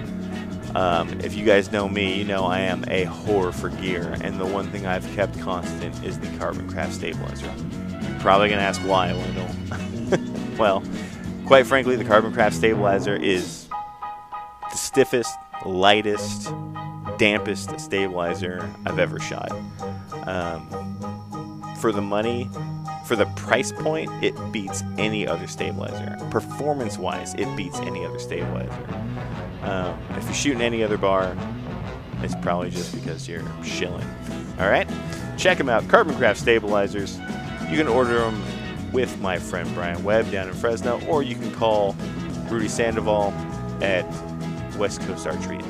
[0.76, 4.38] Um, if you guys know me, you know I am a whore for gear, and
[4.38, 7.54] the one thing I've kept constant is the Carbon Craft Stabilizer.
[8.22, 10.56] Probably gonna ask why, Wendell.
[10.58, 10.84] well,
[11.48, 13.68] quite frankly, the Carbon Craft Stabilizer is
[14.72, 15.34] the stiffest,
[15.66, 16.48] lightest,
[17.18, 19.52] dampest stabilizer I've ever shot.
[20.28, 20.68] Um,
[21.80, 22.48] for the money,
[23.06, 26.16] for the price point, it beats any other stabilizer.
[26.30, 28.86] Performance wise, it beats any other stabilizer.
[29.64, 31.36] Um, if you're shooting any other bar,
[32.22, 34.08] it's probably just because you're shilling.
[34.60, 34.88] All right?
[35.38, 35.88] Check them out.
[35.88, 37.18] Carbon Craft Stabilizers.
[37.72, 38.44] You can order them
[38.92, 41.96] with my friend Brian Webb down in Fresno, or you can call
[42.50, 43.34] Rudy Sandoval
[43.82, 44.06] at
[44.76, 45.62] West Coast Archery